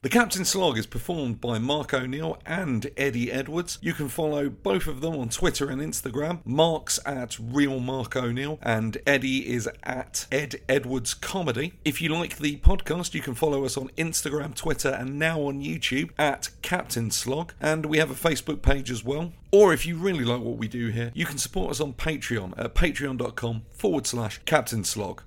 The 0.04 0.10
Captain 0.10 0.44
Slog 0.44 0.76
is 0.76 0.84
performed 0.86 1.40
by 1.40 1.58
Mark 1.58 1.94
O'Neill 1.94 2.36
and 2.44 2.90
Eddie 2.94 3.32
Edwards. 3.32 3.78
You 3.80 3.94
can 3.94 4.10
follow 4.10 4.50
both 4.50 4.86
of 4.86 5.00
them 5.00 5.16
on 5.16 5.30
Twitter 5.30 5.70
and 5.70 5.80
Instagram. 5.80 6.40
Mark's 6.44 7.00
at 7.06 7.38
Real 7.40 7.80
Mark 7.80 8.14
O'Neill 8.14 8.58
and 8.60 8.98
Eddie 9.06 9.50
is 9.50 9.66
at 9.82 10.26
Ed 10.30 10.56
Edwards 10.68 11.14
Comedy. 11.14 11.72
If 11.86 12.02
you 12.02 12.10
like 12.10 12.36
the 12.36 12.58
podcast, 12.58 13.14
you 13.14 13.22
can 13.22 13.34
follow 13.34 13.64
us 13.64 13.78
on 13.78 13.88
Instagram, 13.96 14.54
Twitter, 14.54 14.90
and 14.90 15.18
now 15.18 15.40
on 15.40 15.62
YouTube 15.62 16.10
at 16.18 16.50
Captain 16.60 17.10
Slog. 17.10 17.54
And 17.58 17.86
we 17.86 17.96
have 17.96 18.10
a 18.10 18.28
Facebook 18.28 18.60
page 18.60 18.90
as 18.90 19.02
well. 19.02 19.32
Or 19.52 19.72
if 19.72 19.86
you 19.86 19.96
really 19.96 20.24
like 20.24 20.42
what 20.42 20.58
we 20.58 20.68
do 20.68 20.88
here, 20.88 21.12
you 21.14 21.24
can 21.24 21.38
support 21.38 21.70
us 21.70 21.80
on 21.80 21.94
Patreon 21.94 22.52
at 22.58 22.74
patreon.com 22.74 23.62
forward 23.70 24.06
slash 24.06 24.38
Captain 24.44 24.84
Slog. 24.84 25.22